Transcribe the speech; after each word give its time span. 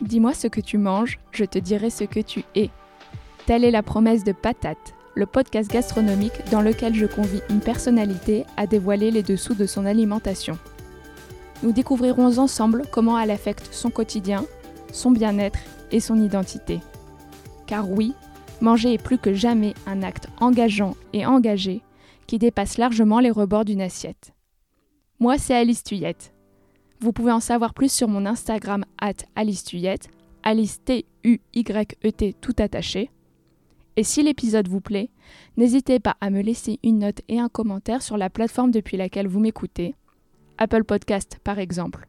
Dis-moi 0.00 0.32
ce 0.32 0.46
que 0.46 0.60
tu 0.60 0.78
manges, 0.78 1.18
je 1.30 1.44
te 1.44 1.58
dirai 1.58 1.90
ce 1.90 2.04
que 2.04 2.20
tu 2.20 2.44
es. 2.54 2.70
Telle 3.46 3.64
est 3.64 3.70
la 3.70 3.82
promesse 3.82 4.24
de 4.24 4.32
Patate, 4.32 4.94
le 5.14 5.26
podcast 5.26 5.70
gastronomique 5.70 6.48
dans 6.50 6.62
lequel 6.62 6.94
je 6.94 7.04
convie 7.04 7.42
une 7.50 7.60
personnalité 7.60 8.46
à 8.56 8.66
dévoiler 8.66 9.10
les 9.10 9.22
dessous 9.22 9.54
de 9.54 9.66
son 9.66 9.84
alimentation. 9.84 10.58
Nous 11.62 11.72
découvrirons 11.72 12.38
ensemble 12.38 12.84
comment 12.90 13.18
elle 13.18 13.30
affecte 13.30 13.68
son 13.72 13.90
quotidien, 13.90 14.46
son 14.92 15.10
bien-être 15.10 15.58
et 15.92 16.00
son 16.00 16.16
identité. 16.22 16.80
Car 17.66 17.90
oui, 17.90 18.14
manger 18.62 18.94
est 18.94 19.02
plus 19.02 19.18
que 19.18 19.34
jamais 19.34 19.74
un 19.86 20.02
acte 20.02 20.28
engageant 20.40 20.96
et 21.12 21.26
engagé 21.26 21.82
qui 22.26 22.38
dépasse 22.38 22.78
largement 22.78 23.20
les 23.20 23.30
rebords 23.30 23.66
d'une 23.66 23.82
assiette. 23.82 24.32
Moi, 25.18 25.36
c'est 25.36 25.54
Alice 25.54 25.84
Tuyette. 25.84 26.32
Vous 27.00 27.12
pouvez 27.14 27.32
en 27.32 27.40
savoir 27.40 27.72
plus 27.72 27.90
sur 27.90 28.08
mon 28.08 28.26
Instagram 28.26 28.84
at 29.00 29.14
Alice 29.34 29.64
Tuyette, 29.64 30.10
Alice 30.42 30.84
T-U-Y-E-T 30.84 32.34
tout 32.42 32.54
attaché. 32.58 33.10
Et 33.96 34.04
si 34.04 34.22
l'épisode 34.22 34.68
vous 34.68 34.82
plaît, 34.82 35.08
n'hésitez 35.56 35.98
pas 35.98 36.16
à 36.20 36.28
me 36.28 36.42
laisser 36.42 36.78
une 36.82 36.98
note 36.98 37.22
et 37.28 37.40
un 37.40 37.48
commentaire 37.48 38.02
sur 38.02 38.18
la 38.18 38.28
plateforme 38.28 38.70
depuis 38.70 38.98
laquelle 38.98 39.28
vous 39.28 39.40
m'écoutez, 39.40 39.94
Apple 40.58 40.84
Podcast 40.84 41.38
par 41.42 41.58
exemple. 41.58 42.06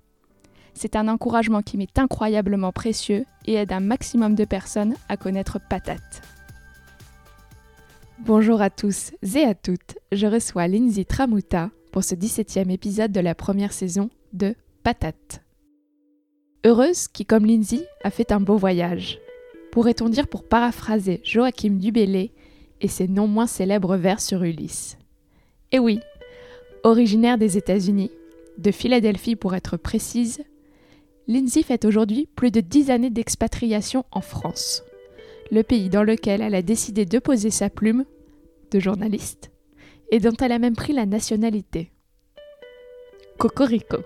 C'est 0.73 0.97
un 0.97 1.07
encouragement 1.07 1.61
qui 1.61 1.77
m'est 1.77 1.97
incroyablement 1.97 2.73
précieux 2.73 3.25
et 3.45 3.53
aide 3.53 3.71
un 3.71 3.79
maximum 3.79 4.35
de 4.35 4.45
personnes 4.45 4.95
à 5.07 5.15
connaître 5.15 5.59
Patate. 5.69 6.21
Bonjour 8.19 8.61
à 8.61 8.69
tous 8.69 9.11
et 9.35 9.43
à 9.43 9.55
toutes, 9.55 9.97
je 10.11 10.27
reçois 10.27 10.67
Lindsay 10.67 11.05
Tramuta 11.05 11.69
pour 11.93 12.03
ce 12.03 12.13
17e 12.13 12.69
épisode 12.69 13.13
de 13.13 13.21
la 13.21 13.35
première 13.35 13.73
saison 13.73 14.09
de 14.33 14.53
Patate. 14.83 15.43
Heureuse 16.65 17.07
qui, 17.07 17.25
comme 17.25 17.45
Lindsay, 17.45 17.85
a 18.03 18.09
fait 18.09 18.31
un 18.31 18.39
beau 18.39 18.57
voyage. 18.57 19.19
Pourrait-on 19.71 20.09
dire 20.09 20.27
pour 20.27 20.43
paraphraser 20.43 21.21
Joachim 21.23 21.77
Dubélé 21.77 22.31
et 22.81 22.87
ses 22.87 23.07
non 23.07 23.27
moins 23.27 23.45
célèbres 23.45 23.95
vers 23.95 24.19
sur 24.19 24.43
Ulysse. 24.43 24.97
Et 25.71 25.77
oui, 25.77 25.99
originaire 26.83 27.37
des 27.37 27.57
États-Unis, 27.57 28.11
de 28.57 28.71
Philadelphie 28.71 29.35
pour 29.35 29.53
être 29.53 29.77
précise, 29.77 30.43
Lindsay 31.27 31.61
fait 31.61 31.85
aujourd'hui 31.85 32.27
plus 32.35 32.49
de 32.49 32.59
10 32.59 32.89
années 32.89 33.11
d'expatriation 33.11 34.03
en 34.11 34.21
France, 34.21 34.83
le 35.51 35.61
pays 35.61 35.89
dans 35.89 36.03
lequel 36.03 36.41
elle 36.41 36.55
a 36.55 36.63
décidé 36.63 37.05
de 37.05 37.19
poser 37.19 37.51
sa 37.51 37.69
plume 37.69 38.05
de 38.71 38.79
journaliste 38.79 39.51
et 40.11 40.19
dont 40.19 40.35
elle 40.41 40.51
a 40.51 40.59
même 40.59 40.75
pris 40.75 40.93
la 40.93 41.05
nationalité. 41.05 41.91
Cocorico. 43.37 43.97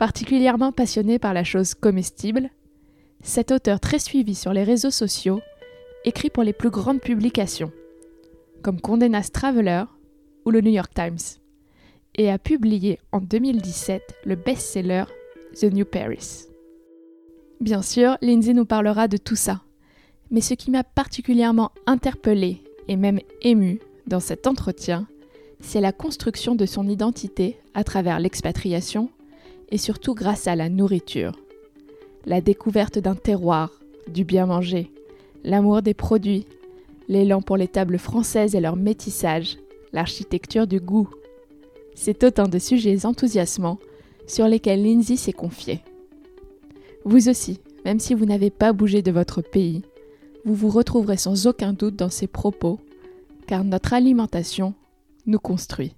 Particulièrement 0.00 0.72
passionnée 0.72 1.18
par 1.18 1.34
la 1.34 1.44
chose 1.44 1.74
comestible, 1.74 2.48
cet 3.22 3.50
auteur 3.50 3.80
très 3.80 3.98
suivi 3.98 4.34
sur 4.34 4.54
les 4.54 4.64
réseaux 4.64 4.90
sociaux 4.90 5.42
écrit 6.06 6.30
pour 6.30 6.42
les 6.42 6.54
plus 6.54 6.70
grandes 6.70 7.02
publications, 7.02 7.70
comme 8.62 8.80
Condé 8.80 9.10
Nast 9.10 9.34
Traveler 9.34 9.84
ou 10.46 10.52
le 10.52 10.62
New 10.62 10.70
York 10.70 10.90
Times, 10.94 11.18
et 12.14 12.30
a 12.30 12.38
publié 12.38 12.98
en 13.12 13.20
2017 13.20 14.00
le 14.24 14.36
best-seller 14.36 15.04
The 15.60 15.64
New 15.64 15.84
Paris. 15.84 16.46
Bien 17.60 17.82
sûr, 17.82 18.16
Lindsay 18.22 18.54
nous 18.54 18.64
parlera 18.64 19.06
de 19.06 19.18
tout 19.18 19.36
ça, 19.36 19.60
mais 20.30 20.40
ce 20.40 20.54
qui 20.54 20.70
m'a 20.70 20.82
particulièrement 20.82 21.72
interpellée 21.84 22.62
et 22.88 22.96
même 22.96 23.20
émue 23.42 23.80
dans 24.06 24.20
cet 24.20 24.46
entretien, 24.46 25.06
c'est 25.60 25.82
la 25.82 25.92
construction 25.92 26.54
de 26.54 26.64
son 26.64 26.88
identité 26.88 27.58
à 27.74 27.84
travers 27.84 28.18
l'expatriation 28.18 29.10
et 29.70 29.78
surtout 29.78 30.14
grâce 30.14 30.46
à 30.46 30.56
la 30.56 30.68
nourriture. 30.68 31.32
La 32.26 32.40
découverte 32.40 32.98
d'un 32.98 33.14
terroir, 33.14 33.70
du 34.08 34.24
bien 34.24 34.46
manger, 34.46 34.90
l'amour 35.44 35.82
des 35.82 35.94
produits, 35.94 36.46
l'élan 37.08 37.42
pour 37.42 37.56
les 37.56 37.68
tables 37.68 37.98
françaises 37.98 38.54
et 38.54 38.60
leur 38.60 38.76
métissage, 38.76 39.58
l'architecture 39.92 40.66
du 40.66 40.80
goût. 40.80 41.08
C'est 41.94 42.22
autant 42.24 42.48
de 42.48 42.58
sujets 42.58 43.04
enthousiasmants 43.06 43.78
sur 44.26 44.46
lesquels 44.46 44.82
Lindsay 44.82 45.16
s'est 45.16 45.32
confiée. 45.32 45.80
Vous 47.04 47.28
aussi, 47.28 47.60
même 47.84 47.98
si 47.98 48.14
vous 48.14 48.26
n'avez 48.26 48.50
pas 48.50 48.72
bougé 48.72 49.02
de 49.02 49.10
votre 49.10 49.42
pays, 49.42 49.82
vous 50.44 50.54
vous 50.54 50.68
retrouverez 50.68 51.16
sans 51.16 51.46
aucun 51.46 51.72
doute 51.72 51.96
dans 51.96 52.10
ces 52.10 52.26
propos, 52.26 52.78
car 53.46 53.64
notre 53.64 53.92
alimentation 53.92 54.74
nous 55.26 55.38
construit, 55.38 55.94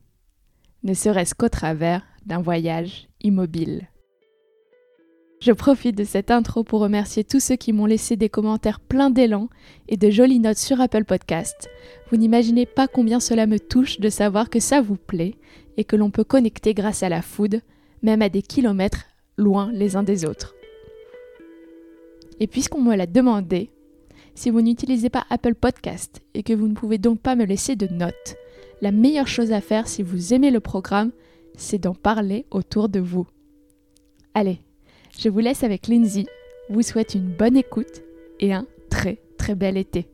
ne 0.82 0.94
serait-ce 0.94 1.34
qu'au 1.34 1.48
travers 1.48 2.02
d'un 2.26 2.40
voyage 2.40 3.08
immobile. 3.22 3.88
Je 5.40 5.50
profite 5.50 5.96
de 5.96 6.04
cette 6.04 6.30
intro 6.30 6.62
pour 6.62 6.80
remercier 6.80 7.24
tous 7.24 7.40
ceux 7.40 7.56
qui 7.56 7.72
m'ont 7.72 7.86
laissé 7.86 8.14
des 8.14 8.28
commentaires 8.28 8.78
pleins 8.78 9.10
d'élan 9.10 9.48
et 9.88 9.96
de 9.96 10.08
jolies 10.08 10.38
notes 10.38 10.58
sur 10.58 10.80
Apple 10.80 11.04
Podcast. 11.04 11.68
Vous 12.08 12.16
n'imaginez 12.16 12.64
pas 12.64 12.86
combien 12.86 13.18
cela 13.18 13.46
me 13.48 13.58
touche 13.58 13.98
de 13.98 14.08
savoir 14.08 14.50
que 14.50 14.60
ça 14.60 14.80
vous 14.80 14.94
plaît 14.94 15.34
et 15.76 15.82
que 15.82 15.96
l'on 15.96 16.10
peut 16.10 16.22
connecter 16.22 16.74
grâce 16.74 17.02
à 17.02 17.08
la 17.08 17.22
food, 17.22 17.60
même 18.02 18.22
à 18.22 18.28
des 18.28 18.42
kilomètres 18.42 19.06
loin 19.36 19.72
les 19.72 19.96
uns 19.96 20.04
des 20.04 20.24
autres. 20.24 20.54
Et 22.38 22.46
puisqu'on 22.46 22.80
me 22.80 22.94
l'a 22.94 23.06
demandé, 23.06 23.70
si 24.36 24.50
vous 24.50 24.62
n'utilisez 24.62 25.10
pas 25.10 25.26
Apple 25.28 25.56
Podcast 25.56 26.22
et 26.34 26.44
que 26.44 26.52
vous 26.52 26.68
ne 26.68 26.74
pouvez 26.74 26.98
donc 26.98 27.20
pas 27.20 27.34
me 27.34 27.44
laisser 27.44 27.74
de 27.74 27.92
notes, 27.92 28.36
la 28.80 28.92
meilleure 28.92 29.28
chose 29.28 29.50
à 29.50 29.60
faire 29.60 29.88
si 29.88 30.04
vous 30.04 30.34
aimez 30.34 30.52
le 30.52 30.60
programme, 30.60 31.10
c'est 31.56 31.78
d'en 31.78 31.94
parler 31.94 32.46
autour 32.50 32.88
de 32.88 33.00
vous. 33.00 33.26
Allez, 34.34 34.60
je 35.18 35.28
vous 35.28 35.40
laisse 35.40 35.64
avec 35.64 35.88
Lindsay, 35.88 36.26
vous 36.68 36.82
souhaite 36.82 37.14
une 37.14 37.28
bonne 37.28 37.56
écoute 37.56 38.02
et 38.40 38.52
un 38.52 38.66
très 38.90 39.20
très 39.38 39.54
bel 39.54 39.76
été. 39.76 40.06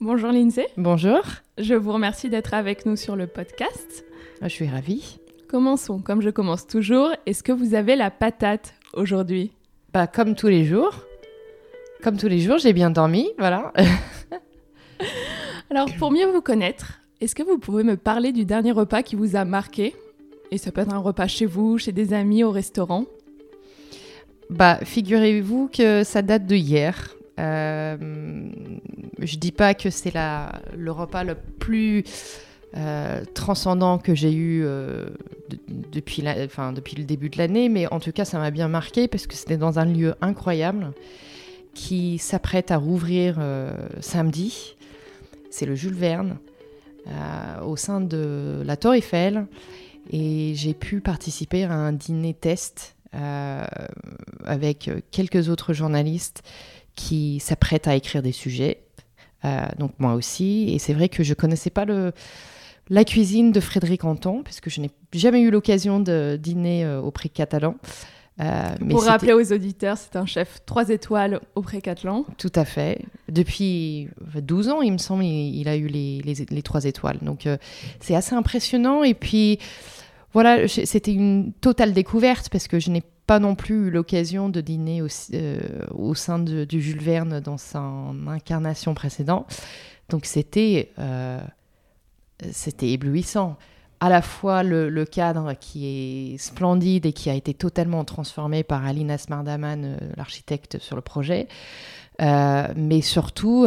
Bonjour 0.00 0.32
Lindsay. 0.32 0.66
Bonjour. 0.76 1.20
Je 1.58 1.74
vous 1.74 1.92
remercie 1.92 2.30
d'être 2.30 2.54
avec 2.54 2.86
nous 2.86 2.96
sur 2.96 3.16
le 3.16 3.26
podcast. 3.26 4.04
Je 4.42 4.48
suis 4.48 4.68
ravie. 4.68 5.18
Commençons, 5.48 6.00
comme 6.00 6.22
je 6.22 6.30
commence 6.30 6.66
toujours. 6.66 7.10
Est-ce 7.26 7.42
que 7.42 7.52
vous 7.52 7.74
avez 7.74 7.96
la 7.96 8.10
patate 8.10 8.74
aujourd'hui? 8.94 9.52
Bah 9.92 10.06
comme 10.06 10.34
tous 10.34 10.48
les 10.48 10.64
jours. 10.64 11.04
Comme 12.02 12.16
tous 12.16 12.28
les 12.28 12.38
jours, 12.38 12.56
j'ai 12.58 12.72
bien 12.72 12.90
dormi, 12.90 13.30
voilà. 13.38 13.72
Alors 15.70 15.88
pour 15.98 16.10
mieux 16.10 16.26
vous 16.26 16.40
connaître, 16.40 16.99
est-ce 17.20 17.34
que 17.34 17.42
vous 17.42 17.58
pouvez 17.58 17.84
me 17.84 17.96
parler 17.96 18.32
du 18.32 18.44
dernier 18.44 18.72
repas 18.72 19.02
qui 19.02 19.16
vous 19.16 19.36
a 19.36 19.44
marqué? 19.44 19.94
Et 20.50 20.58
ça 20.58 20.72
peut 20.72 20.80
être 20.80 20.92
un 20.92 20.98
repas 20.98 21.26
chez 21.26 21.46
vous, 21.46 21.78
chez 21.78 21.92
des 21.92 22.12
amis, 22.12 22.42
au 22.42 22.50
restaurant? 22.50 23.04
Bah, 24.48 24.78
figurez-vous 24.82 25.68
que 25.72 26.02
ça 26.02 26.22
date 26.22 26.46
de 26.46 26.56
hier. 26.56 27.14
Euh, 27.38 27.96
je 29.18 29.36
dis 29.36 29.52
pas 29.52 29.74
que 29.74 29.90
c'est 29.90 30.12
le 30.76 30.90
repas 30.90 31.24
le 31.24 31.36
plus 31.58 32.04
euh, 32.76 33.24
transcendant 33.34 33.98
que 33.98 34.14
j'ai 34.14 34.32
eu 34.32 34.62
euh, 34.64 35.06
depuis, 35.92 36.22
depuis 36.22 36.96
le 36.96 37.04
début 37.04 37.28
de 37.28 37.38
l'année, 37.38 37.68
mais 37.68 37.86
en 37.92 38.00
tout 38.00 38.12
cas, 38.12 38.24
ça 38.24 38.38
m'a 38.38 38.50
bien 38.50 38.68
marqué 38.68 39.08
parce 39.08 39.26
que 39.26 39.34
c'était 39.34 39.56
dans 39.56 39.78
un 39.78 39.84
lieu 39.84 40.14
incroyable 40.20 40.92
qui 41.74 42.18
s'apprête 42.18 42.70
à 42.70 42.76
rouvrir 42.76 43.36
euh, 43.38 43.72
samedi. 44.00 44.76
C'est 45.50 45.66
le 45.66 45.74
Jules 45.74 45.94
Verne, 45.94 46.38
au 47.64 47.76
sein 47.76 48.00
de 48.00 48.62
la 48.64 48.76
Tour 48.76 48.94
Eiffel 48.94 49.46
et 50.10 50.52
j'ai 50.54 50.74
pu 50.74 51.00
participer 51.00 51.64
à 51.64 51.72
un 51.72 51.92
dîner 51.92 52.34
test 52.34 52.96
euh, 53.14 53.64
avec 54.44 54.90
quelques 55.10 55.48
autres 55.48 55.72
journalistes 55.72 56.42
qui 56.94 57.40
s'apprêtent 57.40 57.88
à 57.88 57.94
écrire 57.94 58.22
des 58.22 58.32
sujets. 58.32 58.82
Euh, 59.44 59.66
donc 59.78 59.92
moi 59.98 60.14
aussi, 60.14 60.72
et 60.72 60.78
c'est 60.78 60.92
vrai 60.92 61.08
que 61.08 61.22
je 61.22 61.34
connaissais 61.34 61.70
pas 61.70 61.84
le, 61.84 62.12
la 62.88 63.04
cuisine 63.04 63.52
de 63.52 63.60
Frédéric 63.60 64.04
Anton, 64.04 64.42
puisque 64.42 64.68
je 64.68 64.80
n'ai 64.80 64.90
jamais 65.12 65.40
eu 65.40 65.50
l'occasion 65.50 66.00
de 66.00 66.38
dîner 66.40 66.84
euh, 66.84 67.00
au 67.00 67.10
Prix 67.10 67.30
Catalan. 67.30 67.76
Euh, 68.40 68.74
Pour 68.88 69.04
rappeler 69.04 69.32
aux 69.32 69.52
auditeurs, 69.52 69.98
c'est 69.98 70.16
un 70.16 70.26
chef 70.26 70.60
3 70.64 70.88
étoiles 70.88 71.40
au 71.54 71.62
Pré-Catalan. 71.62 72.24
Tout 72.38 72.52
à 72.54 72.64
fait. 72.64 73.04
Depuis 73.28 74.08
12 74.34 74.68
ans, 74.68 74.80
il 74.82 74.92
me 74.92 74.98
semble, 74.98 75.24
il, 75.24 75.68
a 75.68 75.76
eu 75.76 75.86
les, 75.86 76.22
les, 76.22 76.46
les 76.48 76.62
3 76.62 76.84
étoiles. 76.84 77.18
Donc 77.22 77.46
c'est 78.00 78.14
assez 78.14 78.34
impressionnant. 78.34 79.04
Et 79.04 79.14
puis 79.14 79.58
voilà, 80.32 80.68
c'était 80.68 81.12
une 81.12 81.52
totale 81.60 81.92
découverte 81.92 82.48
parce 82.50 82.68
que 82.68 82.78
je 82.78 82.90
n'ai 82.90 83.02
pas 83.26 83.38
non 83.38 83.54
plus 83.54 83.86
eu 83.86 83.90
l'occasion 83.90 84.48
de 84.48 84.60
dîner 84.60 85.02
au, 85.02 85.08
euh, 85.34 85.60
au 85.94 86.14
sein 86.14 86.38
de, 86.38 86.64
du 86.64 86.80
Jules 86.80 87.00
Verne 87.02 87.40
dans 87.40 87.58
son 87.58 88.26
incarnation 88.26 88.94
précédente. 88.94 89.46
Donc 90.08 90.24
c'était 90.26 90.90
euh, 90.98 91.40
c'était 92.52 92.90
éblouissant. 92.90 93.56
À 94.02 94.08
la 94.08 94.22
fois 94.22 94.62
le, 94.62 95.04
cadre 95.04 95.52
qui 95.60 95.86
est 96.34 96.38
splendide 96.38 97.04
et 97.04 97.12
qui 97.12 97.28
a 97.28 97.34
été 97.34 97.52
totalement 97.52 98.02
transformé 98.04 98.62
par 98.62 98.86
Alina 98.86 99.18
Smardaman, 99.18 99.84
euh, 99.84 99.96
l'architecte 100.16 100.78
sur 100.78 100.96
le 100.96 101.02
projet, 101.02 101.48
mais 102.18 103.00
surtout 103.00 103.66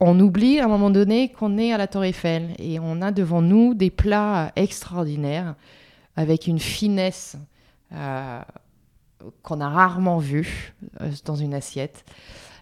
on 0.00 0.20
oublie 0.20 0.60
à 0.60 0.64
un 0.64 0.68
moment 0.68 0.90
donné 0.90 1.30
qu'on 1.30 1.58
est 1.58 1.72
à 1.72 1.78
la 1.78 1.86
Tour 1.86 2.04
Eiffel 2.04 2.54
et 2.58 2.78
on 2.80 3.02
a 3.02 3.10
devant 3.10 3.42
nous 3.42 3.74
des 3.74 3.90
plats 3.90 4.52
extraordinaires 4.56 5.56
avec 6.16 6.46
une 6.46 6.60
finesse 6.60 7.36
euh, 7.92 8.40
qu'on 9.42 9.60
a 9.60 9.68
rarement 9.68 10.18
vu 10.18 10.74
dans 11.24 11.34
une 11.36 11.54
assiette. 11.54 12.04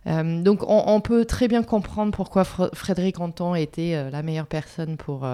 donc 0.07 0.65
on, 0.67 1.01
peut 1.01 1.25
très 1.25 1.49
bien 1.49 1.63
comprendre 1.63 2.13
pourquoi 2.13 2.45
Frédéric 2.45 3.21
Anton 3.21 3.55
était 3.55 4.11
la 4.11 4.23
meilleure 4.23 4.47
personne 4.47 4.97
pour 4.97 5.27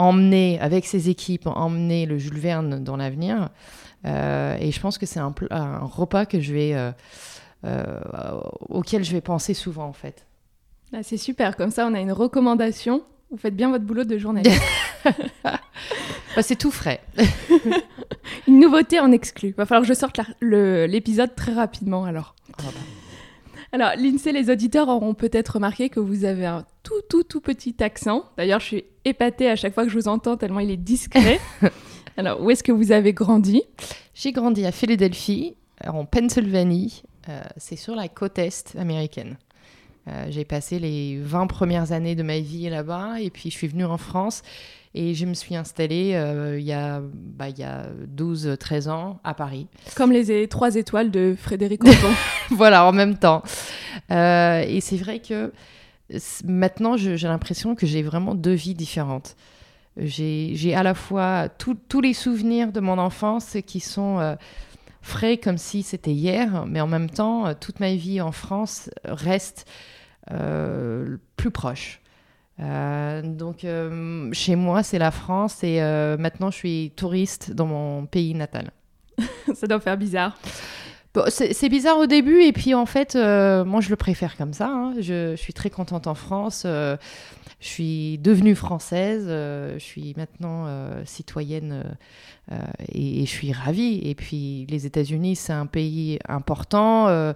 emmener, 0.00 0.58
avec 0.60 0.86
ses 0.86 1.08
équipes, 1.08 1.46
emmener 1.46 2.06
le 2.06 2.18
Jules 2.18 2.38
Verne 2.38 2.82
dans 2.82 2.96
l'avenir. 2.96 3.50
et 4.04 4.70
je 4.72 4.80
pense 4.80 4.98
que 4.98 5.06
c'est 5.06 5.20
un, 5.20 5.34
un, 5.50 5.78
repas 5.78 6.26
que 6.26 6.40
je 6.40 6.52
vais, 6.52 6.92
auquel 8.68 9.04
je 9.04 9.12
vais 9.12 9.20
penser 9.20 9.54
souvent 9.54 9.86
en 9.86 9.92
fait. 9.92 10.26
Ah, 10.92 11.02
c'est 11.02 11.18
super, 11.18 11.56
comme 11.56 11.70
ça 11.70 11.86
on 11.86 11.94
a 11.94 12.00
une 12.00 12.12
recommandation. 12.12 13.02
Vous 13.30 13.36
faites 13.36 13.54
bien 13.54 13.70
votre 13.70 13.84
boulot 13.84 14.04
de 14.04 14.18
journaliste. 14.18 14.60
bah, 15.44 16.42
c'est 16.42 16.56
tout 16.56 16.70
frais. 16.70 17.00
une 18.48 18.58
nouveauté 18.58 18.98
en 19.00 19.12
exclu. 19.12 19.54
Va 19.56 19.66
falloir 19.66 19.82
que 19.82 19.88
je 19.88 19.98
sorte 19.98 20.20
l'épisode 20.40 21.34
très 21.34 21.52
rapidement 21.52 22.04
alors. 22.04 22.34
Ah, 22.58 22.62
bah. 22.64 22.99
Alors, 23.72 23.92
l'INSEE, 23.96 24.32
les 24.32 24.50
auditeurs 24.50 24.88
auront 24.88 25.14
peut-être 25.14 25.54
remarqué 25.54 25.88
que 25.90 26.00
vous 26.00 26.24
avez 26.24 26.46
un 26.46 26.64
tout, 26.82 27.00
tout, 27.08 27.22
tout 27.22 27.40
petit 27.40 27.76
accent. 27.82 28.24
D'ailleurs, 28.36 28.58
je 28.60 28.66
suis 28.66 28.84
épatée 29.04 29.48
à 29.48 29.54
chaque 29.54 29.74
fois 29.74 29.84
que 29.84 29.90
je 29.90 29.98
vous 29.98 30.08
entends, 30.08 30.36
tellement 30.36 30.60
il 30.60 30.70
est 30.70 30.76
discret. 30.76 31.38
Alors, 32.16 32.42
où 32.42 32.50
est-ce 32.50 32.64
que 32.64 32.72
vous 32.72 32.90
avez 32.90 33.12
grandi? 33.12 33.62
J'ai 34.14 34.32
grandi 34.32 34.66
à 34.66 34.72
Philadelphie, 34.72 35.54
en 35.86 36.04
Pennsylvanie. 36.04 37.02
Euh, 37.28 37.40
c'est 37.56 37.76
sur 37.76 37.94
la 37.94 38.08
côte 38.08 38.38
est 38.38 38.74
américaine. 38.76 39.38
Euh, 40.08 40.26
j'ai 40.30 40.44
passé 40.44 40.78
les 40.78 41.18
20 41.20 41.46
premières 41.46 41.92
années 41.92 42.16
de 42.16 42.22
ma 42.22 42.40
vie 42.40 42.68
là-bas 42.68 43.20
et 43.20 43.30
puis 43.30 43.50
je 43.50 43.56
suis 43.56 43.68
venue 43.68 43.84
en 43.84 43.98
France 43.98 44.42
et 44.94 45.14
je 45.14 45.24
me 45.26 45.34
suis 45.34 45.54
installée 45.54 46.12
euh, 46.14 46.58
il, 46.58 46.66
y 46.66 46.72
a, 46.72 47.00
bah, 47.00 47.48
il 47.48 47.58
y 47.58 47.62
a 47.62 47.86
12-13 48.16 48.88
ans 48.90 49.20
à 49.22 49.34
Paris. 49.34 49.68
Comme 49.96 50.12
les 50.12 50.48
trois 50.48 50.74
étoiles 50.74 51.10
de 51.10 51.34
Frédéric 51.38 51.84
Anton. 51.84 52.12
voilà, 52.50 52.84
en 52.86 52.92
même 52.92 53.16
temps. 53.16 53.42
Euh, 54.10 54.64
et 54.66 54.80
c'est 54.80 54.96
vrai 54.96 55.20
que 55.20 55.52
maintenant, 56.44 56.96
j'ai 56.96 57.16
l'impression 57.16 57.74
que 57.74 57.86
j'ai 57.86 58.02
vraiment 58.02 58.34
deux 58.34 58.54
vies 58.54 58.74
différentes. 58.74 59.36
J'ai 59.96 60.74
à 60.74 60.82
la 60.82 60.94
fois 60.94 61.48
tous 61.48 62.00
les 62.00 62.14
souvenirs 62.14 62.72
de 62.72 62.80
mon 62.80 62.98
enfance 62.98 63.56
qui 63.66 63.80
sont 63.80 64.36
frais 65.02 65.36
comme 65.36 65.58
si 65.58 65.82
c'était 65.82 66.12
hier, 66.12 66.64
mais 66.66 66.80
en 66.80 66.86
même 66.86 67.10
temps, 67.10 67.54
toute 67.54 67.80
ma 67.80 67.94
vie 67.94 68.20
en 68.20 68.32
France 68.32 68.90
reste 69.04 69.66
euh, 70.32 71.16
plus 71.36 71.50
proche. 71.50 71.99
Euh, 72.60 73.22
donc 73.22 73.64
euh, 73.64 74.30
chez 74.32 74.56
moi, 74.56 74.82
c'est 74.82 74.98
la 74.98 75.10
France 75.10 75.62
et 75.64 75.80
maintenant 76.18 76.50
je 76.50 76.56
suis 76.56 76.92
touriste 76.96 77.52
dans 77.52 77.66
mon 77.66 78.06
pays 78.06 78.34
natal. 78.34 78.70
Ça 79.54 79.66
doit 79.66 79.80
faire 79.80 79.96
bizarre. 79.96 80.38
c'est 81.28 81.68
bizarre 81.68 81.98
au 81.98 82.06
début 82.06 82.42
et 82.42 82.52
puis 82.52 82.74
en 82.74 82.86
fait, 82.86 83.14
moi 83.14 83.80
je 83.80 83.90
le 83.90 83.96
préfère 83.96 84.36
comme 84.36 84.52
ça. 84.52 84.68
Hein. 84.68 84.94
Je, 85.00 85.34
suis 85.36 85.52
très 85.52 85.70
contente 85.70 86.06
en 86.06 86.14
France. 86.14 86.62
je 86.64 86.96
suis 87.60 88.18
devenue 88.18 88.54
française. 88.54 89.26
je 89.26 89.78
suis 89.78 90.14
maintenant 90.16 90.66
citoyenne 91.04 91.96
et, 92.92 93.22
et, 93.22 93.26
je 93.26 93.30
suis 93.30 93.52
ravie. 93.52 94.00
Et 94.04 94.14
puis 94.14 94.66
les 94.68 94.86
États-Unis, 94.86 95.36
c'est 95.36 95.52
un 95.52 95.66
pays 95.66 96.18
important 96.28 97.34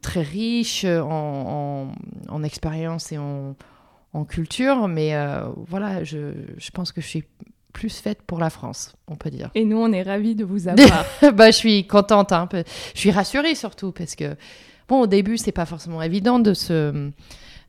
très 0.00 0.22
riche 0.22 0.84
en, 0.84 1.92
en, 2.28 2.42
expérience 2.42 3.12
et 3.12 3.18
en, 3.18 3.54
en, 4.12 4.24
culture, 4.24 4.88
mais 4.88 5.14
euh, 5.14 5.44
voilà, 5.68 6.04
je, 6.04 6.32
je, 6.58 6.70
pense 6.70 6.92
que 6.92 7.00
je 7.00 7.06
suis 7.06 7.24
plus 7.72 7.98
faite 7.98 8.22
pour 8.22 8.38
la 8.38 8.50
France, 8.50 8.94
on 9.08 9.16
peut 9.16 9.30
dire. 9.30 9.50
Et 9.54 9.64
nous, 9.64 9.78
on 9.78 9.92
est 9.92 10.02
ravis 10.02 10.34
de 10.34 10.44
vous 10.44 10.68
avoir. 10.68 11.04
bah, 11.34 11.50
je 11.50 11.56
suis 11.56 11.86
contente, 11.86 12.32
hein, 12.32 12.48
je 12.52 12.98
suis 12.98 13.10
rassurée 13.10 13.54
surtout, 13.54 13.92
parce 13.92 14.14
que, 14.14 14.36
bon, 14.88 15.00
au 15.00 15.06
début, 15.06 15.38
c'est 15.38 15.52
pas 15.52 15.66
forcément 15.66 16.02
évident 16.02 16.38
de 16.38 16.54
se... 16.54 17.10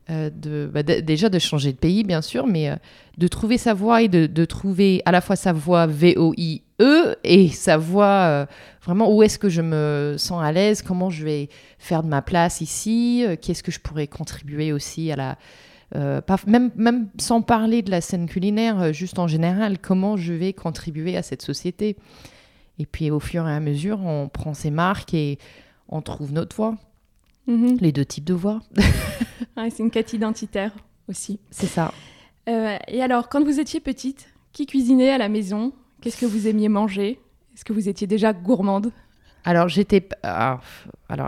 Euh, 0.09 0.29
de, 0.29 0.69
bah, 0.69 0.83
déjà 0.83 1.29
de 1.29 1.39
changer 1.39 1.71
de 1.71 1.77
pays, 1.77 2.03
bien 2.03 2.21
sûr, 2.21 2.45
mais 2.45 2.69
euh, 2.69 2.75
de 3.17 3.29
trouver 3.29 3.57
sa 3.57 3.73
voie 3.73 4.01
et 4.01 4.09
de, 4.09 4.25
de, 4.25 4.43
trouver 4.43 5.01
à 5.05 5.13
la 5.13 5.21
fois 5.21 5.37
sa 5.37 5.53
voie 5.53 5.87
VOIE 5.87 6.61
et 7.23 7.47
sa 7.47 7.77
voie 7.77 8.45
vraiment 8.83 9.15
où 9.15 9.23
est-ce 9.23 9.39
que 9.39 9.47
je 9.47 9.61
me 9.61 10.15
sens 10.17 10.43
à 10.43 10.51
l'aise, 10.51 10.81
comment 10.81 11.09
je 11.09 11.23
vais 11.23 11.49
faire 11.79 12.03
de 12.03 12.09
ma 12.09 12.21
place 12.21 12.59
ici, 12.59 13.25
qu'est-ce 13.41 13.63
que 13.63 13.71
je 13.71 13.79
pourrais 13.79 14.07
contribuer 14.07 14.73
aussi 14.73 15.09
à 15.09 15.15
la... 15.15 15.37
Euh, 15.95 16.21
même, 16.47 16.71
même 16.75 17.09
sans 17.19 17.41
parler 17.41 17.81
de 17.81 17.91
la 17.91 18.01
scène 18.01 18.27
culinaire, 18.27 18.81
euh, 18.81 18.91
juste 18.91 19.19
en 19.19 19.27
général, 19.27 19.77
comment 19.79 20.17
je 20.17 20.33
vais 20.33 20.53
contribuer 20.53 21.15
à 21.15 21.21
cette 21.21 21.41
société. 21.41 21.97
Et 22.79 22.85
puis 22.85 23.11
au 23.11 23.19
fur 23.19 23.47
et 23.47 23.53
à 23.53 23.59
mesure, 23.59 23.99
on 24.03 24.27
prend 24.27 24.53
ses 24.53 24.71
marques 24.71 25.13
et 25.13 25.37
on 25.89 26.01
trouve 26.01 26.33
notre 26.33 26.55
voix. 26.55 26.75
Mm-hmm. 27.47 27.79
Les 27.79 27.91
deux 27.91 28.05
types 28.05 28.23
de 28.23 28.33
voix. 28.33 28.61
c'est 29.55 29.79
une 29.79 29.91
quête 29.91 30.13
identitaire 30.13 30.73
aussi. 31.07 31.39
C'est 31.51 31.67
ça. 31.67 31.91
et 32.47 33.01
alors, 33.01 33.29
quand 33.29 33.43
vous 33.43 33.59
étiez 33.59 33.79
petite, 33.79 34.33
qui 34.53 34.67
cuisinait 34.67 35.09
à 35.09 35.17
la 35.17 35.27
maison? 35.27 35.73
Qu'est-ce 35.99 36.17
que 36.17 36.25
vous 36.25 36.47
aimiez 36.47 36.69
manger? 36.69 37.19
Est-ce 37.53 37.65
que 37.65 37.73
vous 37.73 37.89
étiez 37.89 38.07
déjà 38.07 38.31
gourmande? 38.31 38.91
Alors, 39.43 39.67
j'étais. 39.67 40.07
Alors, 40.23 40.61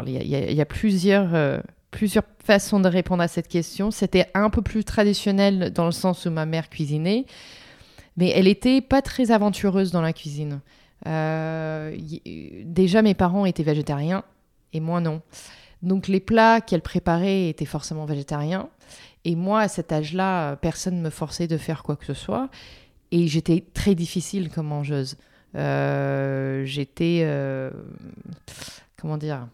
il 0.05 0.27
y, 0.27 0.61
a 0.61 0.65
plusieurs, 0.65 1.35
euh, 1.35 1.59
plusieurs 1.95 2.25
façons 2.43 2.81
de 2.81 2.89
répondre 2.89 3.23
à 3.23 3.29
cette 3.29 3.47
question. 3.47 3.89
C'était 3.89 4.27
un 4.33 4.49
peu 4.49 4.61
plus 4.61 4.83
traditionnel 4.83 5.71
dans 5.71 5.85
le 5.85 5.93
sens 5.93 6.25
où 6.25 6.29
ma 6.29 6.45
mère 6.45 6.69
cuisinait, 6.69 7.25
mais 8.17 8.31
elle 8.35 8.49
était 8.49 8.81
pas 8.81 9.01
très 9.01 9.31
aventureuse 9.31 9.91
dans 9.91 10.01
la 10.01 10.11
cuisine. 10.11 10.59
Euh, 11.07 11.95
déjà, 12.65 13.01
mes 13.01 13.13
parents 13.13 13.45
étaient 13.45 13.63
végétariens 13.63 14.25
et 14.73 14.81
moi 14.81 14.99
non. 14.99 15.21
Donc, 15.83 16.09
les 16.09 16.19
plats 16.19 16.59
qu'elle 16.59 16.81
préparait 16.81 17.47
étaient 17.47 17.63
forcément 17.63 18.03
végétariens. 18.03 18.67
Et 19.23 19.35
moi, 19.37 19.61
à 19.61 19.67
cet 19.69 19.93
âge-là, 19.93 20.57
personne 20.57 20.97
ne 20.97 21.01
me 21.01 21.09
forçait 21.09 21.47
de 21.47 21.57
faire 21.57 21.81
quoi 21.81 21.95
que 21.95 22.05
ce 22.05 22.13
soit. 22.13 22.49
Et 23.11 23.27
j'étais 23.27 23.63
très 23.73 23.95
difficile 23.95 24.49
comme 24.49 24.67
mangeuse. 24.67 25.15
Euh, 25.55 26.65
j'étais, 26.65 27.21
euh, 27.23 27.71
comment 28.99 29.17
dire, 29.17 29.47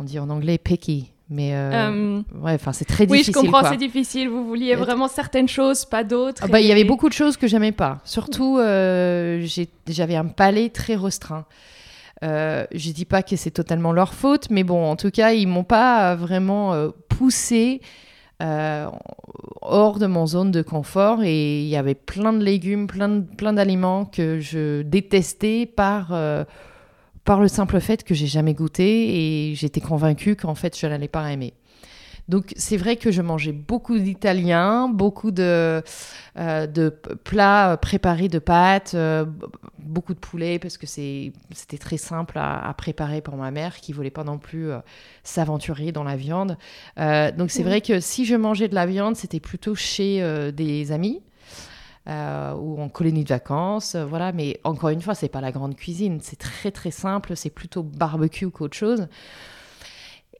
on 0.00 0.04
dit 0.04 0.18
en 0.18 0.30
anglais 0.30 0.58
picky. 0.58 1.12
Mais 1.28 1.54
euh, 1.54 2.22
ouais, 2.42 2.54
enfin 2.54 2.72
c'est 2.72 2.84
très 2.84 3.06
difficile. 3.06 3.32
Oui, 3.36 3.42
je 3.42 3.48
comprends, 3.48 3.68
c'est 3.68 3.76
difficile. 3.76 4.28
Vous 4.28 4.44
vouliez 4.44 4.74
vraiment 4.74 5.06
certaines 5.06 5.48
choses, 5.48 5.84
pas 5.84 6.02
d'autres. 6.02 6.42
Ah 6.44 6.48
bah, 6.48 6.60
il 6.60 6.66
y 6.66 6.72
avait 6.72 6.84
beaucoup 6.84 7.08
de 7.08 7.14
choses 7.14 7.36
que 7.36 7.46
j'aimais 7.46 7.70
pas. 7.70 8.00
Surtout, 8.04 8.56
j'avais 8.58 10.16
un 10.16 10.26
palais 10.26 10.70
très 10.70 10.96
restreint. 10.96 11.44
Euh, 12.22 12.66
je 12.72 12.90
dis 12.90 13.04
pas 13.04 13.22
que 13.22 13.36
c'est 13.36 13.52
totalement 13.52 13.92
leur 13.92 14.12
faute, 14.12 14.50
mais 14.50 14.64
bon, 14.64 14.84
en 14.84 14.96
tout 14.96 15.10
cas, 15.10 15.32
ils 15.32 15.46
m'ont 15.46 15.64
pas 15.64 16.16
vraiment 16.16 16.90
poussé 17.08 17.80
euh, 18.42 18.88
hors 19.60 19.98
de 19.98 20.06
mon 20.06 20.24
zone 20.26 20.50
de 20.50 20.62
confort 20.62 21.22
et 21.22 21.60
il 21.60 21.68
y 21.68 21.76
avait 21.76 21.94
plein 21.94 22.32
de 22.32 22.42
légumes, 22.42 22.86
plein, 22.86 23.20
plein 23.20 23.52
d'aliments 23.52 24.06
que 24.06 24.40
je 24.40 24.80
détestais 24.80 25.66
par, 25.66 26.08
euh, 26.12 26.44
par 27.24 27.40
le 27.40 27.48
simple 27.48 27.80
fait 27.80 28.04
que 28.04 28.14
j'ai 28.14 28.26
jamais 28.26 28.54
goûté 28.54 29.50
et 29.50 29.54
j'étais 29.54 29.80
convaincue 29.80 30.36
qu'en 30.36 30.54
fait 30.54 30.78
je 30.78 30.86
n'allais 30.86 31.08
pas 31.08 31.30
aimer. 31.30 31.54
Donc 32.30 32.52
c'est 32.56 32.76
vrai 32.76 32.94
que 32.94 33.10
je 33.10 33.22
mangeais 33.22 33.52
beaucoup 33.52 33.98
d'italien, 33.98 34.88
beaucoup 34.88 35.32
de, 35.32 35.82
euh, 36.38 36.66
de 36.68 36.88
plats 37.24 37.76
préparés 37.82 38.28
de 38.28 38.38
pâtes, 38.38 38.92
euh, 38.94 39.26
beaucoup 39.80 40.14
de 40.14 40.20
poulet 40.20 40.60
parce 40.60 40.78
que 40.78 40.86
c'était 40.86 41.78
très 41.78 41.96
simple 41.96 42.38
à, 42.38 42.72
préparer 42.78 43.20
pour 43.20 43.36
ma 43.36 43.50
mère 43.50 43.80
qui 43.80 43.92
voulait 43.92 44.10
pas 44.10 44.22
non 44.22 44.38
plus 44.38 44.70
euh, 44.70 44.78
s'aventurer 45.24 45.90
dans 45.90 46.04
la 46.04 46.14
viande. 46.14 46.56
donc 46.96 47.50
c'est 47.50 47.64
vrai 47.64 47.80
que 47.80 47.98
si 47.98 48.24
je 48.24 48.36
mangeais 48.36 48.68
de 48.68 48.76
la 48.76 48.86
viande, 48.86 49.16
c'était 49.16 49.40
plutôt 49.40 49.74
chez 49.74 50.52
des 50.52 50.92
amis. 50.92 51.20
Ou 52.06 52.80
en 52.80 52.88
colonie 52.88 53.24
de 53.24 53.28
vacances, 53.28 53.94
voilà. 53.94 54.32
Mais 54.32 54.58
encore 54.64 54.90
une 54.90 55.00
fois, 55.00 55.14
c'est 55.14 55.28
pas 55.28 55.40
la 55.40 55.52
grande 55.52 55.76
cuisine, 55.76 56.18
c'est 56.20 56.38
très 56.38 56.70
très 56.70 56.90
simple, 56.90 57.36
c'est 57.36 57.50
plutôt 57.50 57.82
barbecue 57.82 58.50
qu'autre 58.50 58.76
chose. 58.76 59.06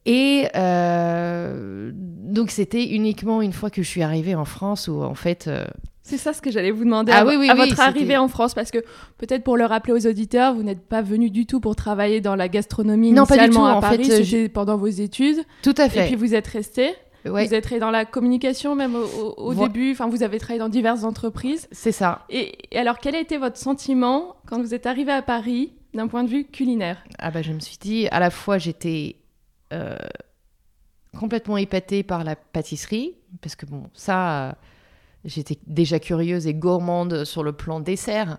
Et 0.06 0.48
euh, 0.56 1.90
donc 1.94 2.50
c'était 2.50 2.84
uniquement 2.86 3.42
une 3.42 3.52
fois 3.52 3.70
que 3.70 3.82
je 3.82 3.88
suis 3.88 4.02
arrivée 4.02 4.34
en 4.34 4.44
France 4.44 4.88
où 4.88 5.02
en 5.02 5.14
fait... 5.14 5.46
Euh, 5.46 5.64
c'est 6.02 6.16
ça 6.16 6.32
ce 6.32 6.40
que 6.40 6.50
j'allais 6.50 6.70
vous 6.70 6.84
demander 6.84 7.12
ah, 7.14 7.20
à, 7.20 7.24
oui, 7.26 7.36
oui, 7.38 7.48
à 7.48 7.54
votre 7.54 7.78
arrivée 7.78 8.16
en 8.16 8.26
France, 8.26 8.54
parce 8.54 8.70
que 8.70 8.78
peut-être 9.18 9.44
pour 9.44 9.56
le 9.56 9.64
rappeler 9.64 9.92
aux 9.92 10.06
auditeurs, 10.08 10.54
vous 10.54 10.62
n'êtes 10.62 10.80
pas 10.80 11.02
venu 11.02 11.30
du 11.30 11.46
tout 11.46 11.60
pour 11.60 11.76
travailler 11.76 12.20
dans 12.20 12.34
la 12.34 12.48
gastronomie 12.48 13.12
non, 13.12 13.26
pas 13.26 13.46
du 13.46 13.50
tout. 13.50 13.60
à 13.60 13.74
en 13.74 13.80
Paris, 13.80 14.48
pendant 14.52 14.76
vos 14.76 14.86
études. 14.86 15.38
Tout 15.62 15.74
à 15.76 15.88
fait. 15.88 16.04
Et 16.04 16.06
puis 16.06 16.16
vous 16.16 16.34
êtes 16.34 16.48
resté. 16.48 16.94
Vous 17.24 17.36
êtes 17.36 17.66
resté 17.66 17.78
dans 17.78 17.90
la 17.90 18.04
communication 18.04 18.74
même 18.74 18.96
au, 18.96 19.54
début, 19.54 19.92
enfin 19.92 20.08
vous 20.08 20.22
avez 20.22 20.38
travaillé 20.38 20.58
dans 20.58 20.68
diverses 20.68 21.04
entreprises. 21.04 21.68
C'est 21.70 21.92
ça. 21.92 22.24
Et, 22.30 22.58
et, 22.74 22.78
alors 22.78 22.98
quel 22.98 23.14
a 23.14 23.20
été 23.20 23.36
votre 23.36 23.56
sentiment 23.56 24.36
quand 24.46 24.60
vous 24.60 24.74
êtes 24.74 24.86
arrivé 24.86 25.12
à 25.12 25.22
Paris 25.22 25.74
d'un 25.92 26.08
point 26.08 26.24
de 26.24 26.30
vue 26.30 26.44
culinaire? 26.44 27.04
Ah 27.18 27.30
bah 27.30 27.42
je 27.42 27.52
me 27.52 27.60
suis 27.60 27.78
dit, 27.78 28.08
à 28.08 28.20
la 28.20 28.30
fois 28.30 28.58
j'étais 28.58 29.16
euh, 29.72 29.96
complètement 31.18 31.56
épatée 31.56 32.02
par 32.02 32.24
la 32.24 32.36
pâtisserie, 32.36 33.14
parce 33.40 33.56
que 33.56 33.66
bon, 33.66 33.84
ça, 33.94 34.48
euh, 34.48 34.52
j'étais 35.24 35.58
déjà 35.66 35.98
curieuse 35.98 36.46
et 36.46 36.54
gourmande 36.54 37.24
sur 37.24 37.42
le 37.42 37.52
plan 37.52 37.80
dessert, 37.80 38.38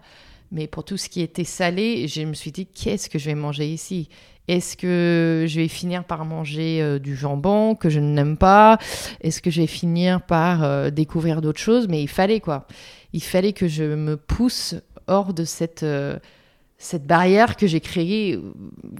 Mais 0.51 0.67
pour 0.67 0.83
tout 0.83 0.97
ce 0.97 1.07
qui 1.07 1.21
était 1.21 1.45
salé, 1.45 2.07
je 2.07 2.21
me 2.23 2.33
suis 2.33 2.51
dit, 2.51 2.65
qu'est-ce 2.65 3.09
que 3.09 3.17
je 3.17 3.25
vais 3.25 3.35
manger 3.35 3.67
ici? 3.67 4.09
Est-ce 4.47 4.75
que 4.75 5.45
je 5.47 5.61
vais 5.61 5.69
finir 5.69 6.03
par 6.03 6.25
manger 6.25 6.81
euh, 6.81 6.99
du 6.99 7.15
jambon 7.15 7.73
que 7.75 7.89
je 7.89 8.01
n'aime 8.01 8.35
pas? 8.35 8.79
Est-ce 9.21 9.41
que 9.41 9.49
je 9.49 9.61
vais 9.61 9.67
finir 9.67 10.21
par 10.21 10.63
euh, 10.63 10.89
découvrir 10.89 11.41
d'autres 11.41 11.59
choses? 11.59 11.87
Mais 11.87 12.01
il 12.01 12.09
fallait 12.09 12.41
quoi. 12.41 12.67
Il 13.13 13.23
fallait 13.23 13.53
que 13.53 13.69
je 13.69 13.83
me 13.83 14.17
pousse 14.17 14.75
hors 15.07 15.33
de 15.33 15.45
cette, 15.45 15.83
euh, 15.83 16.17
cette 16.77 17.05
barrière 17.05 17.55
que 17.55 17.65
j'ai 17.65 17.79
créée 17.79 18.39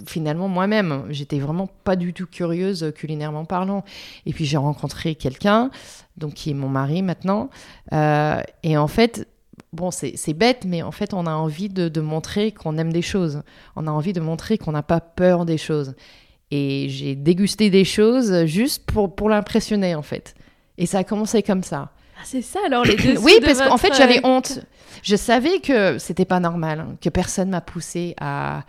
finalement 0.06 0.48
moi-même. 0.48 1.06
J'étais 1.10 1.40
vraiment 1.40 1.68
pas 1.84 1.98
du 1.98 2.14
tout 2.14 2.28
curieuse 2.28 2.94
culinairement 2.96 3.44
parlant. 3.44 3.84
Et 4.26 4.32
puis 4.32 4.46
j'ai 4.46 4.58
rencontré 4.58 5.16
quelqu'un, 5.16 5.72
donc 6.16 6.36
qui 6.36 6.52
est 6.52 6.54
mon 6.54 6.70
mari 6.70 7.02
maintenant. 7.02 7.50
Et 7.92 8.78
en 8.78 8.88
fait, 8.88 9.28
bon, 9.74 9.92
c'est 9.92 10.34
bête, 10.34 10.66
mais 10.66 10.82
en 10.82 10.92
fait, 10.92 11.14
on 11.14 11.26
a 11.26 11.32
envie 11.32 11.70
de, 11.70 11.90
de 11.90 12.02
montrer 12.02 12.52
qu'on 12.52 12.78
aime 12.78 12.92
des 12.92 13.02
choses. 13.02 13.42
On 13.76 13.88
a 13.88 13.92
envie 13.92 14.14
de 14.14 14.22
montrer 14.22 14.58
qu'on 14.58 14.72
n'a 14.72 14.84
pas 14.84 15.00
peur 15.00 15.46
des 15.46 15.58
choses. 15.58 15.96
Et 16.52 16.88
j'ai 16.90 17.16
dégusté 17.16 17.70
des 17.70 17.86
choses 17.86 18.46
juste 18.46 18.86
pour, 18.86 19.16
pour 19.16 19.30
l'impressionner, 19.30 19.96
en 19.96 20.02
fait. 20.02 20.36
Et 20.78 20.86
ça 20.86 21.00
a 21.00 21.04
commencé 21.04 21.44
comme 21.44 21.64
ça. 21.64 21.92
Ah, 22.18 22.24
c'est 22.26 22.42
ça 22.42 22.60
alors 22.66 22.84
les 22.84 22.96
deux. 22.98 23.18
Oui, 23.20 23.40
parce 23.42 23.62
qu'en 23.62 23.78
fait, 23.78 23.94
j'avais 23.96 24.26
honte. 24.26 24.60
Je 25.04 25.16
savais 25.16 25.60
que 25.60 25.98
c'était 25.98 26.26
pas 26.26 26.40
normal, 26.40 26.80
hein, 26.80 26.96
que 27.02 27.10
personne 27.10 27.50
m'a 27.50 27.62
poussé 27.62 28.14
à, 28.20 28.64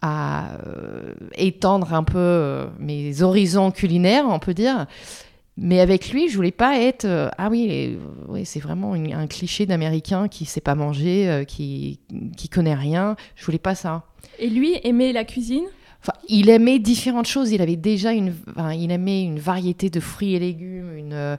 à 0.00 0.52
euh, 0.66 1.14
étendre 1.36 1.92
un 1.92 2.04
peu 2.04 2.18
euh, 2.18 2.66
mes 2.78 3.22
horizons 3.22 3.70
culinaires, 3.70 4.26
on 4.28 4.38
peut 4.38 4.54
dire. 4.54 4.86
Mais 5.56 5.80
avec 5.80 6.10
lui, 6.10 6.28
je 6.28 6.36
voulais 6.36 6.50
pas 6.50 6.80
être. 6.80 7.04
euh, 7.04 7.28
ah 7.38 7.48
oui, 7.48 7.96
oui 8.28 8.44
c'est 8.44 8.60
vraiment 8.60 8.94
un 8.94 9.26
cliché 9.26 9.66
d'américain 9.66 10.26
qui 10.28 10.44
sait 10.46 10.60
pas 10.60 10.74
manger, 10.74 11.28
euh, 11.28 11.44
qui, 11.44 12.00
qui 12.36 12.48
connaît 12.48 12.74
rien. 12.74 13.16
Je 13.36 13.44
voulais 13.44 13.58
pas 13.58 13.74
ça. 13.74 14.04
Et 14.38 14.48
lui 14.48 14.76
aimait 14.82 15.12
la 15.12 15.24
cuisine? 15.24 15.66
Il 16.28 16.50
aimait 16.50 16.78
différentes 16.78 17.26
choses. 17.26 17.50
Il 17.52 17.62
avait 17.62 17.76
déjà 17.76 18.12
une, 18.12 18.34
il 18.74 18.90
aimait 18.90 19.22
une 19.22 19.38
variété 19.38 19.90
de 19.90 20.00
fruits 20.00 20.34
et 20.34 20.38
légumes. 20.38 21.10
Euh, 21.12 21.36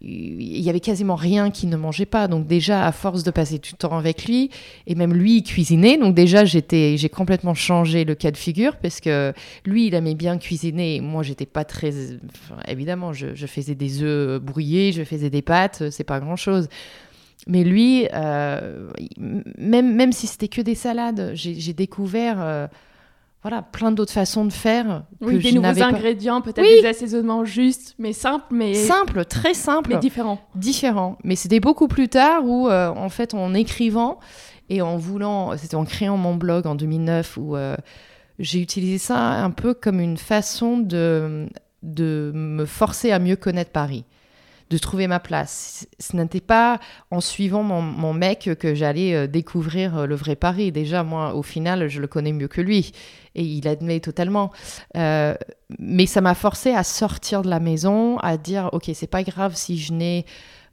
il 0.00 0.60
y 0.60 0.70
avait 0.70 0.80
quasiment 0.80 1.16
rien 1.16 1.50
qu'il 1.50 1.68
ne 1.68 1.76
mangeait 1.76 2.06
pas. 2.06 2.28
Donc 2.28 2.46
déjà, 2.46 2.86
à 2.86 2.92
force 2.92 3.24
de 3.24 3.30
passer 3.30 3.58
du 3.58 3.74
temps 3.74 3.96
avec 3.96 4.26
lui, 4.26 4.50
et 4.86 4.94
même 4.94 5.12
lui, 5.12 5.38
il 5.38 5.42
cuisinait. 5.42 5.98
Donc 5.98 6.14
déjà, 6.14 6.44
j'étais, 6.44 6.96
j'ai 6.96 7.08
complètement 7.08 7.54
changé 7.54 8.04
le 8.04 8.14
cas 8.14 8.30
de 8.30 8.36
figure 8.36 8.76
parce 8.76 9.00
que 9.00 9.32
lui, 9.64 9.86
il 9.86 9.94
aimait 9.94 10.14
bien 10.14 10.38
cuisiner. 10.38 11.00
Moi, 11.00 11.22
j'étais 11.22 11.46
pas 11.46 11.64
très, 11.64 11.92
évidemment, 12.68 13.12
je, 13.12 13.34
faisais 13.46 13.74
des 13.74 14.02
œufs 14.02 14.40
brouillés, 14.40 14.92
je 14.92 15.02
faisais 15.04 15.30
des 15.30 15.42
pâtes. 15.42 15.90
C'est 15.90 16.04
pas 16.04 16.20
grand 16.20 16.36
chose. 16.36 16.68
Mais 17.46 17.64
lui, 17.64 18.06
euh, 18.12 18.90
même, 19.56 19.94
même 19.94 20.12
si 20.12 20.26
c'était 20.26 20.48
que 20.48 20.60
des 20.60 20.74
salades, 20.74 21.32
j'ai 21.34 21.54
j'ai 21.54 21.72
découvert 21.72 22.36
euh, 22.40 22.66
voilà, 23.42 23.62
plein 23.62 23.92
d'autres 23.92 24.12
façons 24.12 24.44
de 24.44 24.52
faire. 24.52 25.04
Oui, 25.20 25.38
des 25.38 25.50
je 25.50 25.54
nouveaux 25.54 25.82
ingrédients, 25.82 26.40
peut-être 26.40 26.60
Oui. 26.60 26.80
des 26.82 26.88
assaisonnements 26.88 27.44
justes, 27.44 27.94
mais 27.98 28.12
simples, 28.12 28.46
mais, 28.50 28.74
Simple, 28.74 29.24
très 29.24 29.54
simple, 29.54 29.90
mais 29.94 29.98
différents. 30.00 30.40
différent. 30.56 31.16
Mais 31.22 31.36
c'était 31.36 31.60
beaucoup 31.60 31.86
plus 31.88 32.08
tard 32.08 32.44
où, 32.44 32.68
euh, 32.68 32.88
en 32.88 33.08
fait, 33.08 33.34
en 33.34 33.54
écrivant 33.54 34.18
et 34.70 34.82
en 34.82 34.96
voulant, 34.96 35.56
c'était 35.56 35.76
en 35.76 35.84
créant 35.84 36.16
mon 36.16 36.34
blog 36.34 36.66
en 36.66 36.74
2009 36.74 37.36
où 37.40 37.56
euh, 37.56 37.76
j'ai 38.40 38.60
utilisé 38.60 38.98
ça 38.98 39.16
un 39.18 39.50
peu 39.50 39.72
comme 39.72 40.00
une 40.00 40.16
façon 40.16 40.76
de, 40.78 41.48
de 41.84 42.32
me 42.34 42.66
forcer 42.66 43.12
à 43.12 43.18
mieux 43.20 43.36
connaître 43.36 43.70
Paris, 43.70 44.04
de 44.70 44.78
trouver 44.78 45.06
ma 45.06 45.20
place. 45.20 45.86
Ce 45.98 46.14
n'était 46.16 46.40
pas 46.40 46.78
en 47.10 47.20
suivant 47.20 47.62
mon, 47.62 47.80
mon 47.80 48.12
mec 48.12 48.50
que 48.58 48.74
j'allais 48.74 49.14
euh, 49.14 49.26
découvrir 49.28 50.06
le 50.06 50.14
vrai 50.16 50.36
Paris. 50.36 50.70
Déjà, 50.72 51.02
moi, 51.04 51.34
au 51.34 51.42
final, 51.42 51.88
je 51.88 52.00
le 52.00 52.06
connais 52.08 52.32
mieux 52.32 52.48
que 52.48 52.60
lui 52.60 52.92
et 53.38 53.42
il 53.42 53.68
admet 53.68 54.00
totalement. 54.00 54.50
Euh, 54.96 55.34
mais 55.78 56.06
ça 56.06 56.20
m'a 56.20 56.34
forcé 56.34 56.70
à 56.70 56.82
sortir 56.82 57.42
de 57.42 57.48
la 57.48 57.60
maison, 57.60 58.18
à 58.18 58.36
dire 58.36 58.68
ok, 58.72 58.90
c'est 58.94 59.06
pas 59.06 59.22
grave 59.22 59.54
si 59.54 59.78
je 59.78 59.92
n'ai 59.92 60.26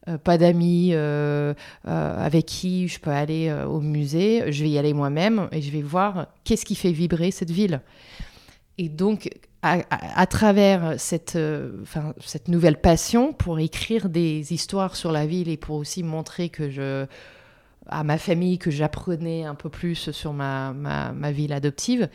euh, 0.07 0.17
pas 0.17 0.37
d'amis 0.37 0.89
euh, 0.93 1.53
avec 1.85 2.47
qui 2.47 2.87
je 2.87 2.99
peux 2.99 3.11
aller 3.11 3.53
au 3.67 3.79
musée, 3.79 4.51
je 4.51 4.63
vais 4.63 4.71
y 4.71 4.77
aller 4.79 4.93
moi-même 4.93 5.47
et 5.51 5.61
je 5.61 5.71
vais 5.71 5.83
voir 5.83 6.27
qu'est-ce 6.43 6.65
qui 6.65 6.75
fait 6.75 6.91
vibrer 6.91 7.31
cette 7.31 7.51
ville. 7.51 7.81
Et 8.77 8.89
donc, 8.89 9.29
à, 9.61 10.27
travers 10.27 10.99
cette, 10.99 11.37
nouvelle 12.47 12.79
passion 12.79 13.33
pour 13.33 13.57
écrire 13.57 14.09
des 14.09 14.53
histoires 14.53 14.95
sur 14.95 15.11
la 15.11 15.25
ville 15.25 15.49
et 15.49 15.57
pour 15.57 15.77
aussi 15.77 16.03
montrer 16.03 16.49
que 16.49 16.69
je, 16.69 17.07
à 17.87 18.03
ma 18.03 18.19
famille 18.19 18.59
que 18.59 18.69
j'apprenais 18.69 19.43
un 19.43 19.55
peu 19.55 19.69
plus 19.69 20.11
sur 20.11 20.33
ma 20.33 21.31
ville 21.31 21.53
adoptive, 21.53 22.09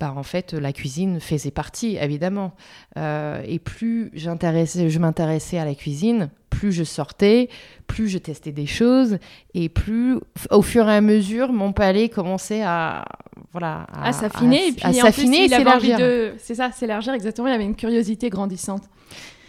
bah, 0.00 0.14
en 0.16 0.22
fait, 0.22 0.52
la 0.52 0.72
cuisine 0.72 1.18
faisait 1.18 1.50
partie, 1.50 1.96
évidemment. 1.96 2.52
Euh, 2.96 3.42
et 3.46 3.58
plus 3.58 4.10
j'intéressais, 4.14 4.90
je 4.90 4.98
m'intéressais 4.98 5.58
à 5.58 5.64
la 5.64 5.74
cuisine, 5.74 6.30
plus 6.50 6.72
je 6.72 6.84
sortais, 6.84 7.48
plus 7.88 8.08
je 8.08 8.18
testais 8.18 8.52
des 8.52 8.66
choses, 8.66 9.18
et 9.54 9.68
plus, 9.68 10.18
au 10.50 10.62
fur 10.62 10.88
et 10.88 10.94
à 10.94 11.00
mesure, 11.00 11.52
mon 11.52 11.72
palais 11.72 12.08
commençait 12.08 12.62
à, 12.62 13.04
voilà, 13.52 13.86
à 13.92 14.12
s'affiner 14.12 14.68
et 14.68 14.72
puis 14.72 14.84
à 14.84 14.88
en 14.88 14.92
plus, 14.92 15.00
s'affiner 15.00 15.42
et 15.42 15.44
il 15.46 15.54
avait 15.54 15.70
envie 15.70 15.86
s'élargir. 15.86 15.98
de 15.98 16.32
c'est 16.38 16.54
ça 16.54 16.70
s'élargir 16.70 17.12
exactement 17.14 17.48
il 17.48 17.52
y 17.52 17.54
avait 17.54 17.64
une 17.64 17.76
curiosité 17.76 18.30
grandissante 18.30 18.82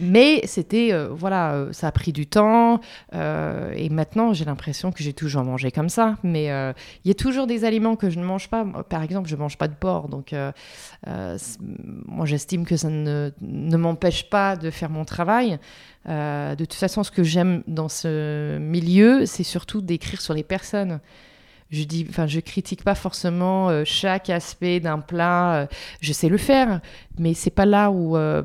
Mais 0.00 0.40
c'était, 0.46 0.92
euh, 0.92 1.08
voilà, 1.10 1.52
euh, 1.52 1.72
ça 1.72 1.88
a 1.88 1.92
pris 1.92 2.12
du 2.12 2.26
temps. 2.26 2.80
euh, 3.14 3.72
et 3.76 3.90
maintenant, 3.90 4.32
j'ai 4.32 4.44
l'impression 4.44 4.92
que 4.92 5.02
j'ai 5.02 5.12
toujours 5.12 5.44
mangé 5.44 5.70
comme 5.70 5.88
ça. 5.88 6.16
Mais 6.22 6.46
il 7.04 7.08
y 7.08 7.10
a 7.10 7.14
toujours 7.14 7.46
des 7.46 7.64
aliments 7.64 7.96
que 7.96 8.10
je 8.10 8.18
ne 8.18 8.24
mange 8.24 8.48
pas. 8.48 8.64
Par 8.88 9.02
exemple, 9.02 9.28
je 9.28 9.36
ne 9.36 9.40
mange 9.40 9.58
pas 9.58 9.68
de 9.68 9.74
porc. 9.74 10.08
Donc, 10.08 10.34
moi, 11.06 12.26
j'estime 12.26 12.64
que 12.64 12.76
ça 12.76 12.88
ne, 12.88 13.30
ne 13.40 13.76
m'empêche 13.76 14.28
pas 14.30 14.56
de 14.56 14.70
faire 14.70 14.90
mon 14.90 15.04
travail. 15.04 15.58
De 16.06 16.54
toute 16.56 16.74
façon, 16.74 17.02
ce 17.02 17.10
que 17.10 17.22
j'aime 17.22 17.62
dans 17.66 17.88
ce 17.88 18.58
milieu, 18.58 19.26
c'est 19.26 19.44
surtout 19.44 19.80
d'écrire 19.80 20.20
sur 20.20 20.34
les 20.34 20.44
personnes. 20.44 21.00
Je 21.70 21.84
dis, 21.84 22.04
enfin, 22.08 22.26
je 22.26 22.40
critique 22.40 22.82
pas 22.82 22.94
forcément 22.96 23.68
euh, 23.68 23.82
chaque 23.84 24.28
aspect 24.30 24.80
d'un 24.80 24.98
plat. 24.98 25.54
euh, 25.62 25.66
je 26.00 26.12
sais 26.12 26.28
le 26.28 26.36
faire, 26.38 26.80
mais 27.18 27.32
c'est 27.34 27.50
pas 27.50 27.66
là 27.66 27.90
où 27.92 28.16
euh, 28.16 28.42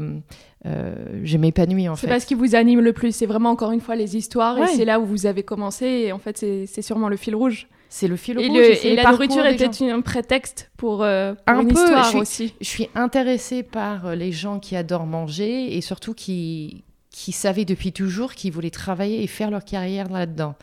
euh, 0.68 0.94
je 1.24 1.38
m'épanouis 1.38 1.90
en 1.90 1.96
c'est 1.96 2.08
fait. 2.08 2.14
pas 2.14 2.20
ce 2.20 2.26
qui 2.28 2.34
vous 2.36 2.56
anime 2.56 2.82
le 2.82 2.92
plus 2.94 3.16
c'est 3.16 3.26
vraiment 3.28 3.50
encore 3.52 3.72
une 3.72 3.82
fois 3.82 3.96
les 3.96 4.16
histoires 4.18 4.58
Ouais. 4.58 4.66
et 4.66 4.76
c'est 4.76 4.86
là 4.86 5.00
où 5.00 5.06
vous 5.06 5.26
avez 5.28 5.44
commencé 5.44 5.86
et 5.86 6.12
en 6.12 6.18
fait 6.18 6.38
c'est 6.40 6.66
c'est 6.66 6.82
sûrement 6.82 7.08
le 7.08 7.18
fil 7.18 7.36
rouge 7.36 7.68
C'est 7.90 8.08
le 8.08 8.16
fil 8.16 8.40
et, 8.40 8.48
rouge. 8.48 8.58
le- 8.58 8.74
c'est 8.76 8.88
et 8.90 8.96
la 8.96 9.12
nourriture 9.12 9.46
était 9.46 9.70
un 9.92 10.02
prétexte 10.02 10.72
pour, 10.76 11.04
euh, 11.04 11.34
pour 11.34 11.56
Un 11.56 11.62
une 11.62 11.68
peu, 11.68 11.74
histoire 11.80 12.04
je 12.06 12.10
suis- 12.10 12.18
aussi 12.20 12.54
Je 12.62 12.68
suis 12.68 12.90
intéressée 12.96 13.62
par 13.62 14.16
les 14.16 14.32
gens 14.32 14.58
qui 14.60 14.76
adorent 14.76 15.06
manger 15.06 15.76
et 15.78 15.82
surtout 15.82 16.16
qui, 16.16 16.84
qui 17.12 17.32
savaient 17.32 17.66
depuis 17.66 17.92
toujours 17.92 18.34
qu'ils 18.34 18.52
voulaient 18.52 18.72
travailler 18.72 19.22
et 19.24 19.28
faire 19.28 19.52
leur 19.52 19.66
carrière 19.66 20.10
là-dedans. 20.10 20.56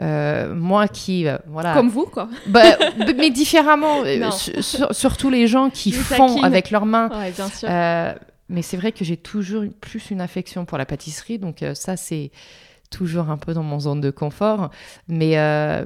Euh, 0.00 0.54
moi 0.54 0.88
qui, 0.88 1.26
euh, 1.26 1.38
voilà. 1.46 1.72
comme 1.72 1.88
vous 1.88 2.04
quoi 2.04 2.28
Bah, 2.46 2.76
mais 3.16 3.30
différemment, 3.30 4.02
sur- 4.60 4.94
surtout 4.94 5.30
les 5.30 5.46
gens 5.46 5.70
qui 5.70 5.90
font 5.92 6.42
avec 6.42 6.70
leurs 6.70 6.84
mains. 6.86 7.08
ouais 7.18 7.30
bien 7.30 7.48
sûr 7.48 7.68
Euh, 7.70 8.12
mais 8.50 8.62
c'est 8.62 8.76
vrai 8.76 8.92
que 8.92 9.04
j'ai 9.04 9.16
toujours 9.16 9.64
plus 9.80 10.10
une 10.10 10.20
affection 10.20 10.64
pour 10.66 10.76
la 10.78 10.84
pâtisserie, 10.86 11.38
donc 11.38 11.64
ça 11.74 11.96
c'est 11.96 12.30
toujours 12.90 13.30
un 13.30 13.36
peu 13.38 13.54
dans 13.54 13.64
mon 13.64 13.80
zone 13.80 14.00
de 14.00 14.10
confort. 14.10 14.70
Mais, 15.08 15.34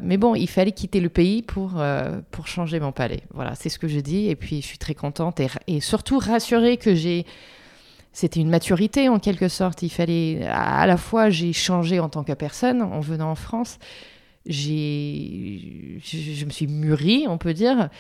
mais 0.03 0.17
bon, 0.19 0.35
il 0.35 0.49
fallait 0.49 0.73
quitter 0.73 1.01
le 1.01 1.09
pays 1.09 1.41
pour, 1.43 1.83
pour 2.31 2.47
changer 2.49 2.79
mon 2.79 2.93
palais. 2.93 3.23
Voilà, 3.33 3.55
c'est 3.55 3.71
ce 3.71 3.79
que 3.79 3.89
je 3.89 4.01
dis. 4.01 4.29
Et 4.29 4.37
puis 4.37 4.61
je 4.61 4.67
suis 4.67 4.77
très 4.77 4.95
contente 4.95 5.41
et, 5.41 5.47
et 5.69 5.81
surtout 5.81 6.19
rassurée 6.19 6.77
que 6.77 6.95
j'ai... 6.95 7.25
C'était 8.13 8.41
une 8.41 8.51
maturité 8.51 9.09
en 9.09 9.19
quelque 9.19 9.49
sorte. 9.49 9.83
Il 9.83 9.91
fallait 9.91 10.45
à 10.47 10.87
la 10.87 10.97
fois 10.97 11.31
j'ai 11.31 11.53
changé 11.53 12.01
en 12.01 12.09
tant 12.09 12.25
que 12.25 12.33
personne 12.33 12.83
en 12.83 13.01
venant 13.01 13.31
en 13.31 13.35
France. 13.37 13.79
J'ai, 14.47 15.99
je, 16.03 16.45
me 16.45 16.51
suis 16.51 16.67
mûrie, 16.67 17.27
on 17.29 17.39
peut 17.39 17.53
dire, 17.53 17.91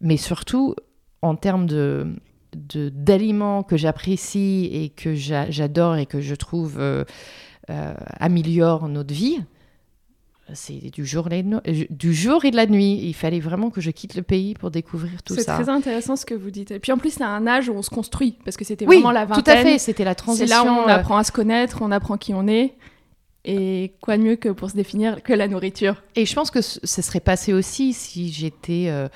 mais 0.00 0.16
surtout 0.16 0.74
en 1.22 1.34
termes 1.34 1.66
de, 1.66 2.14
d'aliments 2.52 3.62
que 3.62 3.76
j'apprécie 3.76 4.68
et 4.72 4.90
que 4.90 5.14
j'a- 5.14 5.50
j'adore 5.50 5.96
et 5.96 6.06
que 6.06 6.20
je 6.20 6.34
trouve 6.34 6.78
euh, 6.78 7.04
euh, 7.70 7.94
améliorent 8.20 8.88
notre 8.88 9.14
vie, 9.14 9.40
c'est 10.54 10.90
du 10.90 11.04
jour, 11.06 11.30
et 11.30 11.42
de 11.42 11.48
no- 11.48 11.60
euh, 11.66 11.84
du 11.90 12.14
jour 12.14 12.44
et 12.44 12.50
de 12.50 12.56
la 12.56 12.66
nuit. 12.66 12.98
Il 13.02 13.14
fallait 13.14 13.40
vraiment 13.40 13.70
que 13.70 13.80
je 13.80 13.90
quitte 13.90 14.14
le 14.14 14.22
pays 14.22 14.54
pour 14.54 14.70
découvrir 14.70 15.22
tout 15.22 15.34
c'est 15.34 15.42
ça. 15.42 15.54
très 15.54 15.68
intéressant 15.68 16.16
ce 16.16 16.24
que 16.26 16.34
vous 16.34 16.50
dites 16.50 16.70
et 16.70 16.78
puis 16.78 16.92
en 16.92 16.98
plus 16.98 17.10
c'est 17.10 17.24
un 17.24 17.46
âge 17.46 17.68
où 17.68 17.72
on 17.74 17.82
se 17.82 17.90
construit 17.90 18.36
parce 18.44 18.56
que 18.56 18.64
c'était 18.64 18.86
Oui, 18.86 18.96
vraiment 18.96 19.12
la 19.12 19.26
tout 19.26 19.34
vingtaine 19.34 19.58
à 19.58 19.62
fait. 19.62 19.78
C'était 19.78 20.04
la 20.04 20.10
c'est 20.12 20.16
transition. 20.16 20.46
là 20.48 20.64
où 20.64 20.74
on 20.74 20.88
euh, 20.88 20.92
apprend 20.94 21.16
à 21.18 21.24
se 21.24 21.32
connaître 21.32 21.78
on 21.82 21.90
apprend 21.90 22.16
qui 22.16 22.32
on 22.34 22.46
est 22.48 22.74
et 23.44 23.94
quoi 24.00 24.16
de 24.18 24.22
mieux 24.22 24.36
que 24.36 24.48
pour 24.48 24.70
se 24.70 24.76
définir 24.76 25.22
que 25.22 25.32
la 25.32 25.48
nourriture? 25.48 26.02
Et 26.16 26.26
je 26.26 26.34
pense 26.34 26.50
que 26.50 26.60
ce 26.60 27.02
serait 27.02 27.20
passé 27.20 27.52
aussi 27.52 27.92
si 27.92 28.30
j'étais, 28.32 28.86
euh, 28.88 29.08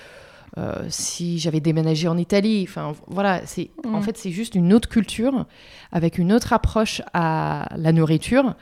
euh, 0.58 0.84
si 0.88 1.38
j'avais 1.38 1.60
déménagé 1.60 2.08
en 2.08 2.16
Italie. 2.16 2.64
Enfin, 2.68 2.94
voilà, 3.08 3.42
c'est 3.46 3.70
Mm. 3.84 3.94
en 3.94 4.00
fait 4.02 4.16
c'est 4.16 4.30
juste 4.30 4.54
une 4.54 4.72
autre 4.72 4.88
culture 4.88 5.46
avec 5.90 6.18
une 6.18 6.32
autre 6.32 6.52
approche 6.52 7.02
à 7.12 7.68
la 7.76 7.92
nourriture. 7.92 8.54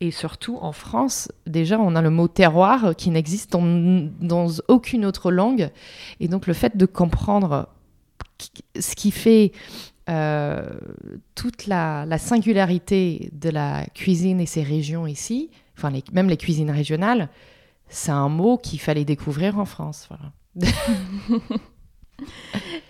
Et 0.00 0.10
surtout, 0.10 0.58
en 0.62 0.72
France, 0.72 1.30
déjà, 1.46 1.78
on 1.78 1.94
a 1.94 2.00
le 2.00 2.08
mot 2.08 2.26
terroir 2.26 2.96
qui 2.96 3.10
n'existe 3.10 3.52
dans, 3.52 4.48
aucune 4.68 5.04
autre 5.04 5.30
langue. 5.30 5.70
Et 6.20 6.28
donc, 6.28 6.46
le 6.46 6.54
fait 6.54 6.76
de 6.76 6.86
comprendre 6.86 7.68
ce 8.78 8.94
qui 8.94 9.10
fait 9.10 9.52
euh, 10.08 10.62
toute 11.34 11.66
la, 11.66 12.06
la, 12.06 12.16
singularité 12.16 13.30
de 13.32 13.50
la 13.50 13.84
cuisine 13.94 14.40
et 14.40 14.46
ses 14.46 14.62
régions 14.62 15.06
ici, 15.06 15.50
enfin 15.76 15.90
les, 15.90 16.02
même 16.12 16.28
les 16.28 16.38
cuisines 16.38 16.70
régionales, 16.70 17.28
c'est 17.88 18.10
un 18.10 18.30
mot 18.30 18.56
qu'il 18.56 18.80
fallait 18.80 19.04
découvrir 19.04 19.58
en 19.58 19.66
France. 19.66 20.08
Voilà. 20.08 20.32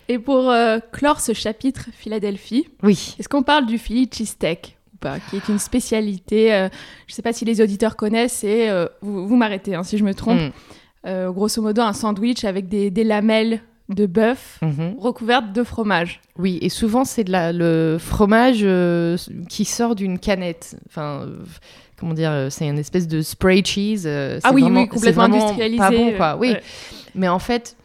et 0.08 0.18
pour 0.18 0.50
euh, 0.50 0.78
clore 0.92 1.20
ce 1.20 1.32
chapitre 1.32 1.88
Philadelphie, 1.92 2.68
oui. 2.82 3.16
est-ce 3.18 3.28
qu'on 3.28 3.42
parle 3.42 3.66
du 3.66 3.78
Philly 3.78 4.08
cheesesteak? 4.10 4.78
Pas, 5.00 5.18
qui 5.18 5.36
est 5.36 5.48
une 5.48 5.58
spécialité 5.58 6.52
euh, 6.52 6.68
Je 7.06 7.12
ne 7.12 7.16
sais 7.16 7.22
pas 7.22 7.32
si 7.32 7.44
les 7.44 7.60
auditeurs 7.60 7.96
connaissent, 7.96 8.44
et 8.44 8.70
vous, 9.02 9.26
vous 9.26 9.36
m'arrêtez 9.36 9.74
hein, 9.74 9.82
si 9.82 9.98
je 9.98 10.04
me 10.04 10.14
trompe. 10.14 10.40
Mm. 11.04 11.30
grosso 11.30 11.62
modo, 11.62 11.82
un 11.82 11.92
sandwich 11.92 12.44
avec 12.44 12.68
des, 12.68 12.90
des 12.90 13.04
lamelles 13.04 13.62
de 13.90 14.06
bœuf 14.06 14.58
mhm. 14.62 14.96
recouverte 14.98 15.52
de 15.52 15.62
fromage. 15.62 16.20
Oui, 16.38 16.58
et 16.62 16.68
souvent 16.68 17.04
c'est 17.04 17.24
de 17.24 17.32
la, 17.32 17.52
le 17.52 17.98
fromage 17.98 18.60
euh, 18.62 19.16
qui 19.48 19.64
sort 19.64 19.94
d'une 19.94 20.18
canette. 20.18 20.76
Enfin, 20.88 21.22
euh, 21.22 21.44
comment 21.98 22.14
dire, 22.14 22.30
euh, 22.30 22.50
c'est 22.50 22.68
une 22.68 22.78
espèce 22.78 23.08
de 23.08 23.20
spray 23.20 23.62
cheese. 23.64 24.06
ah 24.06 24.52
oui, 24.52 24.62
oui, 24.62 24.88
complètement 24.88 25.24
industrialisé. 25.24 25.78
Pas 25.78 25.90
bon, 25.90 26.12
quoi. 26.16 26.36
Oui, 26.36 26.54
mais 27.14 27.28
en 27.28 27.40
fait, 27.40 27.76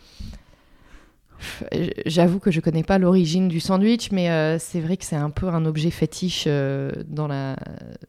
j'avoue 2.05 2.39
que 2.39 2.51
je 2.51 2.59
connais 2.59 2.83
pas 2.83 2.97
l'origine 2.97 3.47
du 3.47 3.59
sandwich, 3.59 4.11
mais 4.11 4.57
c'est 4.59 4.79
vrai 4.79 4.97
que 4.97 5.05
c'est 5.05 5.15
un 5.15 5.29
peu 5.29 5.47
un 5.47 5.65
objet 5.65 5.91
fétiche 5.91 6.47
dans 6.47 7.27
la 7.27 7.55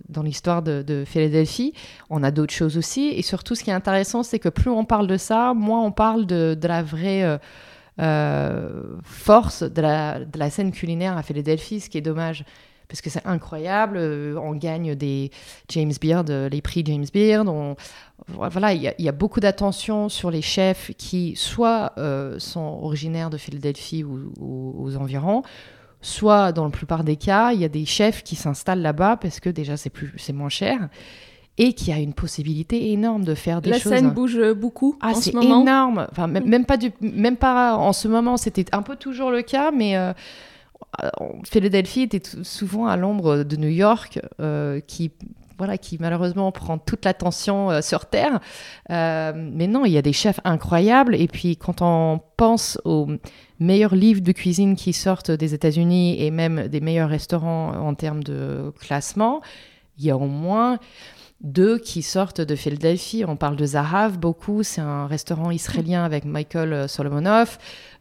dans 0.09 0.23
l'histoire 0.23 0.63
de, 0.63 0.83
de, 0.83 1.05
Philadelphie. 1.05 1.75
On 2.09 2.23
a 2.23 2.31
d'autres 2.31 2.55
choses 2.55 2.79
aussi, 2.79 3.09
et 3.09 3.23
surtout, 3.23 3.55
ce 3.55 3.65
qui 3.65 3.71
est 3.71 3.75
intéressant, 3.75 4.23
c'est 4.23 4.39
que 4.39 4.49
plus 4.49 4.71
on 4.71 4.85
parle 4.85 5.07
de 5.07 5.17
ça, 5.17 5.53
moins 5.55 5.83
on 5.83 5.93
parle 5.93 6.27
de, 6.27 6.57
de 6.59 6.69
la 6.69 6.83
vraie 6.83 7.39
euh, 7.99 8.99
force 9.05 9.63
de 9.63 9.81
la, 9.81 10.19
de 10.19 10.39
la, 10.39 10.51
scène 10.51 10.71
culinaire 10.71 11.17
à 11.17 11.23
Philadelphie, 11.23 11.81
ce 11.81 11.89
qui 11.89 11.97
est 11.97 12.03
dommage 12.03 12.45
parce 12.89 13.01
que 13.01 13.11
c'est 13.11 13.27
incroyable. 13.27 13.97
Euh, 13.99 14.37
on 14.41 14.55
gagne 14.55 14.95
des 14.95 15.31
James 15.69 15.93
Beard, 16.01 16.31
euh, 16.31 16.49
les 16.49 16.61
prix 16.61 16.83
James 16.85 17.07
Beard. 17.13 17.49
On, 17.49 17.77
voilà, 18.29 18.73
il 18.73 18.83
y, 18.99 19.09
a 19.09 19.13
beaucoup 19.13 19.41
d'attention 19.41 20.09
sur 20.09 20.31
les 20.31 20.43
chefs 20.43 20.91
qui 20.97 21.37
soit 21.37 21.93
sont 22.39 22.79
originaires 22.83 23.31
de 23.31 23.37
Philadelphie 23.37 24.03
ou, 24.05 24.75
aux 24.79 24.97
environs, 24.97 25.43
soit 26.01 26.51
dans 26.53 26.65
la 26.65 26.71
plupart 26.71 27.05
des 27.05 27.17
cas, 27.17 27.53
il 27.53 27.61
y 27.61 27.65
a 27.65 27.69
des 27.69 27.85
chefs 27.85 28.25
qui 28.25 28.35
s'installent 28.35 28.81
là-bas 28.81 29.19
parce 29.19 29.39
que 29.39 29.51
déjà 29.51 29.77
c'est 29.77 29.91
plus 29.91 30.13
c'est 30.17 30.33
moins 30.33 30.49
cher 30.49 30.89
et 31.59 31.73
qui 31.73 31.93
a 31.93 31.99
une 31.99 32.13
possibilité 32.13 32.93
énorme 32.93 33.25
de 33.25 33.35
faire 33.35 33.63
des 33.63 33.73
choses. 33.73 33.91
La 33.91 33.99
scène 33.99 34.11
bouge 34.11 34.39
beaucoup 34.53 34.97
ah, 35.01 35.11
en 35.11 35.15
ce 35.15 35.33
moment. 35.33 35.43
c'est 35.43 35.61
énorme. 35.63 36.07
Enfin, 36.11 36.27
même, 36.27 36.67
pas 36.67 36.77
du, 36.77 36.93
même 37.01 37.37
pas 37.37 37.77
en 37.77 37.93
ce 37.93 38.09
moment, 38.09 38.37
c'était 38.37 38.67
un 38.73 38.83
peu 38.83 38.97
toujours 38.97 39.31
le 39.31 39.43
cas, 39.43 39.71
mais 39.71 39.97
euh, 39.97 40.13
Philadelphie 41.45 42.03
était 42.03 42.23
souvent 42.43 42.87
à 42.87 42.97
l'ombre 42.97 43.45
de 43.45 43.57
New 43.57 43.69
York, 43.69 44.21
euh, 44.41 44.81
qui 44.81 45.11
voilà, 45.59 45.79
qui 45.79 45.97
malheureusement 45.99 46.53
prend 46.53 46.77
toute 46.77 47.05
l'attention 47.05 47.71
euh, 47.71 47.81
sur 47.81 48.07
Terre. 48.07 48.41
Euh, 48.91 49.33
mais 49.35 49.67
non, 49.67 49.85
il 49.85 49.93
y 49.93 49.99
a 49.99 50.03
des 50.03 50.13
chefs 50.13 50.41
incroyables. 50.45 51.15
Et 51.15 51.29
puis, 51.29 51.57
quand 51.57 51.81
on 51.81 52.21
pense 52.37 52.79
aux 52.85 53.09
meilleurs 53.59 53.95
livres 53.95 54.21
de 54.21 54.33
cuisine 54.33 54.77
qui 54.77 54.93
sortent 54.93 55.31
des 55.31 55.55
États-Unis 55.55 56.23
et 56.23 56.31
même 56.31 56.69
des 56.69 56.81
meilleurs 56.81 57.09
restaurants 57.09 57.71
en 57.71 57.95
termes 57.95 58.23
de 58.23 58.73
classement, 58.79 59.41
il 59.99 60.05
y 60.05 60.11
a 60.11 60.17
au 60.17 60.27
moins 60.27 60.79
deux 61.41 61.79
qui 61.79 62.03
sortent 62.03 62.41
de 62.41 62.55
Philadelphie. 62.57 63.25
On 63.27 63.37
parle 63.37 63.57
de 63.57 63.67
Zahav 63.67 64.19
beaucoup, 64.19 64.63
c'est 64.63 64.81
un 64.81 65.07
restaurant 65.07 65.51
israélien 65.51 66.05
avec 66.05 66.25
Michael 66.25 66.89
Solomonov. 66.89 67.59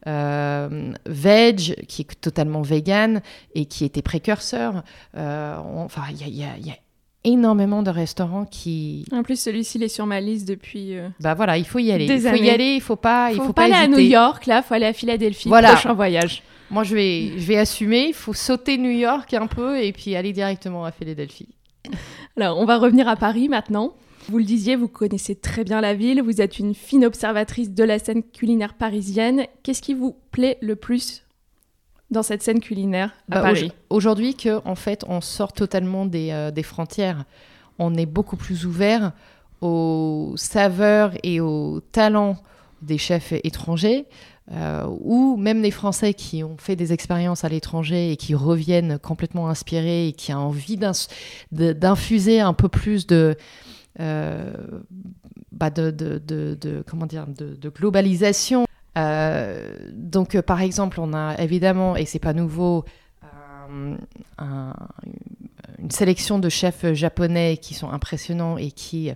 Euh, 0.07 0.91
Veg, 1.07 1.83
qui 1.87 2.03
est 2.03 2.21
totalement 2.21 2.61
vegan 2.61 3.21
et 3.55 3.65
qui 3.65 3.85
était 3.85 4.03
précurseur. 4.03 4.83
Euh, 5.17 5.55
enfin, 5.57 6.03
il 6.11 6.29
y, 6.29 6.43
a, 6.43 6.75
énormément 7.24 7.81
de 7.81 7.89
restaurants 7.89 8.45
qui. 8.45 9.05
En 9.11 9.24
plus, 9.24 9.39
celui-ci, 9.39 9.79
il 9.79 9.83
est 9.83 9.87
sur 9.87 10.05
ma 10.05 10.21
liste 10.21 10.48
depuis. 10.48 10.95
Euh, 10.95 11.09
bah 11.19 11.33
voilà, 11.33 11.57
il 11.57 11.65
faut 11.65 11.79
y 11.79 11.91
aller. 11.91 12.05
il 12.05 12.21
faut 12.21 12.35
y 12.35 12.50
aller, 12.51 12.75
il 12.75 12.81
faut 12.81 12.95
pas. 12.95 13.31
il 13.31 13.37
faut 13.37 13.53
pas, 13.53 13.63
aller 13.63 13.74
à 13.74 13.87
New 13.87 13.98
York, 13.98 14.45
là, 14.45 14.61
il 14.63 14.67
faut 14.67 14.75
aller 14.75 14.85
à 14.85 14.93
Philadelphie. 14.93 15.50
Voilà. 15.50 15.71
Prochain 15.71 15.93
voyage. 15.93 16.43
Moi, 16.69 16.83
je 16.83 16.95
vais, 16.95 17.31
je 17.39 17.45
vais 17.45 17.57
assumer. 17.57 18.07
Il 18.09 18.13
faut 18.13 18.33
sauter 18.33 18.77
New 18.77 18.91
York 18.91 19.33
un 19.33 19.48
peu 19.48 19.81
et 19.81 19.91
puis 19.91 20.15
aller 20.15 20.33
directement 20.33 20.85
à 20.85 20.91
Philadelphie. 20.91 21.50
Alors, 22.37 22.57
on 22.57 22.65
va 22.65 22.77
revenir 22.77 23.07
à 23.07 23.15
Paris 23.15 23.48
maintenant. 23.48 23.93
Vous 24.27 24.39
le 24.39 24.43
disiez, 24.43 24.75
vous 24.75 24.87
connaissez 24.87 25.35
très 25.35 25.63
bien 25.63 25.81
la 25.81 25.93
ville, 25.93 26.21
vous 26.21 26.41
êtes 26.41 26.59
une 26.59 26.74
fine 26.74 27.05
observatrice 27.05 27.71
de 27.71 27.83
la 27.83 28.00
scène 28.00 28.24
culinaire 28.24 28.74
parisienne. 28.74 29.45
Qu'est-ce 29.63 29.81
qui 29.81 29.93
vous 29.93 30.15
plaît 30.31 30.57
le 30.61 30.75
plus 30.75 31.24
dans 32.11 32.24
cette 32.24 32.43
scène 32.43 32.59
culinaire 32.59 33.11
à 33.31 33.35
bah, 33.35 33.41
Paris 33.41 33.71
Aujourd'hui, 33.89 34.35
que 34.35 34.61
en 34.67 34.75
fait, 34.75 35.05
on 35.07 35.21
sort 35.21 35.53
totalement 35.53 36.05
des, 36.05 36.31
euh, 36.31 36.51
des, 36.51 36.63
frontières. 36.63 37.24
On 37.79 37.93
est 37.95 38.05
beaucoup 38.05 38.35
plus 38.35 38.65
ouvert 38.65 39.13
aux 39.61 40.33
saveurs 40.35 41.11
et 41.24 41.39
aux 41.39 41.79
talents 41.91 42.37
des 42.81 42.98
chefs 42.98 43.33
étrangers. 43.43 44.05
Euh, 44.51 44.86
ou 45.00 45.38
même 45.38 45.64
des 45.64 45.72
Français 45.72 46.14
qui 46.14 46.44
ont 46.44 46.55
fait 46.58 46.75
des 46.75 46.94
expériences 46.94 47.44
à 47.44 47.50
l'étranger 47.50 48.12
et 48.12 48.16
qui 48.16 48.36
reviennent 48.36 49.00
complètement 49.00 49.50
inspirés 49.50 50.10
et 50.10 50.14
qui 50.14 50.34
ont 50.34 50.38
envie 50.38 50.77
d'infuser 51.51 52.42
un 52.42 52.53
peu 52.53 52.70
plus 52.70 53.08
de, 53.08 53.36
euh, 54.00 54.53
bah 55.51 55.72
comment 56.86 57.08
dire, 57.08 57.25
de, 57.27 57.70
globalisation. 57.70 58.68
Euh, 59.00 59.75
donc, 59.92 60.40
par 60.42 60.62
exemple, 60.62 61.00
on 61.00 61.14
a 61.14 61.36
évidemment, 61.40 61.96
et 61.96 62.05
c'est 62.05 62.20
pas 62.20 62.34
nouveau, 62.34 62.86
une 63.68 63.98
sélection 65.90 66.38
de 66.38 66.50
chefs 66.50 66.94
japonais 66.94 67.58
qui 67.58 67.74
sont 67.74 67.90
impressionnants 67.90 68.58
et 68.58 68.70
qui 68.70 69.12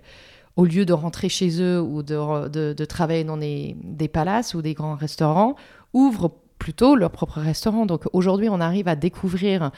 au 0.56 0.64
lieu 0.64 0.84
de 0.84 0.92
rentrer 0.92 1.28
chez 1.28 1.62
eux 1.62 1.80
ou 1.80 2.02
de, 2.02 2.84
travailler 2.84 3.24
dans 3.24 3.36
des, 3.36 4.10
palaces 4.12 4.54
ou 4.54 4.62
des 4.62 4.74
grands 4.74 4.94
restaurants, 4.94 5.56
ouvrent 5.92 6.32
plutôt 6.58 6.96
leur 6.96 7.10
propre 7.10 7.40
restaurant. 7.40 7.86
Donc 7.86 8.04
aujourd'hui, 8.12 8.48
on 8.48 8.60
arrive 8.60 8.88
à 8.88 8.96
découvrir 8.96 9.70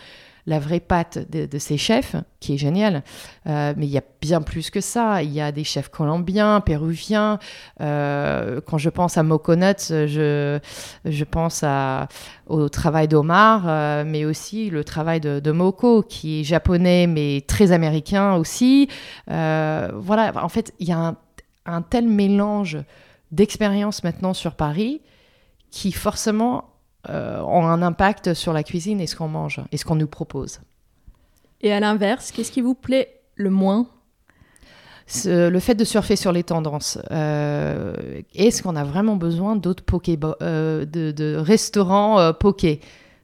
la 0.47 0.59
vraie 0.59 0.81
patte 0.81 1.19
de, 1.31 1.59
ces 1.59 1.77
chefs, 1.77 2.17
qui 2.41 2.55
est 2.55 2.57
génial. 2.57 3.05
Euh, 3.47 3.75
mais 3.77 3.87
il 3.87 3.93
y 3.93 3.99
a 3.99 4.03
bien 4.21 4.43
plus 4.43 4.71
que 4.71 4.81
ça. 4.81 5.23
Il 5.23 5.33
y 5.33 5.41
a 5.41 5.53
des 5.53 5.63
chefs 5.63 5.89
colombiens, 5.89 6.61
péruviens. 6.61 7.39
Euh, 7.81 8.61
quand 8.67 8.79
je 8.79 8.91
pense 8.91 9.17
à 9.17 9.23
Moconuts, 9.23 9.89
je, 9.89 10.59
je 11.05 11.25
pense 11.25 11.65
au 12.49 12.69
travail 12.69 13.07
d'Omar, 13.07 13.65
euh, 13.67 14.05
mais 14.05 14.25
aussi 14.25 14.69
le 14.69 14.83
travail 14.83 15.21
de, 15.21 15.39
de, 15.39 15.51
Moko, 15.53 16.03
qui 16.03 16.41
est 16.41 16.45
japonais, 16.45 17.07
mais 17.07 17.45
très 17.47 17.71
américain 17.71 18.35
aussi. 18.35 18.89
voilà, 19.29 20.33
en 20.35 20.49
fait, 20.49 20.75
il 20.81 20.89
y 20.89 20.93
a 20.93 20.99
un, 20.99 21.17
un 21.67 21.83
tel 21.83 22.09
mélange 22.09 22.79
d'expériences 23.31 24.03
maintenant 24.05 24.35
sur 24.35 24.55
Paris 24.55 25.01
qui 25.71 25.91
forcément 25.93 26.72
ont 27.09 27.67
un 27.67 27.83
impact 27.83 28.35
sur 28.35 28.53
la 28.53 28.63
cuisine 28.63 29.01
et 29.01 29.07
ce 29.07 29.17
qu'on 29.17 29.29
mange 29.29 29.61
et 29.73 29.77
ce 29.77 29.85
qu'on 29.85 29.97
nous 29.97 30.07
propose. 30.07 30.61
Et 31.61 31.73
à 31.73 31.81
l'inverse, 31.81 32.33
qu'est-ce 32.33 32.53
qui 32.53 32.61
vous 32.61 32.75
plaît 32.75 33.21
le 33.35 33.51
moins 33.51 33.87
le 35.25 35.59
fait 35.59 35.75
de 35.75 35.85
surfer 35.85 36.17
sur 36.17 36.33
les 36.33 36.43
tendances. 36.43 36.99
Euh, 37.11 37.95
est-ce 38.35 38.63
qu'on 38.63 38.77
a 38.77 38.85
vraiment 38.85 39.17
besoin 39.17 39.57
d'autres 39.57 39.85
poké 39.85 40.19
euh, 40.41 40.85
de, 40.85 41.37
restaurants 41.37 42.19
euh, 42.19 42.33
poké? 42.33 42.81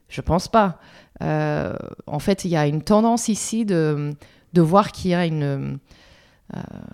Je 0.08 0.20
pense 0.20 0.48
pas. 0.48 0.78
en 1.20 2.18
fait, 2.18 2.44
il 2.44 2.50
y 2.50 2.56
a 2.56 2.66
une 2.66 2.82
tendance 2.82 3.28
ici 3.28 3.64
de, 3.64 4.12
de 4.52 4.62
voir 4.62 4.92
qu'il 4.92 5.10
y 5.10 5.14
a 5.14 5.26
une, 5.26 5.42
euh, 5.42 5.76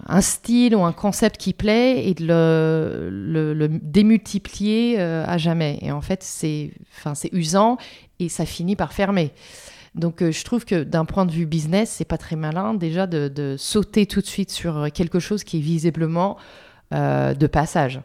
un 0.07 0.21
style 0.21 0.75
ou 0.75 0.85
un 0.85 0.93
concept 0.93 1.37
qui 1.37 1.53
plaît 1.53 2.07
et 2.07 2.15
de 2.15 2.25
le, 2.27 3.69
démultiplier 3.69 4.97
euh, 4.99 5.25
à 5.27 5.39
jamais. 5.39 5.79
Et 5.81 5.93
en 5.93 6.01
fait, 6.01 6.23
c'est 6.23 6.73
usant 7.33 7.79
et 8.19 8.29
ça 8.29 8.47
finit 8.47 8.77
par 8.77 8.93
fermer. 8.93 9.33
Donc, 9.95 10.23
euh, 10.23 10.33
je 10.33 10.45
trouve 10.45 10.65
que 10.65 10.83
d'un 10.83 11.05
point 11.05 11.25
de 11.25 11.31
vue 11.31 11.47
business, 11.47 11.91
c'est 11.91 12.05
pas 12.05 12.19
très 12.19 12.35
malin 12.35 12.75
déjà 12.75 13.07
de, 13.07 13.55
sauter 13.57 14.07
tout 14.07 14.21
de 14.21 14.27
suite 14.27 14.51
sur 14.51 14.91
quelque 14.93 15.21
chose 15.21 15.45
qui 15.45 15.59
est 15.59 15.63
visiblement 15.63 16.37
de 16.93 17.47
passage. 17.49 18.01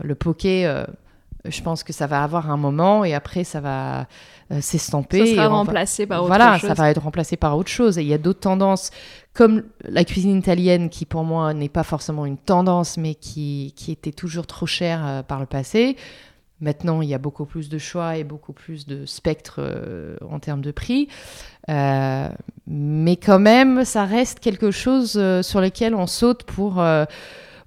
Le 0.00 0.14
poké, 0.14 0.64
je 1.48 1.62
pense 1.62 1.82
que 1.82 1.92
ça 1.92 2.06
va 2.06 2.22
avoir 2.22 2.50
un 2.50 2.56
moment 2.56 3.04
et 3.04 3.14
après, 3.14 3.44
ça 3.44 3.60
va 3.60 4.06
s'estomper. 4.60 5.26
Ça 5.26 5.34
sera 5.34 5.48
remplacé 5.48 6.06
par 6.06 6.20
autre 6.20 6.28
voilà, 6.28 6.52
chose. 6.52 6.60
Voilà, 6.62 6.74
ça 6.74 6.82
va 6.82 6.90
être 6.90 7.02
remplacé 7.02 7.36
par 7.36 7.56
autre 7.56 7.70
chose. 7.70 7.98
Et 7.98 8.02
il 8.02 8.08
y 8.08 8.14
a 8.14 8.18
d'autres 8.18 8.40
tendances 8.40 8.90
comme 9.34 9.62
la 9.84 10.04
cuisine 10.04 10.36
italienne, 10.36 10.88
qui 10.88 11.04
pour 11.04 11.22
moi 11.22 11.54
n'est 11.54 11.68
pas 11.68 11.84
forcément 11.84 12.26
une 12.26 12.38
tendance, 12.38 12.96
mais 12.96 13.14
qui, 13.14 13.72
qui 13.76 13.92
était 13.92 14.10
toujours 14.10 14.46
trop 14.46 14.66
chère 14.66 15.06
euh, 15.06 15.22
par 15.22 15.38
le 15.38 15.46
passé. 15.46 15.96
Maintenant, 16.60 17.02
il 17.02 17.08
y 17.08 17.14
a 17.14 17.18
beaucoup 17.18 17.44
plus 17.44 17.68
de 17.68 17.78
choix 17.78 18.16
et 18.16 18.24
beaucoup 18.24 18.52
plus 18.52 18.84
de 18.86 19.06
spectre 19.06 19.56
euh, 19.58 20.16
en 20.28 20.40
termes 20.40 20.60
de 20.60 20.72
prix. 20.72 21.08
Euh, 21.70 22.28
mais 22.66 23.16
quand 23.16 23.38
même, 23.38 23.84
ça 23.84 24.04
reste 24.04 24.40
quelque 24.40 24.72
chose 24.72 25.14
euh, 25.16 25.42
sur 25.42 25.60
lequel 25.60 25.94
on 25.94 26.08
saute 26.08 26.42
pour, 26.42 26.82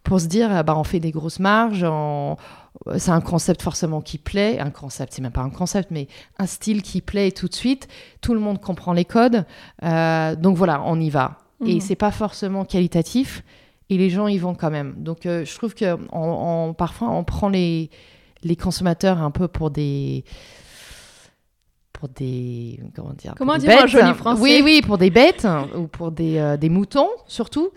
pour 0.04 0.20
se 0.20 0.26
dire, 0.26 0.50
ah 0.52 0.64
bah, 0.64 0.76
on 0.78 0.84
fait 0.84 1.00
des 1.00 1.12
grosses 1.12 1.40
marges. 1.40 1.86
C'est 2.98 3.12
un 3.12 3.22
concept 3.22 3.62
forcément 3.62 4.02
qui 4.02 4.18
plaît. 4.18 4.60
Un 4.60 4.72
concept, 4.72 5.14
c'est 5.14 5.22
même 5.22 5.32
pas 5.32 5.42
un 5.42 5.50
concept, 5.50 5.92
mais 5.92 6.08
un 6.40 6.46
style 6.46 6.82
qui 6.82 7.02
plaît 7.02 7.32
tout 7.32 7.48
de 7.48 7.54
suite. 7.54 7.88
Tout 8.22 8.34
le 8.34 8.40
monde 8.40 8.60
comprend 8.60 8.94
les 8.94 9.06
codes. 9.06 9.46
donc 9.82 10.58
voilà, 10.58 10.82
on 10.86 11.00
y 11.00 11.10
va. 11.10 11.38
Et 11.66 11.76
Et 11.76 11.80
c'est 11.80 11.96
pas 11.96 12.12
forcément 12.12 12.66
qualitatif. 12.66 13.44
Et 13.90 13.98
les 13.98 14.10
gens 14.10 14.28
y 14.28 14.38
vont 14.38 14.56
quand 14.56 14.72
même. 14.72 14.96
Donc 14.98 15.20
je 15.24 15.56
trouve 15.58 15.76
que 15.76 15.98
on, 16.12 16.74
parfois, 16.74 17.10
on 17.10 17.24
prend 17.24 17.50
les 17.50 17.90
les 18.44 18.56
consommateurs 18.56 19.22
un 19.22 19.32
peu 19.32 19.48
pour 19.48 19.72
des 19.72 20.24
pour 22.02 22.10
des 22.10 22.80
comment 22.96 23.14
dire 23.14 23.36
comment 23.38 23.58
dire 23.58 23.70
bêtes. 23.70 23.88
joli 23.88 24.14
français 24.16 24.42
oui 24.42 24.62
oui 24.64 24.82
pour 24.82 24.98
des 24.98 25.12
bêtes 25.12 25.48
ou 25.78 25.86
pour 25.86 26.12
des, 26.12 26.40
euh, 26.40 26.58
des 26.58 26.70
moutons 26.70 27.10
surtout 27.28 27.70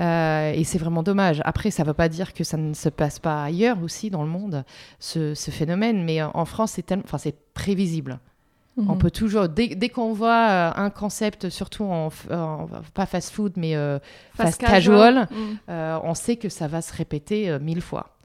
euh, 0.00 0.50
et 0.52 0.64
c'est 0.64 0.78
vraiment 0.78 1.04
dommage 1.04 1.40
après 1.44 1.70
ça 1.70 1.84
ne 1.84 1.88
veut 1.88 1.94
pas 1.94 2.08
dire 2.08 2.34
que 2.34 2.42
ça 2.42 2.56
ne 2.56 2.74
se 2.74 2.88
passe 2.88 3.20
pas 3.20 3.44
ailleurs 3.44 3.80
aussi 3.80 4.10
dans 4.10 4.24
le 4.24 4.28
monde 4.28 4.64
ce, 4.98 5.32
ce 5.34 5.52
phénomène 5.52 6.04
mais 6.04 6.20
en 6.20 6.44
France 6.44 6.72
c'est 6.74 6.90
enfin 6.92 7.18
c'est 7.18 7.36
prévisible 7.54 8.18
on 8.76 8.94
mhm. 8.94 8.98
peut 8.98 9.12
toujours 9.12 9.48
dès, 9.48 9.68
dès 9.68 9.90
qu'on 9.90 10.12
voit 10.12 10.48
euh, 10.48 10.70
un 10.74 10.90
concept 10.90 11.48
surtout 11.48 11.84
en, 11.84 12.10
pas 12.94 13.06
fast 13.06 13.30
food 13.32 13.52
mais 13.54 13.76
fast, 14.34 14.60
casual, 14.60 15.28
mhm. 15.30 16.00
on 16.02 16.14
sait 16.14 16.34
que 16.34 16.48
ça 16.48 16.66
va 16.66 16.82
se 16.82 16.92
répéter 16.92 17.56
mille 17.60 17.80
fois 17.80 18.17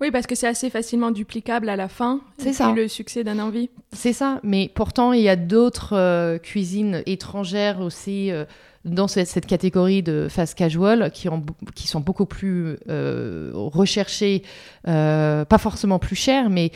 oui, 0.00 0.10
parce 0.10 0.26
que 0.26 0.34
c'est 0.34 0.46
assez 0.46 0.68
facilement 0.68 1.10
duplicable 1.10 1.68
à 1.68 1.76
la 1.76 1.88
fin. 1.88 2.20
C'est 2.38 2.52
ça. 2.52 2.72
Le 2.72 2.86
succès 2.86 3.24
d'un 3.24 3.38
envie. 3.38 3.70
C'est 3.92 4.12
ça. 4.12 4.40
Mais 4.42 4.70
pourtant, 4.74 5.12
il 5.12 5.22
y 5.22 5.28
a 5.28 5.36
d'autres 5.36 5.94
euh, 5.96 6.38
cuisines 6.38 7.02
étrangères 7.06 7.80
aussi 7.80 8.30
euh, 8.30 8.44
dans 8.84 9.08
cette, 9.08 9.46
catégorie 9.46 10.02
de 10.02 10.28
fast 10.28 10.54
casual 10.56 11.10
qui, 11.12 11.28
ont, 11.30 11.44
qui 11.74 11.88
sont 11.88 12.00
beaucoup 12.00 12.26
plus 12.26 12.76
euh, 12.88 13.50
recherchées, 13.54 14.42
pas 14.84 15.58
forcément 15.58 15.98
plus 15.98 16.14
chères, 16.14 16.50
mais 16.50 16.70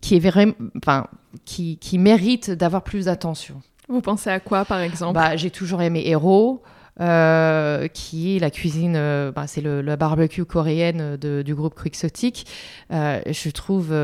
qui, 0.00 0.16
est 0.16 0.18
vraiment, 0.18 0.54
enfin, 0.78 1.06
qui, 1.44 1.76
qui 1.76 1.98
méritent 1.98 2.50
d'avoir 2.50 2.82
plus 2.82 3.04
d'attention. 3.04 3.60
Vous 3.88 4.00
pensez 4.00 4.30
à 4.30 4.40
quoi, 4.40 4.64
par 4.64 4.80
exemple? 4.80 5.14
Bah, 5.14 5.36
J'ai 5.36 5.50
toujours 5.50 5.82
aimé 5.82 6.02
Hero. 6.06 6.62
Euh, 7.00 7.88
qui 7.88 8.36
est 8.36 8.38
la 8.40 8.50
cuisine, 8.50 8.94
euh, 8.94 9.32
bah, 9.32 9.46
c'est 9.46 9.62
le, 9.62 9.82
barbecue 9.96 10.44
coréenne 10.44 11.16
du 11.16 11.54
groupe 11.54 11.80
Quixotic. 11.80 12.46
Euh, 12.92 13.20
je 13.26 13.50
trouve 13.50 13.94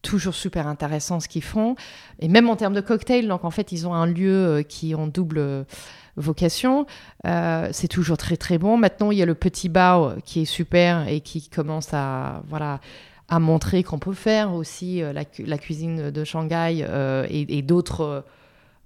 toujours 0.00 0.34
super 0.34 0.66
intéressant 0.66 1.20
ce 1.20 1.28
qu'ils 1.28 1.42
font. 1.42 1.76
Et 2.20 2.28
même 2.28 2.48
en 2.48 2.56
termes 2.56 2.74
de 2.74 2.80
cocktails, 2.80 3.28
donc 3.28 3.44
en 3.44 3.50
fait, 3.50 3.72
ils 3.72 3.86
ont 3.86 3.92
un 3.92 4.06
lieu 4.06 4.64
qui 4.66 4.94
ont 4.94 5.06
double 5.06 5.66
vocation. 6.16 6.86
c'est 7.24 7.88
toujours 7.88 8.16
très 8.16 8.36
très 8.36 8.56
bon. 8.56 8.78
Maintenant, 8.78 9.10
il 9.10 9.18
y 9.18 9.22
a 9.22 9.26
le 9.26 9.34
petit 9.34 9.68
bar 9.68 10.16
qui 10.24 10.42
est 10.42 10.46
super 10.46 11.06
et 11.08 11.20
qui 11.20 11.48
commence 11.48 11.92
à 11.92 12.42
voilà 12.48 12.80
à 13.30 13.40
montrer 13.40 13.82
qu'on 13.82 13.98
peut 13.98 14.14
faire 14.14 14.54
aussi 14.54 15.02
la, 15.02 15.58
cuisine 15.58 16.10
de 16.10 16.24
Shanghai 16.24 16.86
et 17.28 17.62
d'autres 17.62 18.24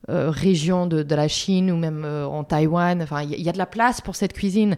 euh, 0.09 0.31
région 0.31 0.89
de, 0.89 1.15
la 1.15 1.29
Chine 1.29 1.71
ou 1.71 1.77
même 1.77 2.05
euh, 2.05 2.27
en 2.27 2.43
Taïwan. 2.43 3.01
Enfin, 3.03 3.23
il 3.23 3.41
y, 3.41 3.49
a 3.49 3.53
de 3.53 3.59
la 3.59 3.67
place 3.67 4.01
pour 4.01 4.17
cette 4.17 4.33
cuisine. 4.33 4.77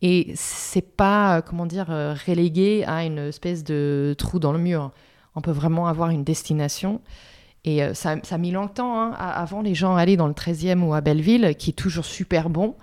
Et 0.00 0.32
c'est 0.34 0.96
pas, 0.96 1.36
euh, 1.36 1.40
comment 1.42 1.66
dire, 1.66 1.88
relégué 1.88 2.82
à 2.86 3.04
une 3.04 3.18
espèce 3.18 3.64
de 3.64 4.14
trou 4.16 4.38
dans 4.38 4.52
le 4.52 4.58
mur. 4.58 4.90
On 5.34 5.42
peut 5.42 5.50
vraiment 5.50 5.88
avoir 5.88 6.08
une 6.08 6.24
destination. 6.24 7.02
Et 7.64 7.80
ça, 7.94 8.16
ça, 8.22 8.34
a 8.34 8.38
mis 8.38 8.50
longtemps. 8.50 8.98
Hein. 8.98 9.12
Avant, 9.12 9.60
les 9.60 9.74
gens 9.74 9.94
allaient 9.94 10.16
dans 10.16 10.26
le 10.26 10.32
13e 10.32 10.82
ou 10.82 10.94
à 10.94 11.02
Belleville, 11.02 11.54
qui 11.58 11.70
est 11.70 11.74
toujours 11.74 12.06
super 12.06 12.48
bon. 12.48 12.74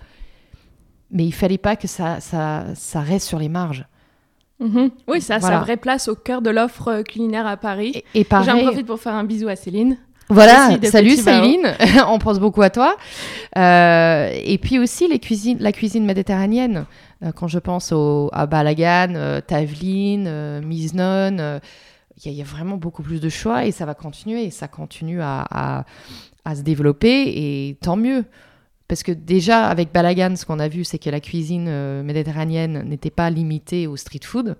Mais 1.11 1.25
il 1.25 1.33
fallait 1.33 1.57
pas 1.57 1.75
que 1.75 1.87
ça, 1.87 2.19
ça, 2.19 2.65
ça 2.75 3.01
reste 3.01 3.27
sur 3.27 3.39
les 3.39 3.49
marges. 3.49 3.85
Mm-hmm. 4.61 4.91
Oui, 5.07 5.21
ça 5.21 5.35
a 5.35 5.39
sa 5.39 5.59
vraie 5.59 5.77
place 5.77 6.07
au 6.07 6.15
cœur 6.15 6.41
de 6.41 6.49
l'offre 6.49 7.01
culinaire 7.01 7.47
à 7.47 7.57
Paris. 7.57 8.03
Et, 8.13 8.21
et 8.21 8.27
J'en 8.29 8.63
profite 8.63 8.85
pour 8.85 8.99
faire 8.99 9.15
un 9.15 9.23
bisou 9.23 9.47
à 9.47 9.55
Céline. 9.55 9.97
Voilà, 10.31 10.77
salut 10.83 11.15
Céline, 11.15 11.75
on 12.07 12.19
pense 12.19 12.39
beaucoup 12.39 12.61
à 12.61 12.69
toi. 12.69 12.95
Euh, 13.57 14.29
et 14.31 14.59
puis 14.59 14.77
aussi 14.77 15.07
les 15.07 15.17
cuisines, 15.17 15.57
la 15.59 15.71
cuisine 15.71 16.05
méditerranéenne, 16.05 16.85
euh, 17.23 17.31
quand 17.31 17.47
je 17.47 17.57
pense 17.57 17.91
au, 17.91 18.29
à 18.31 18.45
Balagan, 18.45 19.15
euh, 19.15 19.41
Taveline, 19.41 20.61
Miznon, 20.61 21.59
il 22.23 22.31
y, 22.31 22.41
a 22.41 22.43
vraiment 22.43 22.77
beaucoup 22.77 23.01
plus 23.01 23.19
de 23.19 23.29
choix 23.29 23.65
et 23.65 23.71
ça 23.71 23.87
va 23.87 23.95
continuer. 23.95 24.43
Et 24.43 24.51
ça 24.51 24.67
continue 24.67 25.19
à, 25.21 25.85
à, 26.45 26.55
se 26.55 26.61
développer 26.61 27.23
et 27.25 27.77
tant 27.81 27.95
mieux. 27.95 28.23
Parce 28.87 29.01
que 29.01 29.11
déjà, 29.11 29.67
avec 29.67 29.91
Balagan, 29.91 30.35
ce 30.35 30.45
qu'on 30.45 30.59
a 30.59 30.67
vu, 30.67 30.83
c'est 30.83 30.99
que 30.99 31.09
la 31.09 31.21
cuisine 31.21 32.01
méditerranéenne 32.03 32.83
n'était 32.83 33.11
pas 33.11 33.29
limitée 33.29 33.87
au 33.87 33.95
street 33.97 34.21
food 34.23 34.57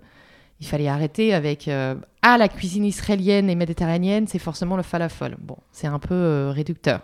il 0.60 0.66
fallait 0.66 0.88
arrêter 0.88 1.32
avec 1.32 1.68
euh, 1.68 1.94
ah 2.22 2.36
la 2.36 2.48
cuisine 2.48 2.84
israélienne 2.84 3.48
et 3.48 3.54
méditerranéenne, 3.54 4.26
c'est 4.26 4.38
forcément 4.38 4.76
le 4.76 4.82
falafel. 4.82 5.36
Bon, 5.40 5.56
c'est 5.72 5.86
un 5.86 5.98
peu 5.98 6.14
euh, 6.14 6.50
réducteur. 6.50 7.00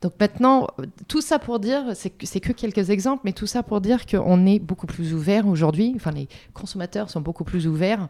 Donc 0.00 0.12
maintenant, 0.20 0.68
tout 1.08 1.20
ça 1.20 1.38
pour 1.38 1.58
dire, 1.58 1.82
c'est 1.94 2.10
que, 2.10 2.52
quelques 2.52 2.90
exemples, 2.90 3.22
mais 3.24 3.32
tout 3.32 3.46
ça 3.46 3.62
pour 3.62 3.80
dire 3.80 4.06
qu'on 4.06 4.46
est 4.46 4.58
beaucoup 4.58 4.86
plus 4.86 5.14
ouvert 5.14 5.48
aujourd'hui. 5.48 5.92
Enfin, 5.96 6.10
les 6.10 6.28
consommateurs 6.52 7.10
sont 7.10 7.22
beaucoup 7.22 7.44
plus 7.44 7.66
ouverts. 7.66 8.08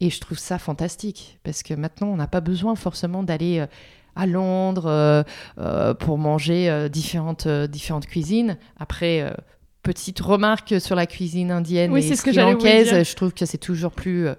Et 0.00 0.10
je 0.10 0.20
trouve 0.20 0.38
ça 0.38 0.58
fantastique, 0.58 1.38
parce 1.42 1.62
que 1.62 1.74
maintenant, 1.74 2.06
on 2.08 2.16
n'a 2.16 2.28
pas 2.28 2.40
besoin 2.40 2.76
forcément 2.76 3.22
d'aller 3.22 3.58
euh, 3.58 3.66
à 4.16 4.26
Londres 4.26 5.24
pour 6.00 6.18
manger 6.18 6.88
différentes, 6.90 7.46
différentes 7.46 8.06
cuisines. 8.06 8.58
Après, 8.76 9.32
petite 9.88 10.20
remarque 10.20 10.78
sur 10.82 10.94
la 10.94 11.06
cuisine 11.06 11.50
indienne 11.50 11.96
et 11.96 12.02
ce 12.02 12.22
que 12.22 12.30
je 12.30 13.14
trouve 13.14 13.32
que 13.32 13.46
c'est 13.46 13.56
toujours 13.56 13.92
plus 13.92 14.28
euh, 14.28 14.34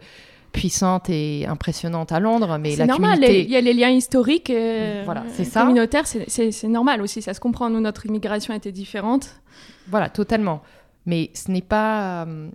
puissante 0.51 1.09
et 1.09 1.47
impressionnante 1.47 2.11
à 2.11 2.19
Londres, 2.19 2.59
mais 2.59 2.75
la 2.75 2.85
normal, 2.85 3.23
il 3.23 3.49
y 3.49 3.55
a 3.55 3.61
les 3.61 3.73
liens 3.73 3.89
historiques, 3.89 4.51
euh, 4.51 5.01
voilà, 5.05 5.23
c'est 5.33 5.45
ça. 5.45 5.61
communautaires, 5.61 6.05
c'est 6.05 6.67
normal 6.67 7.01
aussi, 7.01 7.23
ça 7.23 7.33
se 7.33 7.39
comprend. 7.39 7.71
Nous, 7.71 7.79
notre 7.79 8.05
immigration 8.05 8.53
était 8.53 8.71
différente. 8.71 9.41
Voilà, 9.87 10.09
totalement. 10.09 10.61
Mais 11.07 11.31
ce 11.33 11.49
n'est 11.49 11.63
pas, 11.63 12.25
euh, 12.27 12.49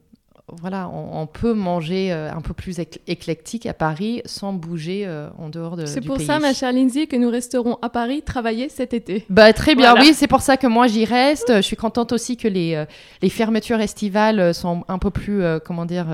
voilà, 0.52 0.90
on, 0.90 1.26
peut 1.26 1.54
manger 1.54 2.12
euh, 2.12 2.30
un 2.30 2.42
peu 2.42 2.52
plus 2.52 2.78
éclectique 3.06 3.64
à 3.64 3.72
Paris 3.72 4.20
sans 4.26 4.52
bouger 4.52 5.04
euh, 5.06 5.30
en 5.38 5.48
dehors 5.48 5.74
de. 5.74 5.86
C'est 5.86 6.02
pour 6.02 6.20
ça, 6.20 6.38
ma 6.38 6.52
chère 6.52 6.70
Lindsay, 6.70 7.06
que 7.06 7.16
nous 7.16 7.30
resterons 7.30 7.78
à 7.80 7.88
Paris 7.88 8.20
travailler 8.20 8.68
cet 8.68 8.92
été. 8.92 9.24
Bah 9.30 9.54
très 9.54 9.74
bien, 9.74 9.94
oui, 9.98 10.12
c'est 10.12 10.26
pour 10.26 10.42
ça 10.42 10.58
que 10.58 10.66
moi 10.66 10.86
j'y 10.86 11.06
reste. 11.06 11.50
Je 11.56 11.62
suis 11.62 11.76
contente 11.76 12.12
aussi 12.12 12.36
que 12.36 12.46
les, 12.46 12.74
euh, 12.74 12.84
les 13.22 13.30
fermetures 13.30 13.80
estivales 13.80 14.52
sont 14.52 14.84
un 14.86 14.98
peu 14.98 15.10
plus, 15.10 15.42
comment 15.64 15.86
dire. 15.86 16.08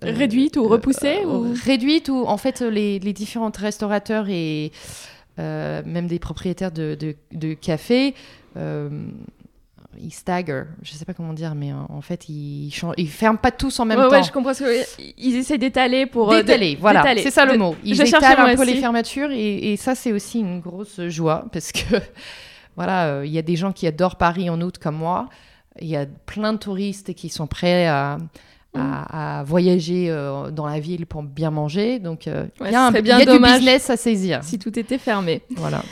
réduites 0.00 0.56
ou 0.56 0.66
repoussées 0.68 1.26
ou... 1.26 1.54
Réduites 1.62 2.08
ou 2.08 2.24
en 2.26 2.38
fait 2.38 2.62
les, 2.62 2.98
les 2.98 3.12
différents 3.12 3.52
restaurateurs 3.54 4.30
et 4.30 4.72
même 5.36 6.06
des 6.06 6.18
propriétaires 6.18 6.72
de, 6.72 6.96
de, 6.98 7.14
de 7.32 7.52
cafés 7.52 8.14
ils 10.00 10.12
stagger, 10.12 10.64
je 10.82 10.92
sais 10.92 11.04
pas 11.04 11.14
comment 11.14 11.32
dire, 11.32 11.54
mais 11.54 11.72
en 11.72 12.00
fait, 12.00 12.28
ils, 12.28 12.72
ils 12.96 13.08
ferment 13.08 13.38
pas 13.38 13.50
tous 13.50 13.78
en 13.80 13.84
même 13.84 13.98
temps. 13.98 14.10
Ouais, 14.10 14.22
je 14.22 14.32
comprends. 14.32 14.54
Ce 14.54 14.64
Ils 15.18 15.36
essaient 15.36 15.58
d'étaler 15.58 16.06
pour. 16.06 16.32
Euh, 16.32 16.38
d'étaler, 16.38 16.76
voilà. 16.80 17.04
C'est 17.16 17.30
ça 17.30 17.44
le 17.44 17.56
mot. 17.56 17.76
Ils 17.84 18.00
étalent 18.00 18.46
un 18.46 18.56
peu 18.56 18.64
les 18.64 18.76
fermetures 18.76 19.30
et, 19.30 19.72
et 19.72 19.76
ça, 19.76 19.94
c'est 19.94 20.12
aussi 20.12 20.40
une 20.40 20.60
grosse 20.60 21.00
joie 21.08 21.46
parce 21.52 21.72
que, 21.72 21.96
voilà, 22.76 23.06
euh, 23.06 23.26
il 23.26 23.32
y 23.32 23.38
a 23.38 23.42
des 23.42 23.56
gens 23.56 23.72
qui 23.72 23.86
adorent 23.86 24.16
Paris 24.16 24.50
en 24.50 24.60
août 24.60 24.78
comme 24.78 24.96
moi. 24.96 25.28
Il 25.80 25.88
y 25.88 25.96
a 25.96 26.06
plein 26.06 26.52
de 26.52 26.58
touristes 26.58 27.14
qui 27.14 27.28
sont 27.28 27.46
prêts 27.46 27.86
à, 27.86 28.16
à, 28.74 29.42
mm. 29.42 29.46
voyager 29.46 30.06
euh, 30.08 30.50
dans 30.50 30.66
la 30.66 30.80
ville 30.80 31.06
pour 31.06 31.22
bien 31.22 31.50
manger. 31.50 31.98
Donc, 31.98 32.26
il 32.26 32.32
y 32.70 32.74
a, 32.74 32.86
un, 32.86 32.92
bien 32.92 33.18
y 33.18 33.22
a 33.22 33.32
du 33.32 33.42
business 33.42 33.90
à 33.90 33.96
saisir. 33.96 34.42
Si 34.42 34.58
tout 34.58 34.78
était 34.78 34.98
fermé. 34.98 35.42
Voilà. 35.56 35.82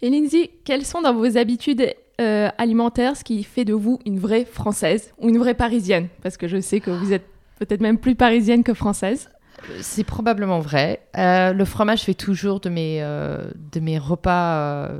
Et 0.00 0.10
Lindsay, 0.10 0.50
quelles 0.64 0.84
sont 0.84 1.00
dans 1.00 1.14
vos 1.14 1.36
habitudes 1.36 1.94
euh, 2.20 2.48
alimentaire 2.58 3.16
ce 3.16 3.24
qui 3.24 3.42
fait 3.42 3.64
de 3.64 3.74
vous 3.74 3.98
une 4.06 4.18
vraie 4.18 4.44
Française 4.44 5.12
ou 5.18 5.28
une 5.28 5.38
vraie 5.38 5.54
Parisienne 5.54 6.08
Parce 6.22 6.36
que 6.36 6.48
je 6.48 6.60
sais 6.60 6.80
que 6.80 6.90
vous 6.90 7.12
êtes 7.12 7.26
peut-être 7.58 7.80
même 7.80 7.98
plus 7.98 8.14
parisienne 8.14 8.62
que 8.62 8.74
française. 8.74 9.30
C'est 9.80 10.04
probablement 10.04 10.60
vrai. 10.60 11.00
Euh, 11.16 11.52
le 11.52 11.64
fromage 11.64 12.02
fait 12.02 12.14
toujours 12.14 12.60
de 12.60 12.68
mes, 12.68 12.98
euh, 13.02 13.44
de 13.72 13.80
mes 13.80 13.98
repas 13.98 14.90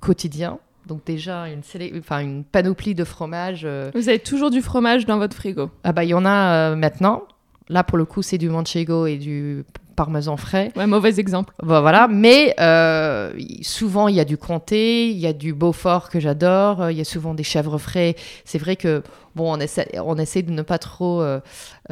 quotidiens. 0.00 0.58
Donc 0.86 1.04
déjà, 1.04 1.48
une, 1.48 1.62
enfin, 1.98 2.20
une 2.20 2.44
panoplie 2.44 2.94
de 2.94 3.04
fromage. 3.04 3.66
Vous 3.94 4.08
avez 4.08 4.20
toujours 4.20 4.50
du 4.50 4.62
fromage 4.62 5.04
dans 5.04 5.18
votre 5.18 5.34
frigo 5.34 5.70
Ah 5.82 5.92
bah 5.92 6.04
il 6.04 6.10
y 6.10 6.14
en 6.14 6.24
a 6.24 6.76
maintenant. 6.76 7.22
Là, 7.68 7.82
pour 7.82 7.98
le 7.98 8.04
coup, 8.04 8.22
c'est 8.22 8.38
du 8.38 8.48
manchego 8.48 9.06
et 9.06 9.16
du 9.16 9.64
parmesan 9.96 10.36
frais. 10.36 10.70
Ouais, 10.76 10.86
mauvais 10.86 11.18
exemple. 11.18 11.52
Voilà, 11.62 12.06
mais 12.08 12.54
euh, 12.60 13.32
souvent 13.62 14.06
il 14.08 14.14
y 14.14 14.20
a 14.20 14.24
du 14.24 14.36
comté, 14.36 15.10
il 15.10 15.18
y 15.18 15.26
a 15.26 15.32
du 15.32 15.54
Beaufort 15.54 16.08
que 16.10 16.20
j'adore, 16.20 16.82
euh, 16.82 16.92
il 16.92 16.98
y 16.98 17.00
a 17.00 17.04
souvent 17.04 17.34
des 17.34 17.42
chèvres 17.42 17.78
frais. 17.78 18.14
C'est 18.44 18.58
vrai 18.58 18.76
que 18.76 19.02
bon, 19.34 19.52
on 19.56 19.58
essaie, 19.58 19.88
on 20.04 20.16
essaie 20.18 20.42
de 20.42 20.52
ne 20.52 20.62
pas 20.62 20.78
trop 20.78 21.22
euh, 21.22 21.40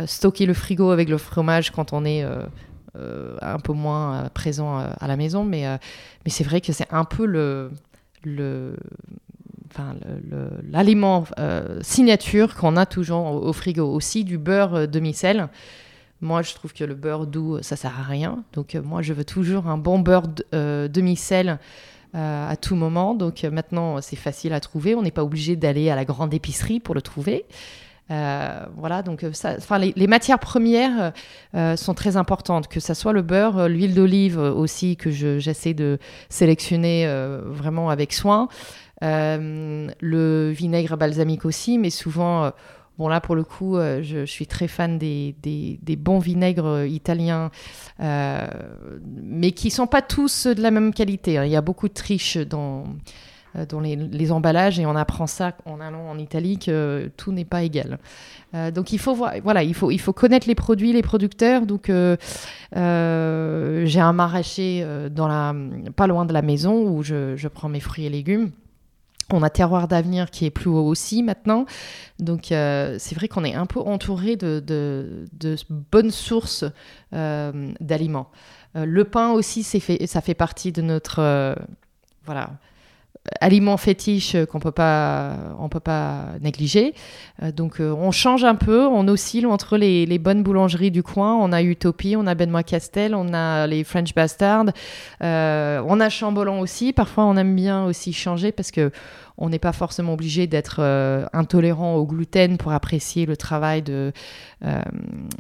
stocker 0.07 0.47
le 0.47 0.55
frigo 0.55 0.91
avec 0.91 1.09
le 1.09 1.19
fromage 1.19 1.71
quand 1.73 1.93
on 1.93 2.05
est 2.05 2.23
euh, 2.23 3.37
un 3.43 3.59
peu 3.59 3.73
moins 3.73 4.29
présent 4.35 4.79
à 4.79 5.09
la 5.09 5.17
maison, 5.17 5.43
mais, 5.45 5.65
mais 6.25 6.31
c'est 6.31 6.45
vrai 6.45 6.61
que 6.61 6.73
c'est 6.73 6.87
un 6.93 7.05
peu 7.05 7.27
le, 7.27 7.73
enfin, 9.73 9.95
l'aliment 10.71 11.25
signature 11.81 12.55
qu'on 12.55 12.77
a 12.77 12.87
toujours 12.87 13.27
au, 13.27 13.49
au 13.49 13.53
frigo. 13.53 13.93
Aussi 13.93 14.25
du 14.25 14.39
beurre 14.39 14.75
euh, 14.75 14.87
demi-sel. 14.87 15.49
Moi, 16.25 16.41
je 16.43 16.55
trouve 16.55 16.73
que 16.73 16.85
le 16.85 16.95
beurre 16.95 17.27
doux, 17.27 17.59
ça 17.61 17.77
sert 17.77 17.93
à 18.01 18.03
rien. 18.03 18.43
Donc, 18.55 18.75
euh, 18.75 18.83
moi, 18.83 19.03
je 19.03 19.13
veux 19.13 19.25
toujours 19.27 19.67
un 19.69 19.77
bon 19.77 19.99
beurre 19.99 20.23
euh, 20.55 20.89
demi-sel 20.89 21.59
euh, 22.15 22.49
à 22.51 22.57
tout 22.57 22.77
moment. 22.77 23.15
Donc, 23.15 23.45
euh, 23.45 23.51
maintenant, 23.51 24.01
c'est 24.01 24.17
facile 24.17 24.55
à 24.55 24.61
trouver. 24.61 24.95
On 24.95 25.03
n'est 25.03 25.11
pas 25.11 25.23
obligé 25.23 25.55
d'aller 25.55 25.91
à 25.91 25.97
la 25.97 26.07
grande 26.07 26.33
épicerie 26.33 26.81
pour 26.81 26.95
le 26.95 27.03
trouver. 27.03 27.45
Euh, 28.11 28.67
voilà, 28.77 29.03
donc 29.03 29.25
euh, 29.25 29.33
enfin, 29.59 29.79
les, 29.79 30.07
matières 30.07 30.39
premières 30.39 31.13
euh, 31.55 31.75
sont 31.75 31.95
très 31.95 32.19
importantes, 32.19 32.69
que 32.69 32.79
ça 32.79 32.95
soit 32.95 33.15
le 33.15 33.23
beurre, 33.23 33.59
euh, 33.61 33.69
l'huile 33.69 33.95
d'olive 33.95 34.39
euh, 34.39 34.53
aussi 34.53 34.99
que 34.99 35.11
je- 35.11 35.39
j'essaie 35.39 35.73
de 35.73 35.99
sélectionner 36.29 37.07
euh, 37.07 37.41
vraiment 37.47 37.91
avec 37.91 38.13
soin, 38.13 38.49
Euh, 39.03 39.89
le 40.01 40.51
vinaigre 40.51 40.97
balsamique 40.97 41.45
aussi, 41.45 41.79
mais 41.79 41.91
souvent, 41.91 42.45
euh, 42.45 42.51
bon 42.99 43.09
là 43.09 43.21
pour 43.21 43.35
le 43.35 43.45
coup, 43.45 43.77
euh, 43.77 44.03
je, 44.03 44.25
suis 44.25 44.47
très 44.47 44.69
fan 44.69 44.99
des, 44.99 45.35
des- 45.43 45.97
bons 45.97 46.19
vinaigres 46.19 46.67
euh, 46.67 46.87
italiens, 46.87 47.51
euh, 48.01 48.47
mais 49.23 49.53
qui 49.53 49.71
sont 49.71 49.87
pas 49.87 50.03
tous 50.03 50.47
de 50.47 50.61
la 50.61 50.71
même 50.71 50.93
qualité. 50.93 51.39
hein. 51.39 51.45
Il 51.45 51.53
y 51.53 51.57
a 51.57 51.61
beaucoup 51.61 51.89
de 51.89 51.95
triches 51.95 52.37
dans 52.39 52.85
dans 53.69 53.79
les, 53.79 54.33
emballages 54.33 54.81
et 54.81 54.87
on 54.87 54.97
apprend 54.97 55.29
ça 55.29 55.53
en 55.65 55.81
allant 55.81 56.11
en 56.11 56.19
Italie 56.19 56.59
que 56.59 57.09
tout 57.17 57.31
n'est 57.31 57.45
pas 57.45 57.63
égal. 57.63 58.01
Donc 58.75 58.93
il 58.93 58.99
faut 58.99 59.15
voilà, 59.15 59.63
il 59.63 59.75
faut 59.75 59.93
il 59.93 60.01
faut 60.01 60.13
connaître 60.13 60.49
les 60.49 60.57
produits, 60.57 60.93
les 60.93 61.03
producteurs. 61.03 61.65
Donc 61.65 61.85
j'ai 61.87 61.95
un 62.75 64.13
maraîcher 64.13 64.85
pas 65.95 66.07
loin 66.09 66.25
de 66.25 66.33
la 66.33 66.43
maison 66.43 66.83
où 66.83 67.05
je, 67.05 67.37
je 67.37 67.47
prends 67.47 67.69
mes 67.69 67.79
fruits 67.79 68.07
et 68.07 68.11
légumes. 68.11 68.51
On 69.33 69.43
a 69.43 69.51
Terroir 69.51 69.89
d'Avenir 69.89 70.31
qui 70.31 70.45
est 70.45 70.51
plus 70.51 70.69
haut 70.69 70.85
aussi 70.87 71.23
maintenant. 71.23 71.67
Donc 72.19 72.53
euh, 72.53 72.97
c'est 72.99 73.15
vrai 73.15 73.29
qu'on 73.29 73.45
est 73.45 73.55
un 73.55 73.67
peu 73.67 73.81
entouré 73.81 74.37
de, 74.37 75.27
bonnes 75.71 76.11
sources 76.11 76.65
euh, 77.13 77.73
d'aliments. 77.81 78.31
Euh, 78.77 78.85
le 78.85 79.05
pain 79.05 79.31
aussi, 79.31 79.63
fait, 79.81 80.07
ça 80.07 80.21
fait 80.21 80.35
partie 80.35 80.73
de 80.73 80.83
notre 80.83 81.57
voilà, 82.27 82.51
aliment 83.41 83.77
fétiche 83.77 84.35
euh, 84.35 84.47
qu'on 84.47 84.61
peut 84.61 84.73
pas, 84.73 85.33
on 85.59 85.69
peut 85.69 85.81
pas 85.81 86.27
négliger. 86.41 86.95
Euh, 87.43 87.53
donc 87.53 87.81
euh, 87.81 87.93
on 87.93 88.11
change 88.11 88.45
un 88.45 88.55
peu, 88.55 88.87
on 88.87 89.09
oscille 89.09 89.47
entre 89.47 89.77
les, 89.77 90.19
bonnes 90.19 90.43
boulangeries 90.43 90.91
du 90.91 91.03
coin. 91.03 91.35
On 91.35 91.53
a 91.53 91.63
Utopie, 91.63 92.17
on 92.17 92.27
a 92.27 92.35
Benoît 92.35 92.63
Castel, 92.63 93.15
on 93.15 93.33
a 93.33 93.67
les 93.67 93.85
French 93.85 94.15
Bastard, 94.15 94.67
euh, 95.23 95.83
on 95.87 96.01
a 96.01 96.09
Chambolan 96.09 96.61
aussi. 96.61 96.93
Parfois 96.93 97.25
on 97.25 97.37
aime 97.37 97.55
bien 97.55 97.85
aussi 97.85 98.13
changer 98.13 98.53
parce 98.53 98.71
que 98.71 98.91
on 99.37 99.49
n'est 99.49 99.59
pas 99.59 99.73
forcément 99.73 100.13
obligé 100.13 100.47
d'être 100.47 100.77
euh, 100.79 101.27
intolérant 101.33 101.97
au 101.97 102.07
gluten 102.07 102.57
pour 102.57 102.73
apprécier 102.73 103.27
le 103.27 103.37
travail 103.37 103.83
de, 103.83 104.13
euh, 104.65 104.81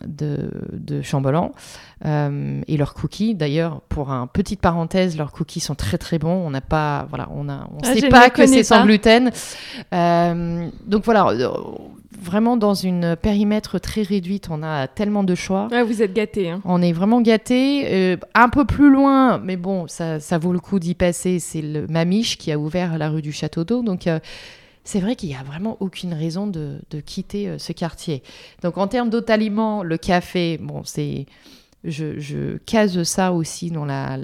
de, 0.04 0.50
de 0.72 1.00
Chambolan 1.02 1.52
euh, 2.04 2.61
et 2.66 2.76
leurs 2.76 2.94
cookies. 2.94 3.35
D'ailleurs, 3.35 3.83
pour 3.88 4.11
un 4.11 4.26
petite 4.26 4.61
parenthèse, 4.61 5.16
leurs 5.16 5.33
cookies 5.33 5.61
sont 5.61 5.76
très 5.76 5.98
très 5.98 6.18
bons. 6.18 6.44
On 6.44 6.50
n'a 6.50 6.61
pas, 6.61 7.07
voilà, 7.09 7.28
on 7.35 7.48
a, 7.48 7.68
on 7.72 7.78
Ah, 7.85 7.94
sait 7.94 8.09
pas 8.09 8.30
que 8.30 8.46
c'est 8.46 8.64
sans 8.64 8.85
gluten. 8.85 9.30
Donc 9.92 11.04
voilà, 11.04 11.33
vraiment 12.24 12.57
dans 12.57 12.74
une 12.74 13.16
périmètre 13.16 13.78
très 13.78 14.02
réduite, 14.02 14.48
on 14.50 14.62
a 14.62 14.88
tellement 14.88 15.22
de 15.22 15.35
choix. 15.35 15.68
Ouais, 15.70 15.83
vous 15.83 16.02
êtes 16.02 16.12
gâtés. 16.12 16.50
Hein. 16.50 16.61
On 16.64 16.83
est 16.83 16.92
vraiment 16.92 17.20
gâtés. 17.20 17.85
Euh, 17.87 18.16
un 18.35 18.48
peu 18.48 18.64
plus 18.64 18.90
loin, 18.90 19.38
mais 19.38 19.57
bon, 19.57 19.87
ça, 19.87 20.18
ça 20.20 20.38
vaut 20.38 20.52
le 20.52 20.59
coup 20.59 20.78
d'y 20.78 20.94
passer, 20.94 21.38
c'est 21.38 21.62
le 21.62 21.87
Mamiche 21.87 22.38
qui 22.38 22.50
a 22.50 22.59
ouvert 22.59 22.98
la 22.98 23.11
rue 23.11 23.22
du 23.22 23.33
Château 23.33 23.64
d'Eau. 23.64 23.83
Donc, 23.84 24.06
euh, 24.06 24.18
c'est 24.84 25.00
vrai 25.00 25.16
qu'il 25.16 25.28
n'y 25.28 25.34
a 25.34 25.42
vraiment 25.42 25.76
aucune 25.80 26.12
raison 26.12 26.46
de, 26.46 26.80
quitter 27.04 27.48
euh, 27.48 27.58
ce 27.58 27.72
quartier. 27.72 28.22
Donc, 28.62 28.78
en 28.78 28.86
termes 28.86 29.10
d'autres 29.10 29.32
aliments, 29.32 29.82
le 29.82 29.96
café, 29.96 30.58
bon, 30.58 30.82
c'est. 30.84 31.26
Je, 31.86 32.56
case 32.64 33.02
ça 33.02 33.34
aussi 33.34 33.70
dans 33.70 33.84
la, 33.84 34.16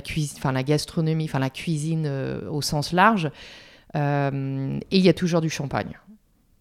cuisine, 0.00 0.36
enfin 0.38 0.52
la 0.52 0.62
gastronomie, 0.62 1.24
enfin 1.24 1.40
la 1.40 1.50
cuisine 1.50 2.04
euh, 2.06 2.48
au 2.48 2.62
sens 2.62 2.92
large. 2.92 3.28
Et 3.96 3.98
il 3.98 5.00
y 5.00 5.08
a 5.08 5.14
toujours 5.14 5.40
du 5.40 5.50
champagne. 5.50 5.98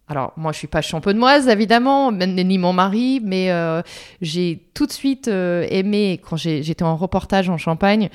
Alors, 0.08 0.34
moi, 0.36 0.52
je 0.54 0.58
suis 0.58 0.68
pas 0.68 0.82
champenoise, 0.82 1.48
évidemment, 1.48 2.12
ni 2.12 2.58
mon 2.58 2.74
mari, 2.74 3.22
mais 3.24 3.52
j'ai 4.22 4.64
tout 4.74 4.88
de 4.88 4.92
suite 4.92 5.28
aimé, 5.28 6.20
quand 6.28 6.38
j'étais 6.38 6.84
en 6.84 6.96
reportage 6.96 7.50
en 7.50 7.60
Champagne, 7.60 8.10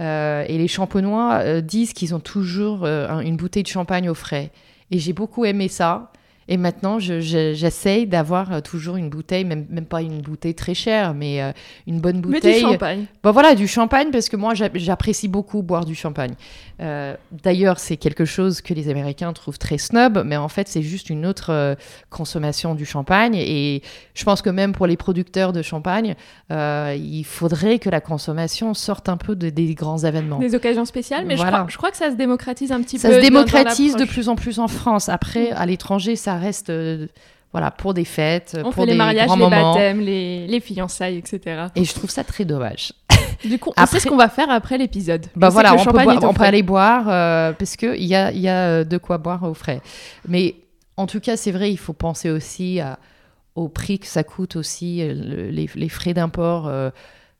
euh, 0.00 0.44
et 0.48 0.56
les 0.58 0.68
champenois 0.68 1.40
euh, 1.42 1.60
disent 1.60 1.92
qu'ils 1.92 2.14
ont 2.14 2.20
toujours 2.20 2.84
euh, 2.84 3.08
un- 3.08 3.20
une 3.20 3.36
bouteille 3.36 3.62
de 3.62 3.68
champagne 3.68 4.08
au 4.08 4.14
frais. 4.14 4.50
Et 4.90 4.98
j'ai 4.98 5.12
beaucoup 5.12 5.44
aimé 5.44 5.68
ça. 5.68 6.10
Et 6.52 6.56
maintenant, 6.56 6.98
je- 6.98 7.20
je- 7.20 7.54
j'essaye 7.54 8.06
d'avoir 8.08 8.52
euh, 8.52 8.60
toujours 8.60 8.96
une 8.96 9.08
bouteille, 9.08 9.44
même, 9.44 9.64
même 9.70 9.84
pas 9.86 10.02
une 10.02 10.20
bouteille 10.20 10.54
très 10.56 10.74
chère, 10.74 11.14
mais 11.14 11.40
euh, 11.40 11.52
une 11.86 12.00
bonne 12.00 12.16
Mais 12.16 12.22
bouteille. 12.22 12.54
du 12.56 12.60
champagne. 12.72 13.04
Bon 13.22 13.30
voilà, 13.30 13.54
du 13.54 13.68
champagne 13.68 14.08
parce 14.10 14.28
que 14.28 14.36
moi 14.36 14.54
j'a- 14.54 14.68
j'apprécie 14.74 15.28
beaucoup 15.28 15.62
boire 15.62 15.84
du 15.84 15.94
champagne. 15.94 16.32
Euh, 16.80 17.14
D'ailleurs, 17.44 17.78
c'est 17.78 17.96
quelque 17.96 18.24
chose 18.24 18.60
que 18.62 18.74
les 18.74 18.88
Américains 18.88 19.32
trouvent 19.32 19.58
très 19.58 19.78
snob, 19.78 20.22
mais 20.26 20.36
en 20.36 20.48
fait 20.48 20.66
c'est 20.68 20.82
juste 20.82 21.08
une 21.08 21.24
autre 21.24 21.50
euh, 21.52 21.74
consommation 22.10 22.74
du 22.74 22.84
champagne. 22.84 23.36
Et 23.36 23.82
je 24.14 24.24
pense 24.24 24.42
que 24.42 24.50
même 24.50 24.72
pour 24.72 24.86
les 24.88 24.96
producteurs 24.96 25.52
de 25.52 25.62
champagne, 25.62 26.16
il 26.50 27.24
faudrait 27.24 27.78
que 27.78 27.88
la 27.90 28.00
consommation 28.00 28.74
sorte 28.74 29.08
un 29.08 29.16
peu 29.16 29.36
de- 29.36 29.50
des 29.50 29.74
grands 29.74 29.98
événements. 29.98 30.38
Des 30.38 30.54
occasions 30.56 30.84
spéciales, 30.84 31.26
mais 31.26 31.36
je, 31.36 31.44
crois, 31.44 31.66
je 31.68 31.76
crois 31.76 31.90
que 31.92 31.96
ça 31.96 32.10
se 32.10 32.16
démocratise 32.16 32.72
un 32.72 32.82
petit 32.82 32.98
Ça 32.98 33.08
peu. 33.08 33.14
se 33.14 33.20
dans- 33.20 33.22
dans 33.28 33.44
démocratise 33.44 33.94
de 33.96 34.04
plus 34.04 34.28
en 34.28 34.34
plus 34.34 34.58
en 34.58 34.66
France. 34.68 35.08
Après, 35.08 35.52
à 35.52 35.64
l'étranger, 35.66 36.16
ça 36.16 36.39
reste 36.40 36.70
euh, 36.70 37.06
voilà 37.52 37.70
pour 37.70 37.94
des 37.94 38.04
fêtes, 38.04 38.56
On 38.58 38.62
pour 38.64 38.74
fait 38.74 38.86
des 38.86 38.92
les 38.92 38.96
mariages, 38.98 39.26
grands 39.26 39.36
les 39.36 39.42
moments. 39.42 39.72
baptêmes, 39.74 40.00
les, 40.00 40.46
les 40.46 40.60
fiançailles, 40.60 41.16
etc. 41.18 41.66
Et 41.76 41.84
je 41.84 41.94
trouve 41.94 42.10
ça 42.10 42.24
très 42.24 42.44
dommage. 42.44 42.92
Du 43.44 43.58
coup, 43.58 43.70
on 43.70 43.82
Après- 43.82 43.98
sait 43.98 44.04
ce 44.04 44.08
qu'on 44.08 44.16
va 44.16 44.28
faire 44.28 44.50
après 44.50 44.76
l'épisode. 44.78 45.26
Bah 45.36 45.48
sais 45.48 45.52
voilà, 45.52 45.70
que 45.70 45.80
on 45.80 45.84
peut, 45.84 46.02
boire- 46.02 46.24
on 46.24 46.34
peut 46.34 46.42
aller 46.44 46.62
boire 46.62 47.04
euh, 47.08 47.52
parce 47.52 47.76
qu'il 47.76 48.04
y 48.04 48.14
a, 48.14 48.32
il 48.32 48.40
y 48.40 48.48
a 48.48 48.66
euh, 48.68 48.84
de 48.84 48.98
quoi 48.98 49.18
boire 49.18 49.42
au 49.44 49.54
frais. 49.54 49.80
Mais 50.28 50.56
en 50.96 51.06
tout 51.06 51.20
cas, 51.20 51.36
c'est 51.36 51.50
vrai, 51.52 51.70
il 51.70 51.76
faut 51.78 51.92
penser 51.92 52.30
aussi 52.30 52.80
à- 52.80 52.98
au 53.54 53.68
prix 53.68 53.98
que 53.98 54.06
ça 54.06 54.24
coûte 54.24 54.56
aussi, 54.56 55.02
le- 55.06 55.48
les, 55.50 55.68
les 55.74 55.88
frais 55.88 56.12
d'import. 56.14 56.66
euh, 56.68 56.90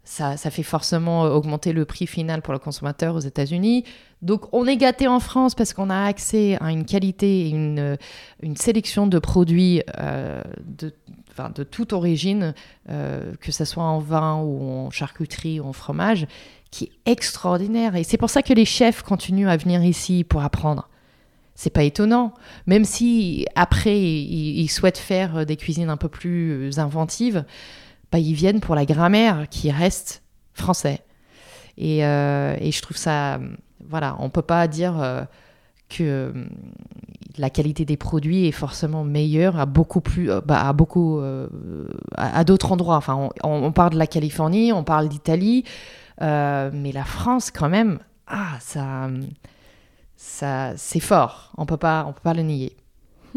ça, 0.04 0.36
fait 0.36 0.62
forcément 0.62 1.24
euh, 1.24 1.30
augmenter 1.30 1.72
le 1.72 1.84
prix 1.84 2.06
final 2.06 2.42
pour 2.42 2.52
le 2.52 2.58
consommateur 2.58 3.14
aux 3.14 3.20
États-Unis. 3.20 3.84
Donc, 4.22 4.52
on 4.52 4.66
est 4.66 4.76
gâté 4.76 5.06
en 5.06 5.20
France 5.20 5.54
parce 5.54 5.72
qu'on 5.72 5.90
a 5.90 6.04
accès 6.04 6.58
à 6.60 6.70
une 6.70 6.84
qualité 6.84 7.46
et 7.46 7.48
une, 7.50 7.78
euh, 7.78 7.96
sélection 8.56 9.06
de 9.06 9.18
produits 9.18 9.82
euh, 9.98 10.42
de, 10.64 10.92
toute 11.64 11.94
origine, 11.94 12.54
que 12.86 13.50
ce 13.50 13.64
soit 13.64 13.84
en 13.84 13.98
vin 13.98 14.42
ou 14.42 14.62
en 14.62 14.90
charcuterie 14.90 15.58
ou 15.58 15.64
en 15.64 15.72
fromage, 15.72 16.26
qui 16.70 16.84
est 16.84 17.10
extraordinaire. 17.10 17.96
Et 17.96 18.04
c'est 18.04 18.18
pour 18.18 18.28
ça 18.28 18.42
que 18.42 18.52
les 18.52 18.66
chefs 18.66 19.02
continuent 19.02 19.48
à 19.48 19.56
venir 19.56 19.82
ici 19.82 20.22
pour 20.22 20.42
apprendre. 20.42 20.90
C'est 21.54 21.70
pas 21.70 21.84
étonnant, 21.84 22.34
même 22.66 22.84
si 22.84 23.46
après 23.54 23.98
ils, 23.98 24.68
souhaitent 24.68 24.98
faire 24.98 25.46
des 25.46 25.56
cuisines 25.56 25.88
un 25.88 25.96
peu 25.96 26.08
plus 26.08 26.78
inventives, 26.78 27.44
bah, 28.12 28.18
ils 28.18 28.34
viennent 28.34 28.60
pour 28.60 28.74
la 28.74 28.84
grammaire 28.86 29.46
qui 29.50 29.70
reste 29.70 30.22
français. 30.54 31.00
Et, 31.78 32.04
euh, 32.04 32.56
et 32.60 32.72
je 32.72 32.82
trouve 32.82 32.96
ça, 32.96 33.40
voilà, 33.88 34.16
on 34.20 34.28
peut 34.30 34.42
pas 34.42 34.68
dire 34.68 35.00
euh, 35.00 35.22
que 35.88 36.02
euh, 36.04 36.32
la 37.38 37.50
qualité 37.50 37.84
des 37.84 37.96
produits 37.96 38.46
est 38.46 38.52
forcément 38.52 39.04
meilleure 39.04 39.58
à 39.58 39.66
beaucoup 39.66 40.00
plus, 40.00 40.30
bah, 40.44 40.66
à 40.68 40.72
beaucoup, 40.72 41.20
à, 42.16 42.38
à 42.38 42.44
d'autres 42.44 42.72
endroits. 42.72 42.96
Enfin, 42.96 43.30
on, 43.42 43.64
on- 43.64 43.72
parle 43.72 43.92
de 43.94 43.98
la 43.98 44.06
Californie, 44.06 44.72
on 44.72 44.84
parle 44.84 45.08
d'Italie, 45.08 45.64
mais 46.20 46.92
la 46.92 47.04
France 47.04 47.50
quand 47.50 47.68
même, 47.70 47.98
ah, 48.26 48.56
ça, 48.60 49.08
ça, 50.16 50.72
c'est 50.76 51.00
fort. 51.00 51.52
On 51.56 51.66
peut 51.66 51.76
pas, 51.76 52.04
on 52.08 52.12
peut 52.12 52.20
pas 52.22 52.34
le 52.34 52.42
nier. 52.42 52.76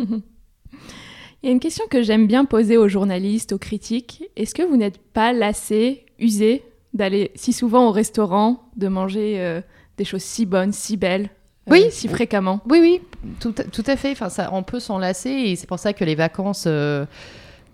Il 1.43 1.47
y 1.47 1.49
a 1.49 1.51
une 1.51 1.59
question 1.59 1.83
que 1.89 2.01
j'aime 2.01 2.25
bien 2.25 2.45
poser 2.45 2.77
aux 2.77 2.87
journalistes, 2.87 3.51
aux 3.51 3.57
critiques. 3.57 4.23
Est-ce 4.37 4.55
que 4.55 4.63
vous 4.63 4.77
n'êtes 4.77 4.97
pas 4.97 5.33
lassé, 5.33 6.05
usé 6.17 6.63
d'aller 6.93 7.31
si 7.35 7.51
souvent 7.51 7.89
au 7.89 7.91
restaurant, 7.91 8.63
de 8.77 8.87
manger 8.87 9.41
euh, 9.41 9.59
des 9.97 10.05
choses 10.05 10.21
si 10.21 10.45
bonnes, 10.45 10.71
si 10.71 10.95
belles, 10.95 11.29
euh, 11.67 11.71
Oui. 11.71 11.87
si 11.91 12.07
fréquemment? 12.07 12.61
Oui, 12.69 12.79
oui, 12.79 13.01
tout, 13.41 13.51
tout 13.51 13.83
à 13.87 13.97
fait. 13.97 14.11
Enfin, 14.11 14.29
ça, 14.29 14.51
on 14.53 14.63
peut 14.63 14.79
s'en 14.79 14.97
lasser 14.97 15.31
et 15.31 15.57
c'est 15.57 15.67
pour 15.67 15.79
ça 15.79 15.91
que 15.91 16.05
les 16.05 16.15
vacances 16.15 16.63
euh, 16.65 17.05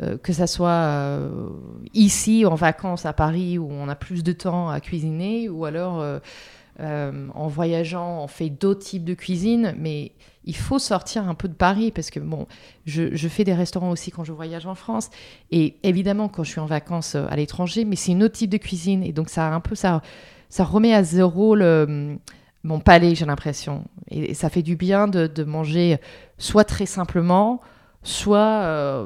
euh, 0.01 0.17
que 0.17 0.33
ça 0.33 0.47
soit 0.47 1.19
ici 1.93 2.47
en 2.47 2.55
vacances 2.55 3.05
à 3.05 3.13
Paris 3.13 3.59
où 3.59 3.69
on 3.71 3.87
a 3.87 3.95
plus 3.95 4.23
de 4.23 4.31
temps 4.31 4.69
à 4.69 4.79
cuisiner, 4.79 5.47
ou 5.47 5.65
alors 5.65 6.03
en 6.79 7.47
voyageant 7.47 8.23
on 8.23 8.27
fait 8.27 8.49
d'autres 8.49 8.85
types 8.85 9.03
de 9.03 9.13
cuisine, 9.13 9.75
mais 9.77 10.13
il 10.45 10.55
faut 10.55 10.79
sortir 10.79 11.27
un 11.27 11.35
peu 11.35 11.47
de 11.47 11.53
Paris 11.53 11.91
parce 11.91 12.09
que 12.09 12.19
bon, 12.19 12.47
je, 12.85 13.27
fais 13.27 13.43
des 13.43 13.53
restaurants 13.53 13.91
aussi 13.91 14.11
quand 14.11 14.23
je 14.23 14.31
voyage 14.31 14.65
en 14.65 14.75
France 14.75 15.09
et 15.51 15.75
évidemment 15.83 16.29
quand 16.29 16.43
je 16.43 16.51
suis 16.51 16.59
en 16.59 16.65
vacances 16.65 17.15
à 17.15 17.35
l'étranger, 17.35 17.85
mais 17.85 17.95
c'est 17.95 18.13
une 18.13 18.23
autre 18.23 18.35
type 18.35 18.49
de 18.49 18.57
cuisine 18.57 19.03
et 19.03 19.11
donc 19.11 19.29
ça 19.29 19.53
un 19.53 19.59
peu 19.59 19.75
ça 19.75 20.01
ça 20.49 20.63
remet 20.63 20.93
à 20.93 21.03
zéro 21.03 21.55
le 21.55 22.17
mon 22.63 22.79
palais, 22.79 23.15
j'ai 23.15 23.25
l'impression. 23.25 23.85
Et, 24.09 24.33
ça 24.33 24.49
fait 24.49 24.63
du 24.63 24.75
bien 24.75 25.07
de, 25.07 25.43
manger 25.43 25.97
soit 26.37 26.63
très 26.63 26.85
simplement, 26.85 27.61
soit 28.03 28.61
euh, 28.63 29.05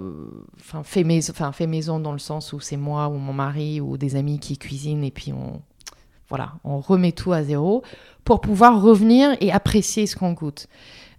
fait, 0.83 1.03
maison, 1.03 1.33
fait 1.51 1.67
maison 1.67 1.99
dans 1.99 2.12
le 2.12 2.19
sens 2.19 2.53
où 2.53 2.59
c'est 2.59 2.77
moi 2.77 3.09
ou 3.09 3.17
mon 3.17 3.33
mari 3.33 3.81
ou 3.81 3.97
des 3.97 4.15
amis 4.15 4.39
qui 4.39 4.57
cuisinent 4.57 5.03
et 5.03 5.12
puis 5.12 5.33
on, 5.33 5.62
voilà, 6.29 6.53
on 6.63 6.79
remet 6.79 7.12
tout 7.12 7.33
à 7.33 7.43
zéro 7.43 7.83
pour 8.23 8.41
pouvoir 8.41 8.81
revenir 8.81 9.36
et 9.41 9.51
apprécier 9.51 10.07
ce 10.07 10.15
qu'on 10.15 10.33
goûte. 10.33 10.67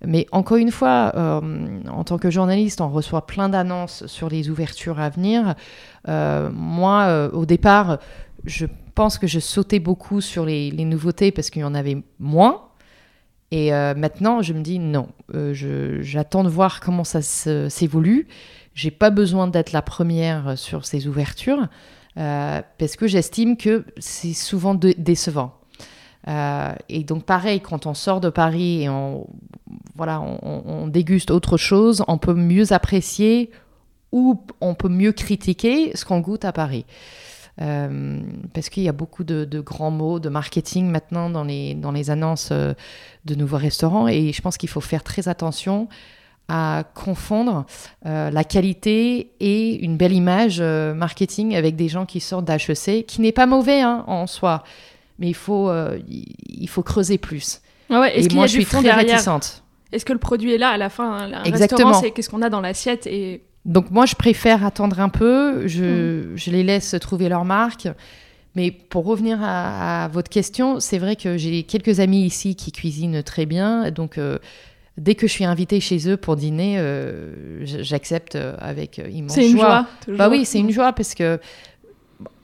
Mais 0.07 0.27
encore 0.33 0.59
une 0.59 0.71
fois, 0.71 1.12
euh, 1.14 1.81
en 1.88 2.05
tant 2.05 2.19
que 2.19 2.31
journaliste, 2.31 2.81
on 2.81 2.90
reçoit 2.90 3.27
plein 3.27 3.49
d'annonces 3.49 4.07
sur 4.07 4.29
les 4.29 4.51
ouvertures 4.51 5.01
à 5.01 5.09
venir. 5.09 5.55
Euh, 6.09 6.51
moi, 6.53 7.31
au 7.33 7.47
départ, 7.47 7.99
je 8.45 8.67
pense 8.95 9.19
que 9.19 9.27
je 9.27 9.40
sautais 9.40 9.81
beaucoup 9.81 10.21
sur 10.21 10.45
les, 10.45 10.71
nouveautés 10.73 11.33
parce 11.33 11.51
qu'il 11.51 11.62
y 11.62 11.64
en 11.64 11.75
avait 11.75 12.03
moins. 12.19 12.69
Et 13.51 13.73
euh, 13.73 13.95
maintenant, 13.95 14.43
je 14.43 14.53
me 14.53 14.62
dis 14.62 14.79
non, 14.79 15.09
euh, 15.35 16.01
j'attends 16.03 16.45
de 16.45 16.49
voir 16.49 16.81
comment 16.81 17.05
ça 17.05 17.23
s'évolue. 17.23 18.27
J'ai 18.75 18.90
pas 18.90 19.11
besoin 19.11 19.47
d'être 19.47 19.73
la 19.73 19.83
première 19.83 20.59
sur 20.59 20.85
ces 20.87 21.07
ouvertures 21.07 21.69
euh, 22.18 22.62
parce 22.79 22.96
que 22.96 23.07
j'estime 23.07 23.57
que 23.57 23.85
c'est 23.98 24.33
souvent 24.33 24.74
décevant. 24.74 25.55
et 26.88 27.05
donc 27.05 27.24
pareil, 27.24 27.61
quand 27.61 27.87
on 27.87 27.94
sort 27.94 28.20
de 28.20 28.31
Paris 28.31 28.83
et 28.83 28.88
on, 28.88 29.27
voilà, 29.94 30.20
on, 30.20 30.87
déguste 30.88 31.31
autre 31.31 31.57
chose, 31.57 32.05
on 32.09 32.18
peut 32.18 32.35
mieux 32.35 32.72
apprécier 32.72 33.50
ou 34.12 34.40
on 34.61 34.74
peut 34.74 34.88
mieux 34.88 35.12
critiquer 35.12 35.94
ce 35.96 36.05
qu'on 36.05 36.20
goûte 36.20 36.44
à 36.44 36.53
Paris. 36.53 36.87
Euh, 37.62 38.20
parce 38.53 38.68
qu'il 38.68 38.83
y 38.83 38.88
a 38.88 38.92
beaucoup 38.92 39.22
de, 39.22 39.61
grands 39.61 39.92
mots 39.92 40.18
de 40.18 40.29
marketing 40.29 40.87
maintenant 40.87 41.31
dans 41.31 41.44
les, 41.44 41.74
dans 41.74 41.92
les 41.92 42.11
annonces 42.11 42.48
euh, 42.50 42.74
de 43.27 43.37
nouveaux 43.37 43.59
restaurants 43.59 44.09
et 44.09 44.33
je 44.33 44.42
pense 44.42 44.57
qu'il 44.57 44.68
faut 44.68 44.81
faire 44.81 45.05
très 45.05 45.29
attention 45.29 45.88
à 46.49 46.85
confondre 46.95 47.65
euh, 48.05 48.31
la 48.31 48.45
qualité 48.45 49.31
et 49.41 49.83
une 49.83 49.97
belle 49.97 50.13
image 50.13 50.61
marketing 50.61 51.57
avec 51.57 51.77
des 51.77 51.89
gens 51.89 52.07
qui 52.07 52.21
sortent 52.21 52.45
d'HEC, 52.45 53.07
qui 53.07 53.21
n'est 53.21 53.33
pas 53.33 53.47
mauvais 53.47 53.81
hein, 53.81 54.05
en 54.07 54.27
soi, 54.27 54.63
mais 55.19 55.29
il 55.29 55.35
faut, 55.35 55.71
il 56.09 56.69
faut 56.69 56.83
creuser 56.83 57.19
plus. 57.19 57.61
Ah 57.91 58.09
et 58.15 58.29
moi, 58.35 58.47
je 58.47 58.53
suis 58.53 58.67
très 58.67 58.91
réticente. 58.91 59.63
Est-ce 59.93 60.05
que 60.05 60.13
le 60.13 60.19
produit 60.19 60.53
est 60.53 60.59
là 60.59 60.71
à 60.71 60.77
la 60.77 60.89
fin 60.89 61.33
Un 61.33 61.45
Exactement. 61.45 61.95
c'est 61.95 62.11
qu'est-ce 62.11 62.29
qu'on 62.29 62.43
a 62.43 62.51
dans 62.51 62.61
l'assiette 62.61 63.07
et 63.07 63.43
donc 63.65 63.91
moi, 63.91 64.05
je 64.05 64.15
préfère 64.15 64.65
attendre 64.65 65.01
un 65.01 65.09
peu, 65.09 65.67
je, 65.67 65.85
mm. 65.85 66.37
je 66.37 66.51
les 66.51 66.63
laisse 66.63 66.95
trouver 67.01 67.29
leur 67.29 67.45
marque. 67.45 67.89
Mais 68.57 68.71
pour 68.71 69.05
revenir 69.05 69.39
à, 69.43 70.09
votre 70.13 70.31
question, 70.31 70.79
c'est 70.79 70.99
vrai 70.99 71.17
que 71.17 71.37
j'ai 71.37 71.65
quelques 71.65 71.99
amis 71.99 72.25
ici 72.25 72.55
qui 72.55 72.71
cuisinent 72.71 73.23
très 73.23 73.47
bien. 73.47 73.91
Donc 73.91 74.17
euh, 74.17 74.39
dès 74.97 75.15
que 75.15 75.27
je 75.27 75.33
suis 75.33 75.45
invitée 75.45 75.81
chez 75.81 76.09
eux 76.09 76.17
pour 76.17 76.37
dîner, 76.37 76.79
euh, 76.79 77.65
j'accepte 77.65 78.37
avec 78.59 78.99
immense 78.99 79.35
joie. 79.35 79.43
C'est 79.43 79.51
une 79.51 79.59
joie. 79.59 79.87
Bah 80.09 80.29
oui, 80.29 80.45
c'est 80.45 80.61
une 80.61 80.71
joie 80.71 80.93
parce 80.93 81.15
que 81.15 81.41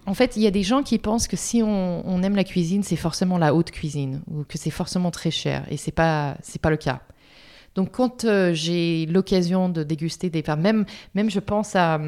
en 0.06 0.14
fait, 0.14 0.36
il 0.36 0.42
y 0.42 0.46
a 0.46 0.50
des 0.50 0.62
gens 0.62 0.82
qui 0.82 0.98
pensent 0.98 1.28
que 1.28 1.36
si 1.36 1.62
on, 1.62 2.02
on 2.04 2.22
aime 2.22 2.34
la 2.34 2.44
cuisine, 2.44 2.82
c'est 2.82 2.96
forcément 2.96 3.38
la 3.38 3.54
haute 3.54 3.70
cuisine 3.70 4.22
ou 4.28 4.44
que 4.44 4.58
c'est 4.58 4.70
forcément 4.70 5.10
très 5.10 5.30
cher. 5.30 5.64
Et 5.70 5.76
c'est 5.76 5.92
pas 5.92 6.36
c'est 6.42 6.60
pas 6.60 6.70
le 6.70 6.76
cas. 6.76 7.00
Donc 7.74 7.92
quand 7.92 8.24
euh, 8.24 8.52
j'ai 8.52 9.06
l'occasion 9.06 9.68
de 9.68 9.82
déguster 9.82 10.28
des 10.28 10.42
même, 10.58 10.84
même 11.14 11.30
je 11.30 11.38
pense 11.38 11.76
à, 11.76 12.00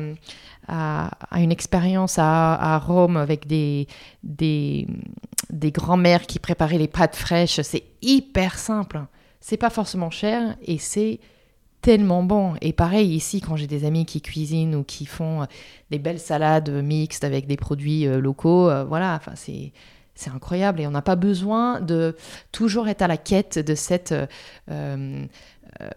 à, 0.67 1.11
une 1.37 1.53
expérience 1.53 2.17
à, 2.19 2.79
Rome 2.79 3.17
avec 3.17 3.47
des, 3.47 3.87
des, 4.25 4.89
des 5.51 5.71
grands-mères 5.71 6.27
qui 6.27 6.39
préparaient 6.41 6.79
les 6.79 6.89
pâtes 6.89 7.15
fraîches, 7.15 7.61
c'est 7.61 7.85
hyper 8.03 8.59
simple. 8.59 9.03
C'est 9.43 9.59
pas 9.59 9.69
forcément 9.69 10.09
cher 10.09 10.57
et 10.63 10.79
c'est 10.79 11.21
tellement 11.83 12.23
bon. 12.23 12.55
Et 12.63 12.73
pareil 12.73 13.15
ici, 13.15 13.43
quand 13.43 13.57
j'ai 13.57 13.67
des 13.67 13.85
amis 13.85 14.07
qui 14.07 14.23
cuisinent 14.23 14.75
ou 14.75 14.85
qui 14.85 15.05
font 15.05 15.47
des 15.91 15.99
belles 15.99 16.21
salades 16.21 16.71
mixtes 16.71 17.25
avec 17.25 17.47
des 17.47 17.57
produits 17.57 18.07
euh, 18.07 18.21
locaux, 18.21 18.71
euh, 18.71 18.85
voilà, 18.85 19.15
enfin 19.15 19.33
c'est 19.35 19.73
c'est 20.15 20.31
incroyable 20.31 20.81
et 20.81 20.87
on 20.87 20.91
n'a 20.91 21.03
pas 21.03 21.17
besoin 21.17 21.81
de 21.81 22.15
toujours 22.53 22.87
être 22.89 23.03
à 23.03 23.09
la 23.09 23.17
quête 23.17 23.59
de 23.59 23.75
cette 23.75 24.15
euh, 25.81 25.89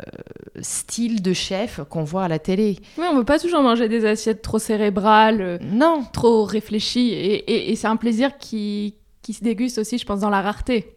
style 0.61 1.21
de 1.21 1.33
chef 1.33 1.81
qu'on 1.89 2.05
voit 2.05 2.23
à 2.23 2.27
la 2.29 2.39
télé. 2.39 2.77
Oui, 2.97 3.05
on 3.11 3.15
veut 3.17 3.25
pas 3.25 3.39
toujours 3.39 3.61
manger 3.61 3.89
des 3.89 4.05
assiettes 4.05 4.41
trop 4.41 4.57
cérébrales, 4.57 5.41
euh, 5.41 5.57
non, 5.61 6.03
trop 6.13 6.45
réfléchies, 6.45 7.11
et, 7.11 7.75
c'est 7.75 7.87
un 7.87 7.97
plaisir 7.97 8.37
qui, 8.37 8.95
qui 9.21 9.33
se 9.33 9.43
déguste 9.43 9.77
aussi, 9.77 9.97
je 9.97 10.05
pense, 10.05 10.21
dans 10.21 10.29
la 10.29 10.41
rareté. 10.41 10.95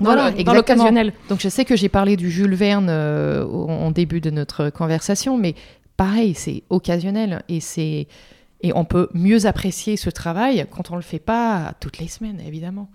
Voilà, 0.00 0.30
dans 0.30 0.54
l'occasionnel. 0.54 1.12
Donc 1.28 1.40
je 1.40 1.48
sais 1.48 1.64
que 1.64 1.76
j'ai 1.76 1.88
parlé 1.88 2.16
du 2.16 2.30
Jules 2.30 2.54
Verne 2.54 2.88
euh, 2.90 3.44
en 3.44 3.90
début 3.90 4.20
de 4.20 4.30
notre 4.30 4.70
conversation, 4.70 5.38
mais 5.38 5.54
pareil, 5.96 6.34
c'est 6.34 6.62
occasionnel 6.70 7.42
et 7.48 7.60
c'est 7.60 8.06
et 8.62 8.72
on 8.74 8.84
peut 8.84 9.08
mieux 9.12 9.46
apprécier 9.46 9.96
ce 9.96 10.10
travail 10.10 10.66
quand 10.70 10.90
on 10.90 10.96
le 10.96 11.02
fait 11.02 11.18
pas 11.18 11.74
toutes 11.80 11.98
les 11.98 12.08
semaines, 12.08 12.40
évidemment. 12.40 12.90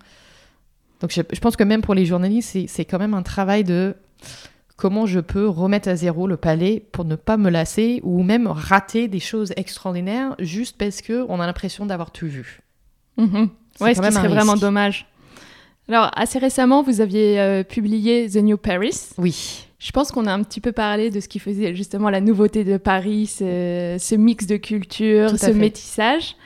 Donc 1.00 1.12
je, 1.12 1.22
je 1.32 1.40
pense 1.40 1.56
que 1.56 1.64
même 1.64 1.82
pour 1.82 1.94
les 1.94 2.04
journalistes, 2.04 2.58
c'est 2.66 2.84
quand 2.84 2.98
même 2.98 3.14
un 3.14 3.22
travail 3.22 3.64
de 3.64 3.94
comment 4.76 5.06
je 5.06 5.20
peux 5.20 5.48
remettre 5.48 5.88
à 5.88 5.96
zéro 5.96 6.26
le 6.26 6.36
palais 6.36 6.84
pour 6.92 7.04
ne 7.04 7.14
pas 7.14 7.36
me 7.36 7.50
lasser 7.50 8.00
ou 8.02 8.22
même 8.22 8.46
rater 8.46 9.06
des 9.06 9.20
choses 9.20 9.52
extraordinaires 9.56 10.34
juste 10.40 10.76
parce 10.76 11.02
que 11.02 11.24
on 11.28 11.40
a 11.40 11.46
l'impression 11.46 11.86
d'avoir 11.86 12.10
tout 12.10 12.26
vu. 12.26 12.60
Mhm. 13.16 13.50
Ouais, 13.80 13.94
ce 13.94 14.00
qui 14.00 14.12
serait 14.12 14.28
vraiment 14.28 14.56
dommage. 14.56 15.06
Alors, 15.88 16.10
assez 16.14 16.38
récemment, 16.38 16.82
vous 16.82 17.00
aviez 17.00 17.40
euh, 17.40 17.62
publié 17.64 18.28
The 18.28 18.36
New 18.36 18.56
Paris. 18.56 19.10
Oui. 19.18 19.66
Je 19.78 19.90
pense 19.90 20.12
qu'on 20.12 20.26
a 20.26 20.32
un 20.32 20.42
petit 20.42 20.60
peu 20.60 20.72
parlé 20.72 21.10
de 21.10 21.18
ce 21.18 21.28
qui 21.28 21.40
faisait 21.40 21.74
justement 21.74 22.08
la 22.08 22.20
nouveauté 22.20 22.62
de 22.62 22.76
Paris, 22.76 23.26
ce, 23.26 24.14
mix 24.14 24.46
de 24.46 24.56
culture, 24.56 25.36
ce 25.36 25.50
métissage. 25.50 26.36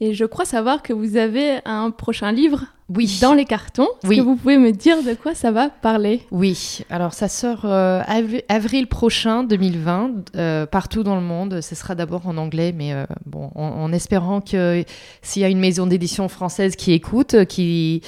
Et 0.00 0.14
je 0.14 0.24
crois 0.24 0.44
savoir 0.44 0.82
que 0.82 0.92
vous 0.92 1.16
avez 1.16 1.60
un 1.64 1.90
prochain 1.90 2.32
livre 2.32 2.66
oui. 2.88 3.18
dans 3.22 3.34
les 3.34 3.44
cartons. 3.44 3.88
Est-ce 4.02 4.16
que 4.16 4.20
vous 4.20 4.36
pouvez 4.36 4.58
me 4.58 4.72
dire 4.72 5.02
de 5.02 5.14
quoi 5.14 5.34
ça 5.34 5.52
va 5.52 5.68
parler? 5.68 6.22
Oui, 6.30 6.80
alors 6.90 7.14
ça 7.14 7.28
sort 7.28 7.64
euh, 7.64 8.02
avril 8.48 8.88
prochain 8.88 9.44
2020, 9.44 10.10
euh, 10.34 10.66
partout 10.66 11.02
dans 11.02 11.14
le 11.14 11.22
monde. 11.22 11.60
Ce 11.60 11.74
sera 11.74 11.94
d'abord 11.94 12.26
en 12.26 12.36
anglais, 12.36 12.74
mais 12.76 12.92
euh, 12.92 13.04
bon, 13.26 13.50
en, 13.54 13.92
espérant 13.92 14.40
que 14.40 14.84
s'il 15.22 15.42
y 15.42 15.44
a 15.44 15.48
une 15.48 15.60
maison 15.60 15.86
d'édition 15.86 16.28
française 16.28 16.74
qui 16.74 16.92
écoute, 16.92 17.44
qui 17.46 18.02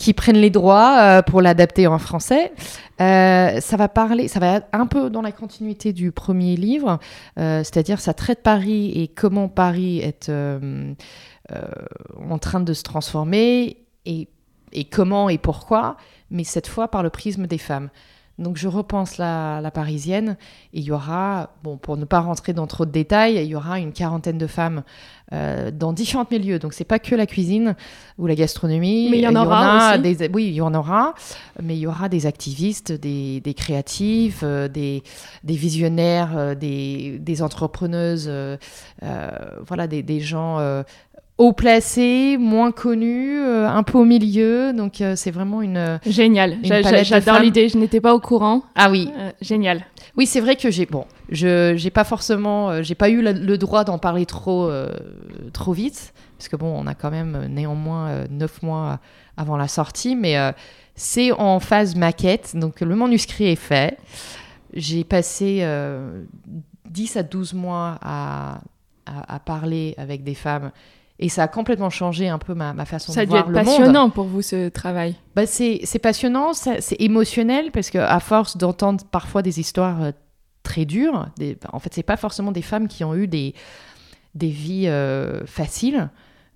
qui 0.00 0.14
prennent 0.14 0.38
les 0.38 0.48
droits 0.48 1.22
pour 1.24 1.42
l'adapter 1.42 1.86
en 1.86 1.98
français. 1.98 2.52
ça 2.98 3.76
va 3.76 3.88
parler, 3.88 4.28
ça 4.28 4.40
va 4.40 4.62
un 4.72 4.86
peu 4.86 5.10
dans 5.10 5.20
la 5.20 5.30
continuité 5.30 5.92
du 5.92 6.10
premier 6.10 6.56
livre, 6.56 6.98
c'est-à-dire 7.36 8.00
ça 8.00 8.14
traite 8.14 8.42
Paris 8.42 8.92
et 8.94 9.08
comment 9.08 9.48
Paris 9.48 9.98
est 9.98 10.32
en 11.50 12.38
train 12.38 12.60
de 12.60 12.72
se 12.72 12.82
transformer 12.82 13.84
et, 14.06 14.28
comment 14.90 15.28
et 15.28 15.36
pourquoi, 15.36 15.98
mais 16.30 16.44
cette 16.44 16.66
fois 16.66 16.88
par 16.88 17.02
le 17.02 17.10
prisme 17.10 17.46
des 17.46 17.58
femmes. 17.58 17.90
Donc 18.38 18.56
je 18.56 18.68
repense 18.68 19.18
la, 19.18 19.60
la 19.60 19.70
parisienne 19.70 20.38
et 20.72 20.78
il 20.78 20.84
y 20.84 20.92
aura, 20.92 21.50
bon, 21.62 21.76
pour 21.76 21.98
ne 21.98 22.06
pas 22.06 22.20
rentrer 22.20 22.54
dans 22.54 22.66
trop 22.66 22.86
de 22.86 22.90
détails, 22.90 23.34
il 23.34 23.44
y 23.44 23.54
aura 23.54 23.78
une 23.78 23.92
quarantaine 23.92 24.38
de 24.38 24.46
femmes 24.46 24.82
euh, 25.32 25.70
dans 25.70 25.92
différents 25.92 26.26
milieux. 26.30 26.58
Donc 26.58 26.72
c'est 26.72 26.84
pas 26.84 26.98
que 26.98 27.14
la 27.14 27.26
cuisine 27.26 27.76
ou 28.18 28.26
la 28.26 28.34
gastronomie. 28.34 29.08
Mais 29.10 29.18
il 29.18 29.22
y 29.22 29.28
en 29.28 29.36
aura 29.36 29.92
aussi. 29.92 30.16
Des, 30.16 30.28
oui, 30.32 30.46
il 30.46 30.54
y 30.54 30.60
en 30.60 30.74
aura, 30.74 31.14
mais 31.62 31.76
il 31.76 31.80
y 31.80 31.86
aura 31.86 32.08
des 32.08 32.26
activistes, 32.26 32.92
des, 32.92 33.40
des 33.40 33.54
créatifs, 33.54 34.40
euh, 34.42 34.68
des, 34.68 35.02
des, 35.44 35.54
visionnaires, 35.54 36.36
euh, 36.36 36.54
des, 36.54 37.18
des, 37.20 37.42
entrepreneuses, 37.42 38.30
voilà, 39.00 39.86
des, 39.86 40.20
gens 40.20 40.84
haut 41.40 41.54
placé, 41.54 42.36
moins 42.38 42.70
connu, 42.70 43.40
euh, 43.40 43.66
un 43.66 43.82
peu 43.82 43.96
au 43.96 44.04
milieu. 44.04 44.74
Donc 44.74 45.00
euh, 45.00 45.14
c'est 45.16 45.30
vraiment 45.30 45.62
une 45.62 45.98
génial. 46.06 46.58
J'adore 46.62 47.40
l'idée. 47.40 47.68
Je 47.68 47.78
n'étais 47.78 48.00
pas 48.00 48.14
au 48.14 48.20
courant. 48.20 48.62
Ah 48.76 48.90
oui, 48.90 49.08
génial. 49.40 49.86
Oui, 50.16 50.26
c'est 50.26 50.40
vrai 50.40 50.56
que 50.56 50.70
j'ai 50.70 50.84
bon, 50.84 51.06
je 51.30 51.74
j'ai 51.76 51.90
pas 51.90 52.04
forcément, 52.04 52.82
j'ai 52.82 52.94
pas 52.94 53.08
eu 53.08 53.22
le, 53.22 53.56
droit 53.56 53.84
d'en 53.84 53.98
parler 53.98 54.26
trop 54.26 54.70
trop 55.52 55.72
vite 55.72 56.12
parce 56.38 56.48
que 56.48 56.56
bon, 56.56 56.74
on 56.76 56.86
a 56.86 56.94
quand 56.94 57.10
même 57.10 57.46
néanmoins 57.48 58.24
neuf 58.30 58.62
mois 58.62 58.98
avant 59.36 59.56
la 59.56 59.68
sortie, 59.68 60.16
mais 60.16 60.36
c'est 60.94 61.32
en 61.32 61.60
phase 61.60 61.94
maquette. 61.96 62.56
Donc 62.56 62.80
le 62.80 62.94
manuscrit 62.96 63.46
est 63.46 63.56
fait. 63.56 63.98
J'ai 64.72 65.04
passé 65.04 65.66
10 66.88 67.16
à 67.16 67.22
12 67.22 67.54
mois 67.54 67.98
à 68.02 68.60
à, 69.28 69.38
parler 69.38 69.94
avec 69.98 70.24
des 70.24 70.34
femmes. 70.34 70.70
Et 71.18 71.28
ça 71.28 71.42
a 71.42 71.48
complètement 71.48 71.90
changé 71.90 72.28
un 72.28 72.38
peu 72.38 72.54
ma, 72.54 72.72
façon 72.86 73.12
de 73.12 73.26
voir 73.26 73.46
le 73.48 73.54
monde. 73.54 73.64
Ça 73.64 73.72
a 73.72 73.76
passionnant 73.76 74.10
pour 74.10 74.24
vous 74.24 74.42
ce 74.42 74.68
travail. 74.68 75.16
Bah 75.36 75.46
c'est 75.46 75.98
passionnant, 76.00 76.52
c'est 76.54 77.00
émotionnel 77.00 77.70
parce 77.72 77.90
que 77.90 77.98
à 77.98 78.20
force 78.20 78.56
d'entendre 78.56 79.04
parfois 79.10 79.42
des 79.42 79.60
histoires 79.60 80.02
euh, 80.02 80.12
très 80.62 80.84
dures, 80.84 81.28
des, 81.38 81.56
en 81.72 81.78
fait 81.78 81.92
c'est 81.94 82.02
pas 82.02 82.16
forcément 82.16 82.52
des 82.52 82.62
femmes 82.62 82.88
qui 82.88 83.04
ont 83.04 83.14
eu 83.14 83.26
des, 83.26 83.54
des 84.34 84.48
vies 84.48 84.88
euh, 84.88 85.44
faciles. 85.46 86.10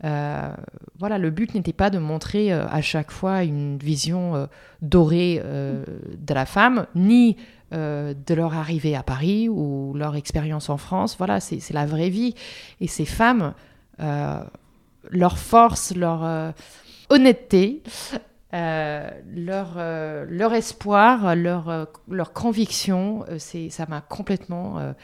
Euh, 0.04 0.52
voilà, 0.98 1.18
le 1.18 1.30
but 1.30 1.54
n'était 1.54 1.72
pas 1.72 1.88
de 1.88 1.98
montrer 1.98 2.52
à 2.52 2.82
chaque 2.82 3.10
fois 3.10 3.42
une 3.42 3.78
vision 3.78 4.48
dorée 4.82 5.40
de 5.42 6.34
la 6.34 6.44
femme, 6.44 6.86
ni 6.94 7.36
de 7.72 8.34
leur 8.34 8.54
arrivée 8.54 8.94
à 8.96 9.02
Paris 9.02 9.48
ou 9.48 9.94
leur 9.94 10.14
expérience 10.14 10.68
en 10.68 10.76
France. 10.76 11.16
Voilà, 11.16 11.40
c'est 11.40 11.72
la 11.72 11.86
vraie 11.86 12.10
vie. 12.10 12.34
Et 12.82 12.86
ces 12.86 13.06
femmes, 13.06 13.54
euh, 14.00 14.40
leur 15.10 15.38
force, 15.38 15.94
leur 15.94 16.24
euh, 16.24 16.50
honnêteté, 17.10 17.82
euh, 18.54 19.10
leur, 19.34 19.74
leur 20.28 20.54
espoir, 20.54 21.34
leur, 21.34 21.88
leur 22.08 22.32
conviction, 22.32 23.24
c'est, 23.38 23.68
ça 23.70 23.86
m'a 23.88 24.00
complètement 24.00 24.94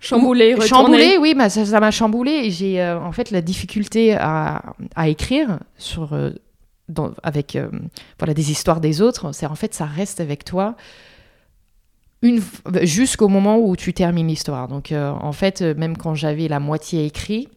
chamboulé, 0.00 0.56
chamboulé, 0.60 1.18
oui, 1.18 1.34
mais 1.36 1.48
ça, 1.50 1.80
m'a 1.80 1.90
chamboulé. 1.90 2.50
J'ai 2.50 2.82
en 2.84 3.12
fait 3.12 3.30
la 3.30 3.42
difficulté 3.42 4.14
à, 4.14 4.62
à 4.94 5.08
écrire 5.08 5.58
sur, 5.76 6.16
dans, 6.88 7.12
avec 7.22 7.58
voilà, 8.18 8.34
des 8.34 8.50
histoires 8.50 8.80
des 8.80 9.02
autres. 9.02 9.32
C'est 9.32 9.46
en 9.46 9.54
fait, 9.54 9.74
ça 9.74 9.84
reste 9.84 10.20
avec 10.20 10.44
toi 10.44 10.76
jusqu'au 12.82 13.28
moment 13.28 13.58
où 13.58 13.76
tu 13.76 13.92
termines 13.92 14.28
l'histoire. 14.28 14.66
Donc, 14.68 14.92
en 14.92 15.32
fait, 15.32 15.60
même 15.60 15.96
quand 15.96 16.14
j'avais 16.14 16.48
la 16.48 16.58
moitié 16.58 17.04
écrit, 17.04 17.48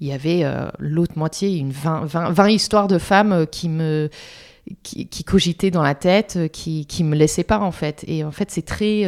il 0.00 0.08
y 0.08 0.12
avait 0.12 0.44
euh, 0.44 0.68
l'autre 0.78 1.16
moitié, 1.16 1.56
une 1.58 1.70
20, 1.72 2.06
20, 2.06 2.48
histoires 2.48 2.88
de 2.88 2.98
femmes 2.98 3.32
euh, 3.32 3.44
qui 3.44 3.68
me 3.68 4.08
qui, 4.82 5.24
cogitaient 5.24 5.70
dans 5.70 5.82
la 5.82 5.94
tête, 5.94 6.36
euh, 6.36 6.48
qui 6.48 6.86
qui 6.86 7.04
me 7.04 7.14
laissaient 7.14 7.44
pas 7.44 7.58
en 7.58 7.72
fait. 7.72 8.04
Et 8.08 8.24
en 8.24 8.30
fait, 8.30 8.50
c'est 8.50 8.62
très 8.62 9.04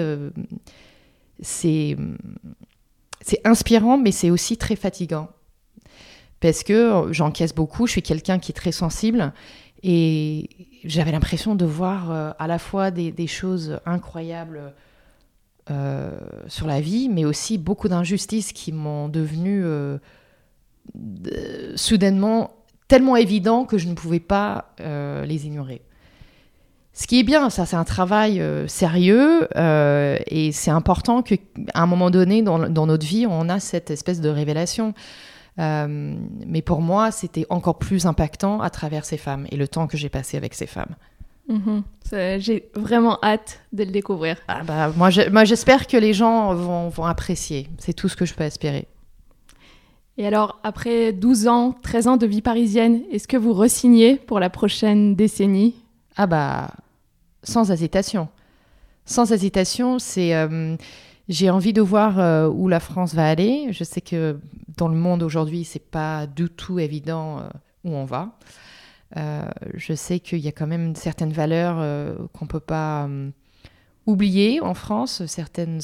c'est 1.41 1.97
c'est 3.21 3.41
inspirant, 3.45 3.97
mais 3.97 4.13
c'est 4.13 4.31
aussi 4.31 4.57
très 4.57 4.77
fatigant 4.77 5.29
parce 6.41 6.63
que 6.63 7.09
j'encaisse 7.11 7.55
beaucoup. 7.55 7.87
Je 7.87 7.93
suis 7.93 8.03
quelqu'un 8.03 8.39
qui 8.39 8.53
est 8.53 8.55
très 8.55 8.73
sensible 8.73 9.33
et 9.83 10.51
j'avais 10.85 11.13
l'impression 11.13 11.55
de 11.55 11.65
voir 11.65 12.35
à 12.39 12.47
la 12.47 12.59
fois 12.59 12.91
des, 12.91 13.13
des 13.13 13.27
choses 13.27 13.81
incroyables. 13.87 14.75
sur 16.49 16.67
la 16.67 16.81
vie, 16.81 17.09
mais 17.09 17.25
aussi 17.25 17.57
beaucoup 17.57 17.89
d'injustices 17.89 18.53
qui 18.53 18.73
m'ont 18.73 19.09
devenu 19.09 19.65
soudainement 21.75 22.51
tellement 22.93 23.17
évident 23.17 23.65
que 23.65 23.79
je 23.79 23.89
ne 23.89 23.95
pouvais 23.95 24.21
pas 24.21 24.75
euh, 24.81 25.25
les 25.25 25.47
ignorer. 25.47 25.81
Ce 26.93 27.07
qui 27.07 27.21
est 27.21 27.23
bien, 27.23 27.49
ça 27.49 27.65
c'est 27.65 27.77
un 27.77 27.85
travail 27.85 28.39
euh, 28.39 28.69
sérieux 28.69 29.49
euh, 29.57 30.19
et 30.27 30.53
c'est 30.53 30.71
important 30.71 31.23
qu'à 31.23 31.39
un 31.73 31.87
moment 31.87 32.11
donné 32.11 32.43
dans, 32.43 32.59
notre 32.59 33.07
vie, 33.07 33.27
on 33.27 33.49
a 33.49 33.61
cette 33.61 33.91
espèce 33.91 34.21
de 34.21 34.29
révélation. 34.29 34.93
mais 35.57 36.63
pour 36.63 36.83
moi, 36.83 37.11
c'était 37.13 37.47
encore 37.49 37.79
plus 37.79 38.05
impactant 38.05 38.61
à 38.61 38.69
travers 38.69 39.07
ces 39.07 39.17
femmes 39.17 39.47
et 39.51 39.57
le 39.57 39.69
temps 39.69 39.87
que 39.87 39.97
j'ai 39.97 40.11
passé 40.11 40.37
avec 40.37 40.53
ces 40.53 40.67
femmes. 40.67 40.95
Mm-hmm. 41.49 42.41
J'ai 42.41 42.71
vraiment 42.75 43.19
hâte 43.23 43.61
de 43.73 43.85
le 43.85 43.91
découvrir. 43.91 44.37
Ah 44.49 44.63
bah, 44.65 44.93
moi, 44.95 45.45
j'espère 45.45 45.87
que 45.87 45.97
les 45.97 46.13
gens 46.13 46.55
vont, 46.55 46.91
vont 46.91 47.07
apprécier. 47.07 47.69
C'est 47.79 47.95
tout 47.95 48.11
ce 48.11 48.17
que 48.17 48.27
je 48.27 48.35
peux 48.35 48.45
espérer. 48.45 48.87
Et 50.19 50.27
alors, 50.27 50.61
après 50.63 51.13
12 51.13 51.49
ans, 51.49 51.73
13 51.83 52.09
ans 52.09 52.17
de 52.17 52.27
vie 52.27 52.43
parisienne, 52.43 53.03
est-ce 53.11 53.27
que 53.27 53.37
vous 53.37 53.55
resignez 53.55 54.17
pour 54.17 54.41
la 54.41 54.51
prochaine 54.51 55.15
décennie? 55.15 55.75
Ah 56.17 56.27
bah, 56.27 56.71
sans 57.43 57.71
hésitation. 57.71 58.29
Sans 59.07 59.33
hésitation, 59.33 59.99
c'est... 59.99 60.35
Euh, 60.35 60.77
j'ai 61.29 61.49
envie 61.49 61.73
de 61.73 61.81
voir 61.81 62.19
euh, 62.19 62.49
où 62.49 62.69
la 62.69 62.81
France 62.81 63.15
va 63.15 63.27
aller. 63.27 63.69
Je 63.71 63.85
sais 63.85 64.01
que 64.03 64.39
dans 64.77 64.89
le 64.89 64.97
monde 64.97 65.23
aujourd'hui, 65.23 65.65
c'est 65.65 65.79
pas 65.91 66.27
du 66.27 66.51
tout 66.51 66.79
évident 66.79 67.39
euh, 67.39 67.43
où 67.85 67.95
on 67.95 68.05
va. 68.05 68.37
je 69.75 69.95
sais 69.95 70.21
qu'il 70.21 70.41
y 70.41 70.49
a 70.49 70.53
quand 70.53 70.67
même 70.67 70.95
certaines 70.95 71.33
valeurs 71.33 71.79
qu'on 72.33 72.47
peut 72.47 72.61
pas 72.61 73.09
oublier 74.07 74.61
en 74.61 74.75
France, 74.75 75.25
certaines 75.27 75.81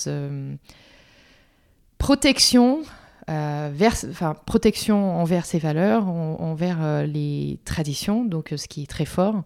protections 1.98 2.82
euh, 3.28 3.70
enfin, 4.10 4.34
protection 4.46 5.16
envers 5.16 5.44
ses 5.44 5.58
valeurs, 5.58 6.08
envers 6.08 6.78
euh, 6.80 7.04
les 7.04 7.58
traditions, 7.64 8.24
donc 8.24 8.52
euh, 8.52 8.56
ce 8.56 8.68
qui 8.68 8.82
est 8.82 8.86
très 8.86 9.04
fort. 9.04 9.42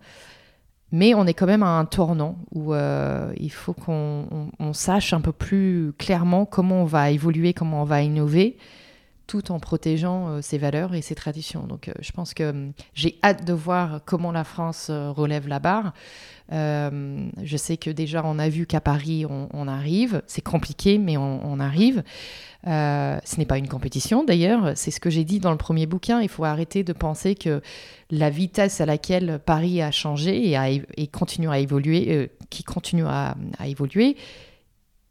Mais 0.92 1.14
on 1.14 1.26
est 1.26 1.34
quand 1.34 1.46
même 1.46 1.62
à 1.62 1.78
un 1.78 1.86
tournant 1.86 2.36
où 2.54 2.74
il 2.74 3.50
faut 3.50 3.72
qu'on 3.72 4.52
sache 4.74 5.14
un 5.14 5.22
peu 5.22 5.32
plus 5.32 5.94
clairement 5.96 6.44
comment 6.44 6.82
on 6.82 6.84
va 6.84 7.10
évoluer, 7.10 7.54
comment 7.54 7.80
on 7.80 7.86
va 7.86 8.02
innover, 8.02 8.58
tout 9.26 9.52
en 9.52 9.60
protégeant 9.60 10.42
ses 10.42 10.58
valeurs 10.58 10.94
et 10.94 11.02
ses 11.02 11.14
traditions. 11.14 11.66
Donc 11.66 11.90
je 12.00 12.12
pense 12.12 12.34
que 12.34 12.50
hum, 12.50 12.72
j'ai 12.94 13.18
hâte 13.22 13.44
de 13.44 13.52
voir 13.52 14.00
comment 14.04 14.32
la 14.32 14.44
France 14.44 14.90
relève 14.90 15.48
la 15.48 15.58
barre. 15.58 15.92
je 16.50 17.56
sais 17.56 17.76
que 17.76 17.90
déjà 17.90 18.22
on 18.24 18.38
a 18.38 18.48
vu 18.48 18.66
qu'à 18.66 18.80
Paris 18.80 19.24
on, 19.28 19.68
arrive, 19.68 20.22
c'est 20.26 20.42
compliqué 20.42 20.98
mais 20.98 21.16
on 21.16 21.60
arrive. 21.60 22.02
Euh, 22.68 23.18
ce 23.24 23.38
n'est 23.38 23.46
pas 23.46 23.58
une 23.58 23.68
compétition 23.68 24.22
d'ailleurs, 24.22 24.72
c'est 24.76 24.92
ce 24.92 25.00
que 25.00 25.10
j'ai 25.10 25.24
dit 25.24 25.40
dans 25.40 25.50
le 25.50 25.56
premier 25.56 25.86
bouquin. 25.86 26.20
Il 26.20 26.28
faut 26.28 26.44
arrêter 26.44 26.84
de 26.84 26.92
penser 26.92 27.34
que 27.34 27.60
la 28.10 28.30
vitesse 28.30 28.80
à 28.80 28.86
laquelle 28.86 29.40
Paris 29.44 29.82
a 29.82 29.90
changé 29.90 30.50
et, 30.50 30.82
et 30.96 31.06
continue 31.08 31.48
à 31.48 31.58
évoluer, 31.58 32.06
euh, 32.10 32.26
qui 32.50 32.62
continue 32.62 33.06
à, 33.06 33.34
évoluer, 33.66 34.16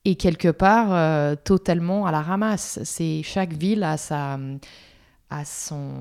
est 0.06 0.16
quelque 0.16 0.50
part 0.50 0.94
euh, 0.94 1.36
totalement 1.36 2.06
à 2.06 2.12
la 2.12 2.22
ramasse. 2.22 2.80
C'est 2.84 3.22
chaque 3.24 3.54
ville 3.54 3.84
a 3.84 3.98
sa, 3.98 4.40
son, 5.46 5.92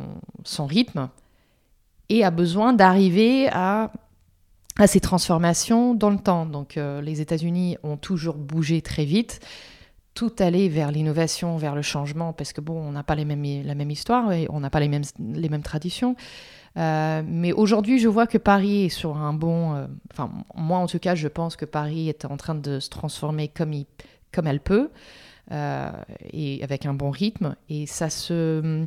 son 0.44 0.66
rythme 0.66 1.09
et 2.09 2.24
a 2.24 2.30
besoin 2.30 2.72
d'arriver 2.72 3.48
à 3.53 3.92
à 4.78 4.86
ces 4.86 5.01
transformations 5.01 5.94
dans 5.94 6.09
le 6.09 6.16
temps. 6.16 6.46
Donc 6.46 6.76
les 6.76 7.20
États-Unis 7.20 7.76
ont 7.82 7.98
toujours 7.98 8.36
bougé 8.36 8.80
très 8.80 9.05
vite 9.05 9.40
tout 10.14 10.32
aller 10.38 10.68
vers 10.68 10.90
l'innovation, 10.90 11.57
vers 11.57 11.74
le 11.74 11.82
changement, 11.82 12.32
parce 12.32 12.53
que 12.53 12.61
bon, 12.61 12.74
on 12.78 12.92
n'a 12.92 13.03
pas 13.03 13.14
les 13.14 13.24
mêmes, 13.24 13.64
la 13.64 13.74
même 13.74 13.90
histoire 13.90 14.32
et 14.32 14.46
on 14.51 14.61
n'a 14.61 14.70
pas 14.70 14.80
les 14.80 14.88
mêmes, 14.88 15.05
les 15.18 15.48
mêmes 15.48 15.62
traditions. 15.62 16.16
Euh, 16.77 17.23
mais 17.27 17.53
aujourd'hui, 17.53 17.99
je 17.99 18.09
vois 18.09 18.27
que 18.27 18.39
Paris 18.39 18.85
est 18.87 18.91
sur 18.91 19.16
un 19.16 19.33
bon. 19.33 19.75
Euh, 19.75 19.87
enfin, 20.12 20.31
moi 20.55 20.79
en 20.79 20.87
tout 20.87 20.99
cas, 20.99 21.14
je 21.14 21.29
pense 21.29 21.57
que 21.57 21.64
Paris 21.64 22.09
est 22.09 22.25
en 22.25 22.37
train 22.37 22.55
de 22.55 22.81
se 22.81 22.89
transformer 22.89 23.49
comme, 23.49 23.73
il, 23.73 23.87
comme 24.33 24.47
elle 24.47 24.61
peut. 24.61 24.91
Euh, 25.53 25.91
et 26.33 26.62
avec 26.62 26.87
un 26.87 26.95
bon 26.95 27.11
rythme. 27.11 27.57
Et 27.68 27.87
ça 27.87 28.09
se, 28.09 28.87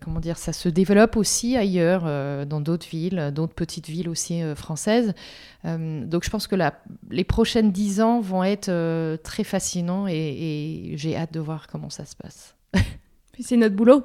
comment 0.00 0.18
dire, 0.18 0.36
ça 0.36 0.52
se 0.52 0.68
développe 0.68 1.16
aussi 1.16 1.56
ailleurs, 1.56 2.02
dans 2.44 2.60
d'autres 2.60 2.88
villes, 2.88 3.30
d'autres 3.32 3.54
petites 3.54 3.88
villes 3.88 4.08
aussi 4.08 4.42
françaises. 4.56 5.14
donc 5.62 6.24
je 6.24 6.30
pense 6.30 6.48
que 6.48 6.56
les 7.10 7.22
prochaines 7.22 7.70
dix 7.70 8.00
ans 8.00 8.20
vont 8.20 8.42
être 8.42 9.16
très 9.22 9.44
fascinants 9.44 10.08
et, 10.08 10.94
j'ai 10.96 11.16
hâte 11.16 11.32
de 11.32 11.38
voir 11.38 11.68
comment 11.68 11.90
ça 11.90 12.04
se 12.04 12.16
passe. 12.16 12.56
c'est 13.38 13.56
notre 13.56 13.76
boulot. 13.76 14.02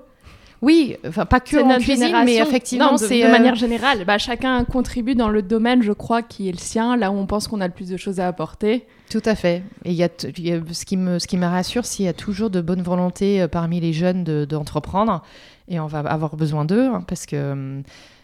Oui, 0.62 0.97
enfin 1.08 1.26
pas 1.26 1.39
que 1.39 1.58
en 1.58 1.78
cuisine, 1.78 2.16
mais 2.26 2.38
effectivement, 2.38 2.97
c'est 2.97 3.22
de, 3.22 3.28
manière 3.28 3.55
générale. 3.55 4.05
Bah, 4.05 4.18
chacun 4.18 4.64
contribue 4.64 5.14
dans 5.14 5.30
le 5.30 5.41
domaine, 5.41 5.84
je 5.84 5.91
crois, 5.91 6.24
qui 6.24 6.49
est 6.49 6.51
le 6.51 6.58
sien, 6.58 6.97
là 6.97 7.12
où 7.12 7.16
on 7.16 7.28
pense 7.28 7.47
qu'on 7.47 7.62
a 7.62 7.68
le 7.68 7.74
plus 7.74 7.89
de 7.89 7.97
choses 7.97 8.20
à 8.20 8.28
apporter. 8.28 8.88
Tout 9.10 9.22
à 9.26 9.36
fait. 9.36 9.64
Et 9.86 9.91
il 9.91 9.95
y, 9.95 10.03
a, 10.03 10.10
ce 10.18 10.86
qui 10.86 10.97
me 10.97 11.20
ce 11.20 11.28
qui 11.28 11.38
me 11.38 11.45
rassure, 11.45 11.86
s'il 11.86 12.05
y 12.05 12.08
a 12.10 12.14
toujours 12.14 12.49
de 12.49 12.60
bonne 12.60 12.82
volonté 12.82 13.41
euh, 13.41 13.47
parmi 13.47 13.80
les 13.80 13.93
jeunes 13.93 14.24
d'entreprendre, 14.24 15.24
et 15.68 15.80
on 15.80 15.88
va 15.88 15.99
avoir 15.99 16.36
besoin 16.36 16.66
d'eux, 16.66 16.88
hein, 16.88 17.03
parce 17.08 17.26
que 17.26 17.51
hum, 17.51 17.84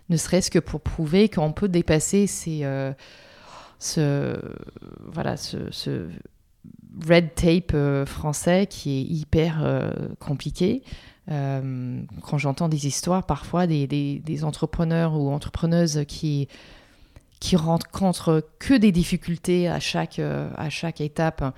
ne 0.09 0.17
serait-ce 0.17 0.49
que 0.49 0.59
pour 0.59 0.81
prouver 0.81 1.29
qu'on 1.29 1.51
peut 1.51 1.69
dépasser 1.69 2.27
ces 2.27 2.61
euh, 2.63 2.91
ce 3.79 4.37
voilà 5.11 5.37
ce, 5.37 5.57
ce 5.71 6.07
red 7.07 7.33
tape 7.35 7.71
euh, 7.73 8.05
français 8.05 8.67
qui 8.67 8.99
est 8.99 9.03
hyper 9.03 9.93
compliqué. 10.19 10.83
Euh, 11.31 12.01
quand 12.21 12.37
j'entends 12.37 12.67
des 12.67 12.85
histoires, 12.85 13.25
parfois 13.25 13.65
des, 13.65 13.87
des, 13.87 14.43
entrepreneurs 14.43 15.13
ou 15.13 15.31
entrepreneuses 15.31 16.03
qui, 16.07 16.49
qui 17.39 17.55
rencontrent 17.55 18.43
que 18.59 18.73
des 18.73 18.91
difficultés 18.91 19.69
à 19.69 19.79
chaque, 19.79 20.19
euh, 20.19 20.49
à 20.57 20.69
chaque 20.69 20.99
étape, 20.99 21.55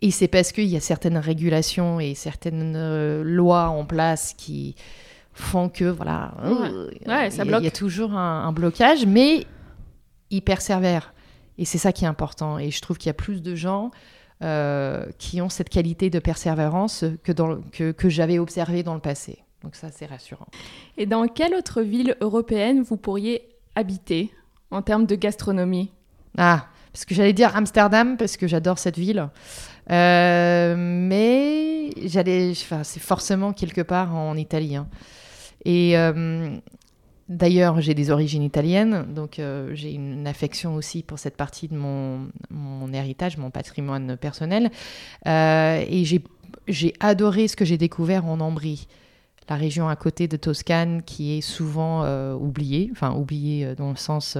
et 0.00 0.10
c'est 0.10 0.28
parce 0.28 0.52
qu'il 0.52 0.66
y 0.66 0.76
a 0.76 0.80
certaines 0.80 1.16
régulations 1.16 1.98
et 1.98 2.14
certaines 2.14 2.74
euh, 2.76 3.24
lois 3.24 3.68
en 3.68 3.84
place 3.84 4.34
qui 4.36 4.76
font 5.32 5.68
que, 5.68 5.84
voilà, 5.84 6.34
ouais. 7.06 7.30
ça 7.30 7.44
il, 7.44 7.48
bloque. 7.48 7.64
y 7.64 7.66
a 7.66 7.72
toujours 7.72 8.12
un, 8.12 8.44
un 8.44 8.52
blocage, 8.52 9.06
mais 9.06 9.46
ils 10.30 10.42
persévèrent. 10.42 11.14
Et 11.56 11.64
c'est 11.64 11.78
ça 11.78 11.92
qui 11.92 12.04
est 12.04 12.08
important. 12.08 12.58
Et 12.58 12.70
je 12.70 12.80
trouve 12.80 12.98
qu'il 12.98 13.08
y 13.08 13.10
a 13.10 13.14
plus 13.14 13.42
de 13.42 13.54
gens 13.54 13.90
qui 14.40 15.40
ont 15.40 15.48
cette 15.48 15.68
qualité 15.68 16.10
de 16.10 16.18
persévérance 16.18 17.04
que, 17.24 17.32
dans, 17.32 17.60
que, 17.72 17.92
que 17.92 18.08
j'avais 18.08 18.38
observée 18.38 18.82
dans 18.82 18.94
le 18.94 19.00
passé. 19.00 19.44
Donc 19.64 19.74
ça, 19.74 19.88
c'est 19.90 20.06
rassurant. 20.06 20.46
Et 20.96 21.06
dans 21.06 21.26
quelle 21.26 21.54
autre 21.54 21.82
ville 21.82 22.16
européenne 22.20 22.82
vous 22.82 22.96
pourriez 22.96 23.48
habiter 23.74 24.30
en 24.70 24.82
termes 24.82 25.06
de 25.06 25.16
gastronomie? 25.16 25.90
Ah, 26.36 26.66
parce 26.92 27.04
que 27.04 27.14
j'allais 27.14 27.32
dire 27.32 27.56
Amsterdam, 27.56 28.16
parce 28.16 28.36
que 28.36 28.46
j'adore 28.46 28.78
cette 28.78 28.98
ville. 28.98 29.28
Euh, 29.90 30.74
mais 30.76 31.90
j'allais, 32.04 32.50
enfin, 32.52 32.84
c'est 32.84 33.00
forcément 33.00 33.52
quelque 33.52 33.80
part 33.80 34.14
en 34.14 34.36
Italie. 34.36 34.76
hein. 34.76 34.86
Et 35.64 35.98
euh, 35.98 36.56
d'ailleurs, 37.28 37.80
j'ai 37.80 37.94
des 37.94 38.10
origines 38.10 38.42
italiennes, 38.42 39.06
donc 39.14 39.38
euh, 39.38 39.70
j'ai 39.74 39.92
une 39.92 40.26
affection 40.26 40.74
aussi 40.74 41.02
pour 41.02 41.18
cette 41.18 41.36
partie 41.36 41.68
de 41.68 41.76
mon, 41.76 42.28
mon 42.50 42.92
héritage, 42.92 43.36
mon 43.36 43.50
patrimoine 43.50 44.16
personnel. 44.16 44.70
Euh, 45.26 45.84
et 45.88 46.04
j'ai, 46.04 46.22
j'ai 46.66 46.94
adoré 47.00 47.48
ce 47.48 47.56
que 47.56 47.64
j'ai 47.64 47.78
découvert 47.78 48.24
en 48.26 48.40
Ambrie 48.40 48.86
la 49.50 49.56
région 49.56 49.88
à 49.88 49.96
côté 49.96 50.28
de 50.28 50.36
Toscane 50.36 51.02
qui 51.02 51.38
est 51.38 51.40
souvent 51.40 52.02
euh, 52.04 52.34
oubliée, 52.34 52.90
enfin 52.92 53.14
oubliée 53.14 53.74
dans 53.76 53.88
le 53.88 53.96
sens, 53.96 54.36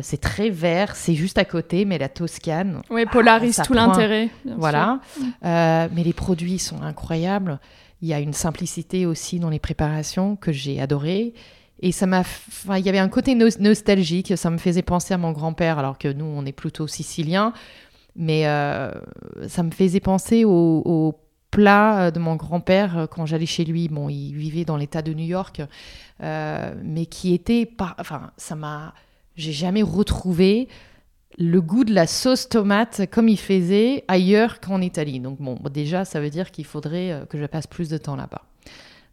c'est 0.00 0.20
très 0.20 0.50
vert, 0.50 0.94
c'est 0.96 1.14
juste 1.14 1.38
à 1.38 1.44
côté, 1.44 1.84
mais 1.84 1.98
la 1.98 2.08
Toscane, 2.08 2.82
Oui, 2.90 3.06
polarise 3.06 3.54
ça 3.54 3.64
tout 3.64 3.72
l'intérêt. 3.72 4.28
voilà. 4.58 5.00
Euh, 5.44 5.88
mais 5.94 6.02
les 6.02 6.12
produits 6.12 6.58
sont 6.58 6.82
incroyables. 6.82 7.58
Il 8.02 8.08
y 8.08 8.14
a 8.14 8.20
une 8.20 8.34
simplicité 8.34 9.06
aussi 9.06 9.38
dans 9.40 9.48
les 9.48 9.58
préparations 9.58 10.36
que 10.36 10.52
j'ai 10.52 10.80
adoré. 10.80 11.32
Et 11.80 11.92
ça 11.92 12.06
m'a, 12.06 12.20
enfin, 12.20 12.78
il 12.78 12.86
y 12.86 12.88
avait 12.88 12.98
un 12.98 13.08
côté 13.08 13.34
nos- 13.34 13.58
nostalgique. 13.60 14.36
Ça 14.36 14.50
me 14.50 14.58
faisait 14.58 14.82
penser 14.82 15.12
à 15.12 15.18
mon 15.18 15.32
grand-père, 15.32 15.78
alors 15.78 15.98
que 15.98 16.10
nous, 16.10 16.24
on 16.24 16.46
est 16.46 16.52
plutôt 16.52 16.86
sicilien. 16.86 17.52
Mais 18.14 18.46
euh, 18.46 18.90
ça 19.46 19.62
me 19.62 19.70
faisait 19.70 20.00
penser 20.00 20.46
au, 20.46 20.82
au 20.86 21.20
plat 21.50 22.06
euh, 22.06 22.10
de 22.10 22.18
mon 22.18 22.36
grand-père 22.36 22.96
euh, 22.96 23.06
quand 23.06 23.26
j'allais 23.26 23.44
chez 23.44 23.66
lui. 23.66 23.88
Bon, 23.88 24.08
il 24.08 24.32
vivait 24.32 24.64
dans 24.64 24.78
l'État 24.78 25.02
de 25.02 25.12
New 25.12 25.26
York, 25.26 25.60
mais 26.20 27.04
qui 27.04 27.34
était, 27.34 27.66
par... 27.66 27.94
enfin, 27.98 28.30
ça 28.38 28.54
m'a, 28.54 28.94
j'ai 29.34 29.52
jamais 29.52 29.82
retrouvé 29.82 30.68
le 31.36 31.60
goût 31.60 31.84
de 31.84 31.92
la 31.92 32.06
sauce 32.06 32.48
tomate 32.48 33.02
comme 33.10 33.28
il 33.28 33.38
faisait 33.38 34.02
ailleurs 34.08 34.60
qu'en 34.60 34.80
Italie. 34.80 35.20
Donc 35.20 35.38
bon, 35.38 35.58
déjà, 35.70 36.06
ça 36.06 36.18
veut 36.18 36.30
dire 36.30 36.50
qu'il 36.50 36.64
faudrait 36.64 37.26
que 37.28 37.36
je 37.36 37.44
passe 37.44 37.66
plus 37.66 37.90
de 37.90 37.98
temps 37.98 38.16
là-bas. 38.16 38.46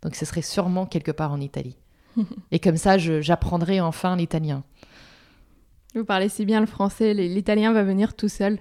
Donc 0.01 0.15
ce 0.15 0.23
serait 0.23 0.41
sûrement 0.41 0.85
quelque 0.85 1.11
part 1.11 1.33
en 1.33 1.41
Italie. 1.41 1.75
Et 2.51 2.59
comme 2.59 2.77
ça, 2.77 2.97
j'apprendrai 2.97 3.81
enfin 3.81 4.15
l'italien. 4.15 4.63
Vous 5.95 6.05
parlez 6.05 6.29
si 6.29 6.45
bien 6.45 6.59
le 6.59 6.65
français, 6.65 7.13
l'italien 7.13 7.71
va 7.71 7.83
venir 7.83 8.15
tout 8.15 8.29
seul. 8.29 8.59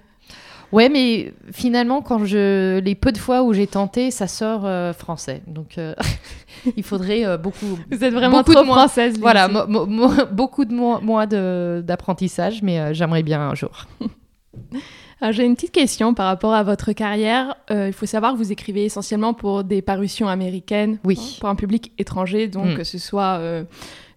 Ouais, 0.73 0.89
mais 0.89 1.33
finalement, 1.51 2.01
quand 2.01 2.25
je 2.25 2.79
les 2.79 2.95
peu 2.95 3.11
de 3.11 3.19
fois 3.19 3.43
où 3.43 3.53
j'ai 3.53 3.67
tenté, 3.67 4.09
ça 4.09 4.27
sort 4.27 4.65
euh, 4.65 4.91
français. 4.91 5.43
Donc 5.45 5.77
euh, 5.77 5.93
il 6.75 6.83
faudrait 6.83 7.25
euh, 7.25 7.37
beaucoup, 7.37 7.77
Vous 7.91 8.03
êtes 8.03 8.13
vraiment 8.13 8.43
trop 8.43 8.61
de 8.61 8.65
moi. 8.65 8.77
française. 8.77 9.19
voilà, 9.19 9.47
beaucoup 9.47 10.65
de 10.65 10.73
mois, 10.73 11.27
d'apprentissage, 11.83 12.63
mais 12.63 12.91
j'aimerais 12.95 13.21
bien 13.21 13.39
un 13.41 13.55
jour. 13.55 13.85
Alors, 15.23 15.31
J'ai 15.31 15.45
une 15.45 15.55
petite 15.55 15.71
question 15.71 16.13
par 16.13 16.25
rapport 16.25 16.53
à 16.53 16.63
votre 16.63 16.91
carrière. 16.91 17.55
Euh, 17.71 17.87
il 17.87 17.93
faut 17.93 18.05
savoir 18.05 18.33
que 18.33 18.37
vous 18.37 18.51
écrivez 18.51 18.83
essentiellement 18.83 19.33
pour 19.33 19.63
des 19.63 19.81
parutions 19.81 20.27
américaines, 20.27 20.99
Oui. 21.05 21.17
hein, 21.17 21.37
pour 21.39 21.47
un 21.47 21.55
public 21.55 21.93
étranger, 21.97 22.49
donc 22.49 22.71
Mm. 22.71 22.75
que 22.75 22.83
ce 22.83 22.97
soit 22.97 23.37
euh, 23.39 23.63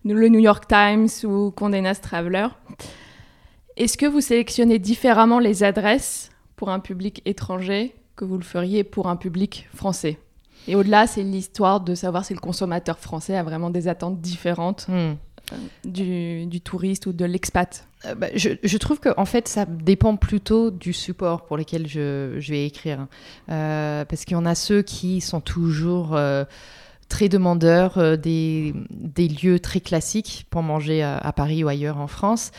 le 0.05 0.29
New 0.29 0.41
York 0.41 0.65
Times 0.67 1.07
ou 1.23 1.53
Condé 1.53 1.81
Nast 1.81 2.03
Traveler. 2.03 2.49
Est-ce 3.77 3.97
que 3.97 4.07
vous 4.07 4.21
sélectionnez 4.21 4.81
différemment 4.81 5.39
les 5.39 5.63
adresses 5.63 6.31
pour 6.57 6.71
un 6.71 6.81
public 6.81 7.23
étranger 7.25 7.95
que 8.17 8.25
vous 8.25 8.37
le 8.37 8.43
feriez 8.43 8.83
pour 8.83 9.07
un 9.09 9.15
public 9.15 9.69
français? 9.77 10.19
Et 10.67 10.75
au-delà, 10.75 11.07
c'est 11.07 11.23
l'histoire 11.23 11.83
de 11.83 11.95
savoir 11.95 12.25
si 12.25 12.35
le 12.35 12.41
consommateur 12.41 12.99
français 12.99 13.37
a 13.37 13.45
vraiment 13.45 13.71
des 13.71 13.87
attentes 13.87 14.21
différentes 14.21 14.87
Hmm. 14.89 15.13
Du, 15.84 16.61
touriste 16.61 17.07
ou 17.07 17.12
de 17.12 17.24
l'expat? 17.24 17.86
Euh, 18.05 18.14
bah, 18.14 18.28
je, 18.34 18.76
trouve 18.76 19.01
que 19.01 19.09
en 19.16 19.24
fait 19.24 19.49
ça 19.49 19.64
dépend 19.64 20.16
plutôt 20.16 20.70
du 20.70 20.92
support 20.92 21.47
pour 21.47 21.57
lequel 21.57 21.86
je, 21.86 22.38
vais 22.51 22.66
écrire 22.66 23.07
Euh, 23.51 24.05
parce 24.05 24.24
qu'il 24.24 24.34
y 24.34 24.40
en 24.40 24.47
a 24.47 24.55
ceux 24.55 24.82
qui 24.82 25.20
sont 25.20 25.40
toujours 25.40 26.14
euh, 26.16 26.44
très 27.09 27.28
demandeurs 27.28 28.18
des, 28.18 28.74
lieux 29.16 29.61
très 29.61 29.80
classiques 29.80 30.47
pour 30.51 30.62
manger 30.62 31.03
à, 31.03 31.16
à 31.16 31.32
Paris 31.32 31.64
ou 31.64 31.68
ailleurs 31.68 31.99
en 31.99 32.09
France. 32.09 32.51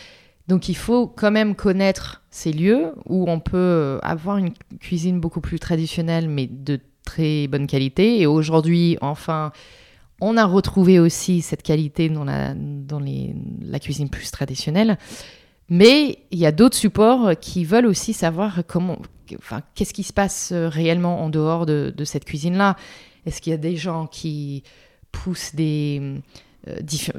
Donc 0.47 0.69
il 0.69 0.77
faut 0.77 1.07
quand 1.07 1.31
même 1.31 1.55
connaître 1.55 2.23
ces 2.31 2.53
lieux 2.53 2.93
où 3.05 3.29
on 3.29 3.39
peut 3.39 3.99
avoir 4.01 4.38
une 4.38 4.53
cuisine 4.79 5.19
beaucoup 5.19 5.41
plus 5.41 5.59
traditionnelle 5.59 6.29
mais 6.29 6.47
de 6.47 6.79
très 7.03 7.47
bonne 7.47 7.67
qualité. 7.67 8.21
Et 8.21 8.25
aujourd'hui 8.27 8.97
enfin 9.01 9.51
on 10.22 10.38
a 10.38 10.45
retrouvé 10.45 10.99
aussi 10.99 11.41
cette 11.41 11.63
qualité 11.63 12.09
dans 12.09 12.24
la, 12.24 13.80
cuisine 13.80 14.09
plus 14.09 14.32
traditionnelle. 14.32 14.97
Mais 15.70 16.20
il 16.32 16.39
y 16.39 16.45
a 16.45 16.51
d'autres 16.51 16.78
supports 16.78 17.32
qui 17.39 17.65
veulent 17.65 17.86
aussi 17.86 18.13
savoir 18.13 18.61
comment, 18.68 18.99
enfin, 19.38 19.61
qu'est-ce 19.76 19.93
qui 19.93 20.03
se 20.03 20.13
passe 20.13 20.53
réellement 20.53 21.24
en 21.24 21.30
dehors 21.30 21.65
de, 21.65 21.93
cette 22.03 22.26
cuisine-là. 22.26 22.78
Est-ce 23.26 23.41
qu'il 23.41 23.51
y 23.51 23.53
a 23.53 23.57
des 23.57 23.76
gens 23.76 24.07
qui 24.07 24.63
poussent 25.11 25.53
des, 25.53 25.99
euh, 26.01 26.20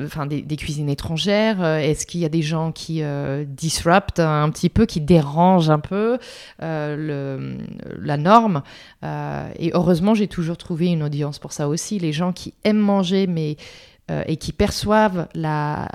enfin, 0.05 0.27
des, 0.27 0.57
cuisines 0.57 0.89
étrangères 0.89 1.63
Euh, 1.63 1.79
Est-ce 1.79 2.07
qu'il 2.07 2.21
y 2.21 2.25
a 2.25 2.29
des 2.29 2.43
gens 2.43 2.73
qui 2.73 3.03
euh, 3.03 3.45
disrupt 3.47 4.21
un 4.21 4.49
petit 4.51 4.69
peu, 4.69 4.87
qui 4.87 5.01
dérangent 5.01 5.71
un 5.71 5.79
peu 5.79 6.19
euh, 6.63 7.59
la 8.01 8.17
norme? 8.17 8.63
Euh, 9.05 9.51
Et 9.59 9.71
heureusement, 9.75 10.15
j'ai 10.15 10.29
toujours 10.29 10.57
trouvé 10.57 10.87
une 10.87 11.03
audience 11.03 11.39
pour 11.39 11.53
ça 11.53 11.69
aussi. 11.69 11.99
Les 11.99 12.13
gens 12.13 12.33
qui 12.33 12.55
aiment 12.65 12.79
manger, 12.79 13.27
mais 13.27 13.57
euh, 14.11 14.23
et 14.27 14.37
qui 14.37 14.53
perçoivent 14.53 15.29
la, 15.35 15.89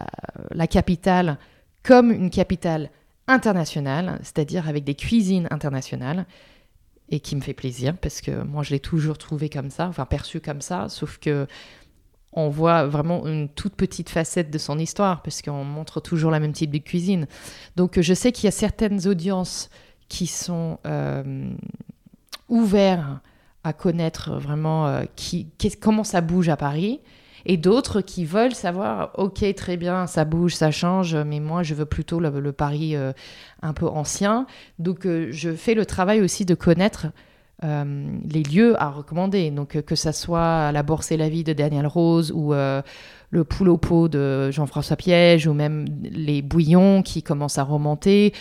la 0.52 0.68
capitale 0.68 1.38
comme 1.82 2.12
une 2.12 2.30
capitale 2.30 2.90
internationale, 3.28 4.20
c'est-à-dire 4.22 4.68
avec 4.68 4.84
des 4.84 4.94
cuisines 4.96 5.48
internationales, 5.50 6.26
et 7.10 7.20
qui 7.20 7.36
me 7.36 7.42
fait 7.42 7.54
plaisir 7.54 7.96
parce 7.98 8.22
que 8.22 8.44
moi 8.44 8.64
je 8.64 8.72
l'ai 8.72 8.80
toujours 8.80 9.18
trouvé 9.18 9.50
comme 9.50 9.70
ça, 9.70 9.88
enfin 9.88 10.06
perçu 10.06 10.40
comme 10.40 10.62
ça, 10.62 10.90
sauf 10.90 11.18
que 11.18 11.48
on 12.36 12.50
voit 12.50 12.86
vraiment 12.86 13.26
une 13.26 13.50
toute 13.50 13.76
petite 13.76 14.10
facette 14.10 14.52
de 14.52 14.58
son 14.58 14.80
histoire 14.80 15.22
parce 15.22 15.42
qu'on 15.42 15.64
montre 15.64 16.00
toujours 16.00 16.32
la 16.32 16.40
même 16.40 16.54
type 16.54 16.72
de 16.72 16.78
cuisine. 16.80 17.28
Donc 17.76 18.00
je 18.00 18.14
sais 18.14 18.32
qu'il 18.32 18.46
y 18.46 18.48
a 18.48 18.52
certaines 18.52 19.08
audiences 19.08 19.70
qui 20.10 20.28
sont 20.28 20.80
euh, 20.86 21.50
ouvertes 22.50 23.22
à 23.64 23.74
connaître 23.74 24.34
vraiment 24.34 24.88
euh, 24.88 25.04
qui, 25.16 25.48
comment 25.82 26.04
ça 26.04 26.22
bouge 26.22 26.50
à 26.50 26.58
Paris 26.58 27.00
et 27.46 27.58
d'autres 27.58 28.02
qui 28.02 28.24
veulent 28.24 28.56
savoir, 28.56 29.12
ok, 29.16 29.44
très 29.56 29.76
bien, 29.76 30.08
ça 30.08 30.24
bouge, 30.24 30.56
ça 30.56 30.72
change, 30.72 31.16
mais 31.16 31.42
moi, 31.42 31.62
je 31.62 31.74
veux 31.74 31.86
plutôt 31.86 32.22
le, 32.22 32.54
Paris 32.54 32.96
euh, 32.96 33.12
un 33.62 33.74
peu 33.74 33.86
ancien. 33.86 34.48
Donc, 34.80 35.06
je 35.06 35.54
fais 35.54 35.74
le 35.74 35.86
travail 35.86 36.22
aussi 36.22 36.46
de 36.46 36.56
connaître 36.56 37.08
euh, 37.64 38.18
les 38.30 38.44
lieux 38.44 38.82
à 38.82 38.90
recommander. 38.90 39.50
Donc, 39.52 39.76
euh, 39.76 39.82
que 39.82 39.96
ça 39.96 40.12
soit 40.12 40.72
la 40.72 40.84
Bourse 40.84 41.12
et 41.12 41.18
la 41.18 41.30
vie 41.30 41.44
de 41.44 41.54
Daniel 41.54 41.88
Rose 41.88 42.32
ou 42.36 42.54
euh, 42.54 42.82
le 43.30 43.44
poule 43.44 43.70
au 43.70 43.78
pot 43.78 44.08
de 44.08 44.52
Jean-François 44.52 44.98
Piège 44.98 45.48
ou 45.48 45.54
même 45.54 45.86
les 46.04 46.42
bouillons 46.42 47.02
qui 47.04 47.24
commencent 47.24 47.58
à 47.58 47.64
remonter. 47.64 48.34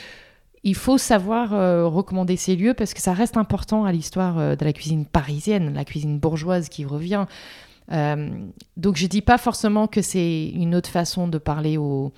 Il 0.65 0.75
faut 0.77 0.99
savoir 0.99 1.51
recommander 1.93 2.37
ces 2.37 2.55
lieux 2.55 2.73
parce 2.73 2.95
que 2.95 3.01
ça 3.01 3.13
reste 3.15 3.37
important 3.37 3.85
à 3.85 3.91
l'histoire 3.91 4.57
de 4.57 4.65
la 4.65 4.73
cuisine 4.73 5.07
parisienne, 5.07 5.75
la 5.75 5.85
cuisine 5.85 6.21
bourgeoise 6.21 6.69
qui 6.69 6.85
revient. 6.85 7.27
Donc 7.89 8.97
je 8.97 9.07
dis 9.09 9.23
pas 9.23 9.39
forcément 9.39 9.89
que 9.89 10.03
c'est 10.03 10.51
une 10.51 10.77
autre 10.77 10.89
façon 10.89 11.27
de 11.27 11.39
parler 11.39 11.79
au 11.79 12.13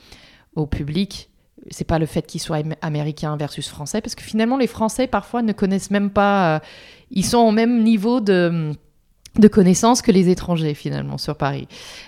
public. 0.70 1.30
C'est 1.70 1.84
pas 1.86 1.98
le 1.98 2.06
fait 2.06 2.26
qu'il 2.26 2.40
soit 2.40 2.58
am- 2.58 2.74
américain 2.82 3.36
versus 3.36 3.68
français, 3.68 4.00
parce 4.00 4.14
que 4.14 4.22
finalement 4.22 4.56
les 4.58 4.66
Français 4.66 5.06
parfois 5.06 5.42
ne 5.42 5.52
connaissent 5.52 5.90
même 5.90 6.10
pas. 6.10 6.56
euh, 6.56 6.58
ils 7.10 7.24
sont 7.24 7.38
au 7.38 7.50
même 7.52 7.82
niveau 7.82 8.20
de 8.20 8.72
de 9.36 9.48
connaissances 9.48 10.00
que 10.00 10.12
les 10.12 10.28
étrangers 10.28 10.74
finalement 10.74 11.18
sur 11.18 11.36
Paris. 11.36 11.66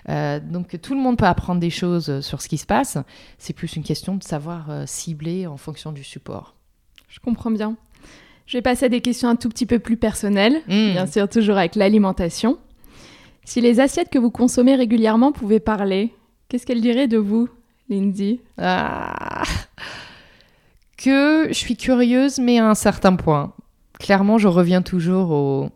Euh, 0.09 0.39
donc 0.39 0.81
tout 0.81 0.95
le 0.95 1.01
monde 1.01 1.17
peut 1.19 1.25
apprendre 1.27 1.61
des 1.61 1.71
choses 1.71 2.21
sur 2.21 2.41
ce 2.41 2.49
qui 2.49 2.57
se 2.57 2.67
passe. 2.67 2.99
C'est 3.39 3.53
plus 3.53 3.75
une 3.75 3.83
question 3.83 4.15
de 4.15 4.23
savoir 4.23 4.71
euh, 4.71 4.85
cibler 4.87 5.49
en 5.49 5.57
fonction 5.57 5.91
du 5.91 6.05
support. 6.05 6.55
Je 7.09 7.19
comprends 7.19 7.51
bien. 7.51 7.75
Je 8.47 8.57
vais 8.59 8.63
passer 8.63 8.85
à 8.85 8.89
des 8.89 9.01
questions 9.01 9.29
un 9.29 9.35
tout 9.35 9.49
petit 9.49 9.67
peu 9.67 9.81
plus 9.81 9.97
personnelles, 9.97 10.63
Mm. 10.69 10.93
bien 10.93 11.07
sûr 11.09 11.29
toujours 11.29 11.57
avec 11.57 11.75
l'alimentation. 11.75 12.59
Si 13.45 13.61
les 13.61 13.81
assiettes 13.81 14.09
que 14.11 14.19
vous 14.21 14.31
consommez 14.31 14.77
régulièrement 14.77 15.33
pouvaient 15.33 15.59
parler, 15.59 16.13
qu'est-ce 16.49 16.65
qu'elles 16.65 16.81
diraient 16.81 17.09
de 17.09 17.19
vous, 17.19 17.49
Lindsay? 17.89 18.39
Ah. 18.57 19.16
Que 20.97 21.49
je 21.49 21.55
suis 21.55 21.77
curieuse, 21.77 22.39
mais 22.39 22.59
à 22.59 22.69
un 22.69 22.75
certain 22.75 23.17
point. 23.17 23.53
Clairement, 23.99 24.39
je 24.39 24.49
reviens 24.49 24.83
toujours 24.83 25.31
au, 25.31 25.69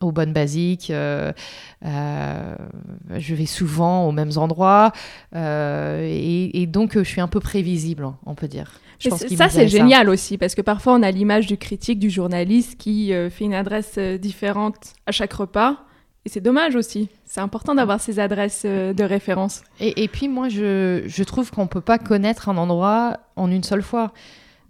aux 0.00 0.12
bonnes 0.12 0.32
basiques. 0.32 0.90
euh, 0.90 1.32
euh, 1.84 2.56
je 3.16 3.34
vais 3.34 3.46
souvent 3.46 4.06
aux 4.06 4.12
mêmes 4.12 4.32
endroits. 4.36 4.92
euh, 5.34 6.02
et, 6.02 6.62
et 6.62 6.66
donc, 6.66 6.94
je 6.94 7.02
suis 7.02 7.20
un 7.20 7.28
peu 7.28 7.40
prévisible, 7.40 8.08
on 8.24 8.34
peut 8.34 8.48
dire. 8.48 8.80
Je 8.98 9.08
pense 9.08 9.26
ça, 9.26 9.48
c'est 9.48 9.68
génial 9.68 10.08
aussi, 10.08 10.38
parce 10.38 10.54
que 10.54 10.62
parfois, 10.62 10.94
on 10.94 11.02
a 11.02 11.10
l'image 11.10 11.46
du 11.48 11.56
critique, 11.56 11.98
du 11.98 12.08
journaliste 12.08 12.78
qui 12.78 13.12
fait 13.30 13.44
une 13.44 13.54
adresse 13.54 13.98
différente 13.98 14.94
à 15.06 15.12
chaque 15.12 15.32
repas. 15.32 15.78
Et 16.24 16.28
c'est 16.28 16.40
dommage 16.40 16.76
aussi. 16.76 17.08
C'est 17.24 17.40
important 17.40 17.74
d'avoir 17.74 18.00
ces 18.00 18.20
adresses 18.20 18.64
de 18.64 19.02
référence. 19.02 19.62
Et, 19.80 20.04
et 20.04 20.08
puis 20.08 20.28
moi, 20.28 20.48
je, 20.48 21.02
je 21.04 21.24
trouve 21.24 21.50
qu'on 21.50 21.62
ne 21.62 21.68
peut 21.68 21.80
pas 21.80 21.98
connaître 21.98 22.48
un 22.48 22.56
endroit 22.58 23.16
en 23.34 23.50
une 23.50 23.64
seule 23.64 23.82
fois. 23.82 24.12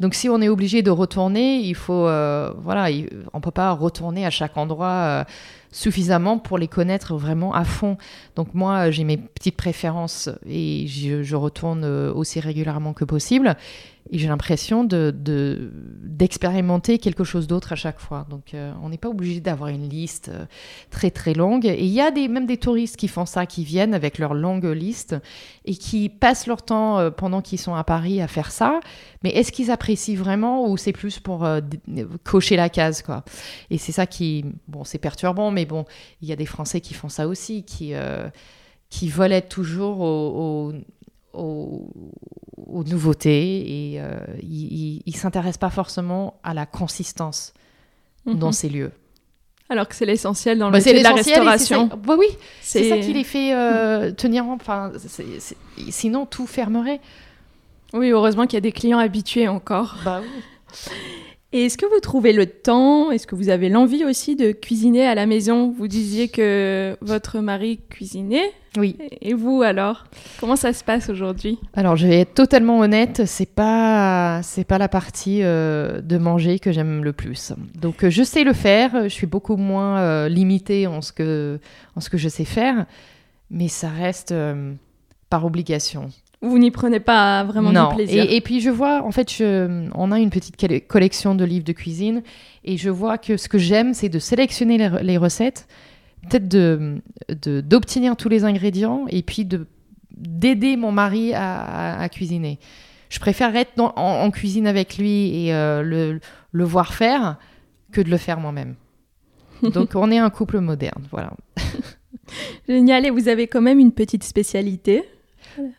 Donc 0.02 0.14
si 0.14 0.28
on 0.28 0.42
est 0.42 0.48
obligé 0.48 0.82
de 0.82 0.90
retourner, 0.90 1.58
il 1.60 1.76
faut, 1.76 2.08
euh, 2.08 2.52
voilà, 2.60 2.90
il- 2.90 3.08
on 3.32 3.40
peut 3.40 3.52
pas 3.52 3.70
retourner 3.70 4.26
à 4.26 4.30
chaque 4.30 4.56
endroit 4.56 4.88
euh, 4.88 5.24
suffisamment 5.70 6.38
pour 6.38 6.58
les 6.58 6.66
connaître 6.66 7.14
vraiment 7.16 7.54
à 7.54 7.62
fond. 7.64 7.96
Donc 8.34 8.48
moi, 8.52 8.90
j'ai 8.90 9.04
mes 9.04 9.16
petites 9.16 9.56
préférences 9.56 10.28
et 10.44 10.86
je, 10.88 11.22
je 11.22 11.36
retourne 11.36 11.84
euh, 11.84 12.12
aussi 12.12 12.40
régulièrement 12.40 12.92
que 12.94 13.04
possible. 13.04 13.56
Et 14.14 14.18
j'ai 14.18 14.28
l'impression 14.28 14.84
de, 14.84 15.10
de- 15.10 15.72
d'expérimenter 16.02 16.98
quelque 16.98 17.24
chose 17.24 17.46
d'autre 17.46 17.72
à 17.72 17.76
chaque 17.76 17.98
fois. 17.98 18.26
Donc 18.28 18.52
euh, 18.52 18.70
on 18.82 18.90
n'est 18.90 18.98
pas 18.98 19.08
obligé 19.08 19.40
d'avoir 19.40 19.70
une 19.70 19.88
liste 19.88 20.28
euh, 20.28 20.44
très 20.90 21.10
très 21.10 21.32
longue. 21.32 21.64
Et 21.64 21.82
il 21.82 21.88
y 21.90 22.00
a 22.02 22.10
même 22.10 22.44
des 22.44 22.58
touristes 22.58 22.96
qui 22.98 23.08
font 23.08 23.24
ça, 23.24 23.46
qui 23.46 23.64
viennent 23.64 23.94
avec 23.94 24.18
leur 24.18 24.34
longue 24.34 24.66
liste 24.66 25.16
et 25.64 25.74
qui 25.74 26.10
passent 26.10 26.46
leur 26.46 26.60
temps 26.62 26.98
euh, 26.98 27.10
pendant 27.10 27.40
qu'ils 27.40 27.58
sont 27.58 27.74
à 27.74 27.84
Paris 27.84 28.20
à 28.20 28.28
faire 28.28 28.50
ça. 28.50 28.80
Mais 29.24 29.30
est-ce 29.30 29.50
qu'ils 29.50 29.70
apprécient 29.70 30.16
vraiment 30.18 30.68
ou 30.68 30.76
c'est 30.76 30.92
plus 30.92 31.18
pour 31.18 31.46
cocher 32.22 32.56
la 32.56 32.68
case 32.68 33.02
Et 33.70 33.78
c'est 33.78 33.92
ça 33.92 34.04
qui, 34.06 34.44
bon, 34.68 34.84
c'est 34.84 34.98
perturbant, 34.98 35.50
mais 35.50 35.64
bon, 35.64 35.86
il 36.20 36.28
y 36.28 36.32
a 36.32 36.36
des 36.36 36.44
Français 36.46 36.82
qui 36.82 36.92
font 36.92 37.08
ça 37.08 37.26
aussi, 37.26 37.64
qui 37.64 37.94
qui 38.90 39.08
toujours 39.40 40.00
au- 40.00 40.72
au- 41.34 41.90
aux 42.66 42.84
nouveautés 42.84 43.92
et 43.94 44.00
euh, 44.00 44.16
ils, 44.42 45.02
ils 45.06 45.16
s'intéressent 45.16 45.58
pas 45.58 45.70
forcément 45.70 46.34
à 46.42 46.54
la 46.54 46.66
consistance 46.66 47.52
dans 48.26 48.48
Mhm. 48.48 48.52
ces 48.52 48.68
lieux. 48.68 48.92
Alors 49.68 49.88
que 49.88 49.94
c'est 49.94 50.04
l'essentiel 50.06 50.58
dans 50.58 50.66
le 50.66 50.72
Bah, 50.72 50.78
métier 50.78 50.92
de 50.98 51.02
la 51.02 51.12
restauration. 51.14 51.88
ça- 51.88 51.96
bah 51.96 52.14
oui, 52.18 52.26
c'est 52.60 52.88
ça 52.88 52.98
qui 52.98 53.12
les 53.14 53.24
fait 53.24 53.54
euh, 53.54 54.10
tenir 54.12 54.44
en. 54.46 54.54
Enfin, 54.54 54.92
sinon 55.90 56.26
tout 56.26 56.46
fermerait. 56.46 57.00
Oui, 57.94 58.10
heureusement 58.10 58.44
qu'il 58.46 58.54
y 58.54 58.58
a 58.58 58.60
des 58.62 58.72
clients 58.72 58.98
habitués 58.98 59.48
encore. 59.48 59.96
Bah 60.04 60.20
oui. 60.22 60.28
Et 61.54 61.66
est-ce 61.66 61.76
que 61.76 61.84
vous 61.84 62.00
trouvez 62.00 62.32
le 62.32 62.46
temps 62.46 63.10
Est-ce 63.10 63.26
que 63.26 63.34
vous 63.34 63.50
avez 63.50 63.68
l'envie 63.68 64.06
aussi 64.06 64.36
de 64.36 64.52
cuisiner 64.52 65.06
à 65.06 65.14
la 65.14 65.26
maison? 65.26 65.70
Vous 65.70 65.86
disiez 65.86 66.28
que 66.28 66.96
votre 67.02 67.40
mari 67.40 67.80
cuisinait. 67.90 68.50
Oui. 68.78 68.96
Et 69.20 69.34
vous 69.34 69.60
alors? 69.60 70.04
Comment 70.40 70.56
ça 70.56 70.72
se 70.72 70.82
passe 70.82 71.10
aujourd'hui? 71.10 71.58
Alors, 71.74 71.96
je 71.96 72.06
vais 72.06 72.20
être 72.20 72.32
totalement 72.32 72.78
honnête, 72.78 73.26
c'est 73.26 73.54
pas 73.54 74.40
c'est 74.42 74.64
pas 74.64 74.78
la 74.78 74.88
partie 74.88 75.42
euh, 75.42 76.00
de 76.00 76.16
manger 76.16 76.58
que 76.58 76.72
j'aime 76.72 77.04
le 77.04 77.12
plus. 77.12 77.52
Donc, 77.74 78.02
euh, 78.02 78.08
je 78.10 78.22
sais 78.22 78.44
le 78.44 78.54
faire. 78.54 79.02
Je 79.02 79.08
suis 79.08 79.26
beaucoup 79.26 79.56
moins 79.56 79.98
euh, 79.98 80.28
limitée 80.30 80.86
en 80.86 81.02
ce 81.02 81.12
que 81.12 81.60
en 81.96 82.00
ce 82.00 82.08
que 82.08 82.16
je 82.16 82.30
sais 82.30 82.46
faire, 82.46 82.86
mais 83.50 83.68
ça 83.68 83.90
reste 83.90 84.32
euh, 84.32 84.72
par 85.28 85.44
obligation. 85.44 86.08
Vous 86.42 86.58
n'y 86.58 86.70
prenez 86.72 86.98
pas 87.00 87.44
vraiment 87.44 87.70
non. 87.72 87.88
du 87.90 87.94
plaisir 87.94 88.24
Et, 88.28 88.36
et 88.36 88.40
puis 88.40 88.60
je 88.60 88.68
vois, 88.70 89.02
en 89.04 89.12
fait, 89.12 89.32
je- 89.32 89.88
on 89.94 90.10
a 90.10 90.18
une 90.18 90.30
petite 90.30 90.56
colle- 90.56 90.80
collection 90.80 91.34
de 91.36 91.44
livres 91.44 91.64
de 91.64 91.72
cuisine 91.72 92.22
et 92.64 92.76
je 92.76 92.90
vois 92.90 93.16
que 93.16 93.36
ce 93.36 93.48
que 93.48 93.58
j'aime, 93.58 93.94
c'est 93.94 94.08
de 94.08 94.18
sélectionner 94.18 94.76
les, 94.78 94.88
re- 94.88 95.02
les 95.02 95.16
recettes, 95.18 95.68
peut-être 96.28 96.48
de 96.48 97.00
de- 97.28 97.60
d'obtenir 97.60 98.16
tous 98.16 98.28
les 98.28 98.44
ingrédients 98.44 99.06
et 99.08 99.22
puis 99.22 99.44
de 99.44 99.66
d'aider 100.16 100.76
mon 100.76 100.92
mari 100.92 101.32
à, 101.34 101.60
à- 101.62 102.02
à 102.02 102.08
cuisiner. 102.08 102.58
Je 103.08 103.18
préfère 103.20 103.54
être 103.56 103.72
dans- 103.76 103.92
en, 103.96 104.24
en 104.24 104.30
cuisine 104.30 104.66
avec 104.66 104.98
lui 104.98 105.46
et 105.46 105.54
euh, 105.54 105.82
le, 105.82 106.20
le 106.50 106.64
voir 106.64 106.92
faire 106.94 107.36
que 107.92 108.00
de 108.00 108.10
le 108.10 108.16
faire 108.16 108.40
moi-même. 108.40 108.74
Donc 109.62 109.90
on 109.94 110.10
est 110.10 110.18
un 110.18 110.30
couple 110.30 110.58
moderne, 110.60 111.04
voilà. 111.12 111.32
Génial. 112.68 113.06
Et 113.06 113.10
vous 113.10 113.28
avez 113.28 113.46
quand 113.46 113.60
même 113.60 113.78
une 113.78 113.92
petite 113.92 114.24
spécialité 114.24 115.04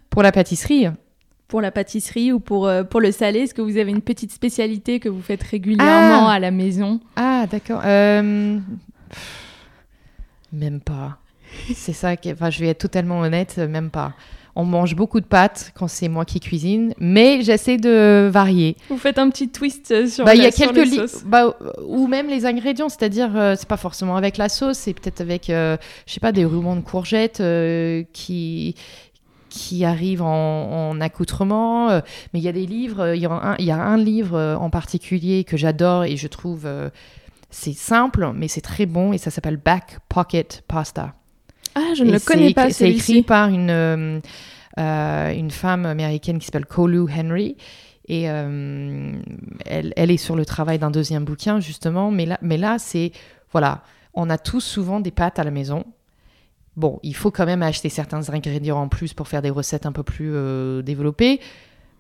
Pour 0.10 0.24
la 0.24 0.32
pâtisserie, 0.32 0.88
pour 1.48 1.62
la 1.62 1.72
pâtisserie 1.72 2.32
ou 2.32 2.40
pour, 2.40 2.68
euh, 2.68 2.84
pour 2.84 3.00
le 3.02 3.12
salé 3.12 3.40
Est-ce 3.42 3.54
que 3.54 3.62
vous 3.62 3.78
avez 3.78 3.92
une 3.92 4.02
petite 4.02 4.32
spécialité 4.32 5.00
que 5.00 5.10
vous 5.10 5.22
faites 5.22 5.44
régulièrement 5.44 6.28
Ah 6.30 6.34
à 6.34 6.40
la 6.40 6.52
maison? 6.52 7.00
Ah, 7.16 7.46
d'accord. 7.52 7.82
Euh, 7.86 8.58
Même 10.52 10.80
pas. 10.82 11.18
C'est 11.76 11.94
ça, 11.94 12.16
qui- 12.16 12.32
enfin, 12.32 12.50
je 12.50 12.60
vais 12.60 12.68
être 12.70 12.80
totalement 12.80 13.20
honnête, 13.20 13.58
même 13.58 13.90
pas. 13.90 14.14
On 14.56 14.66
mange 14.66 14.96
beaucoup 14.96 15.20
de 15.20 15.26
pâtes 15.26 15.72
quand 15.74 15.88
c'est 15.88 16.08
moi 16.08 16.26
qui 16.26 16.40
cuisine, 16.40 16.94
mais 17.00 17.42
j'essaie 17.42 17.78
de 17.78 18.30
varier. 18.32 18.76
Vous 18.88 19.00
faites 19.00 19.18
un 19.18 19.32
petit 19.32 19.50
twist 19.50 19.90
euh, 19.90 20.06
sur, 20.06 20.26
Bah, 20.26 20.36
il 20.36 20.44
y 20.44 20.46
a 20.46 20.52
sur 20.52 20.72
quelques 20.72 20.92
les 20.92 20.96
sauces. 21.08 21.24
bah, 21.26 21.56
ou 21.88 22.06
même 22.06 22.28
les 22.28 22.46
ingrédients, 22.46 22.88
c'est-à-dire 22.88 23.32
euh, 23.36 23.56
c'est 23.58 23.68
pas 23.68 23.78
forcément 23.78 24.16
avec 24.16 24.38
la 24.38 24.50
sauce, 24.50 24.78
c'est 24.78 24.94
peut-être 24.94 25.22
avec, 25.22 25.50
euh, 25.50 25.76
je 26.06 26.14
sais 26.14 26.20
pas, 26.20 26.32
des 26.32 26.46
rubans 26.46 26.76
de 26.76 26.82
courgettes 26.82 27.40
euh, 27.40 28.04
qui 28.14 28.76
qui 29.54 29.86
arrivent 29.86 30.24
en, 30.24 30.90
en 30.90 31.00
accoutrement. 31.00 31.90
euh, 31.92 32.02
mais 32.34 32.40
il 32.40 32.44
y 32.44 32.48
a 32.48 32.52
des 32.52 32.66
livres, 32.66 33.14
il 33.16 33.22
y, 33.22 33.26
a 33.28 33.32
un- 33.32 33.56
il 33.60 33.66
y 33.66 33.72
a 33.72 33.78
un 33.78 33.98
livre 33.98 34.36
euh, 34.36 34.56
en 34.56 34.70
particulier 34.72 35.44
que 35.44 35.58
j'adore 35.58 36.06
et 36.06 36.18
je 36.18 36.28
trouve 36.28 36.64
euh, 36.66 36.90
c'est 37.52 37.74
simple, 37.74 38.32
mais 38.36 38.48
c'est 38.48 38.62
très 38.62 38.88
bon 38.88 39.14
et 39.14 39.20
ça 39.20 39.30
s'appelle 39.30 39.58
Back 39.58 40.00
Pocket 40.10 40.64
Pasta. 40.68 41.14
Ah, 41.76 41.94
je 41.96 42.04
ne 42.04 42.10
Et 42.10 42.12
le 42.14 42.20
connais 42.20 42.54
pas 42.54 42.70
C'est 42.72 42.90
écrit 42.90 43.22
par 43.22 43.50
une, 43.50 43.70
euh, 43.70 44.20
une 44.78 45.52
femme 45.52 45.86
américaine 45.86 46.40
qui 46.40 46.46
s'appelle 46.46 46.66
Kolu 46.66 47.06
Henry. 47.12 47.56
Et 48.10 48.24
elle, 49.66 49.94
elle 49.96 50.12
est 50.12 50.18
sur 50.18 50.36
le 50.36 50.46
travail 50.46 50.78
d'un 50.80 50.92
deuxième 50.92 51.24
bouquin, 51.26 51.60
justement. 51.60 52.12
Mais 52.12 52.26
là, 52.26 52.38
mais 52.42 52.58
là 52.58 52.78
c'est. 52.80 53.12
Voilà. 53.52 53.82
On 54.14 54.30
a 54.30 54.38
tous 54.38 54.62
souvent 54.62 55.00
des 55.00 55.12
pâtes 55.12 55.40
à 55.40 55.44
la 55.44 55.52
maison. 55.52 55.86
Bon, 56.76 57.00
il 57.04 57.16
faut 57.16 57.30
quand 57.30 57.46
même 57.46 57.62
acheter 57.62 57.90
certains 57.90 58.30
ingrédients 58.30 58.82
en 58.82 58.88
plus 58.88 59.14
pour 59.14 59.28
faire 59.28 59.42
des 59.42 59.52
recettes 59.52 59.86
un 59.86 59.92
peu 59.92 60.04
plus 60.04 60.32
euh, 60.34 60.82
développées. 60.82 61.40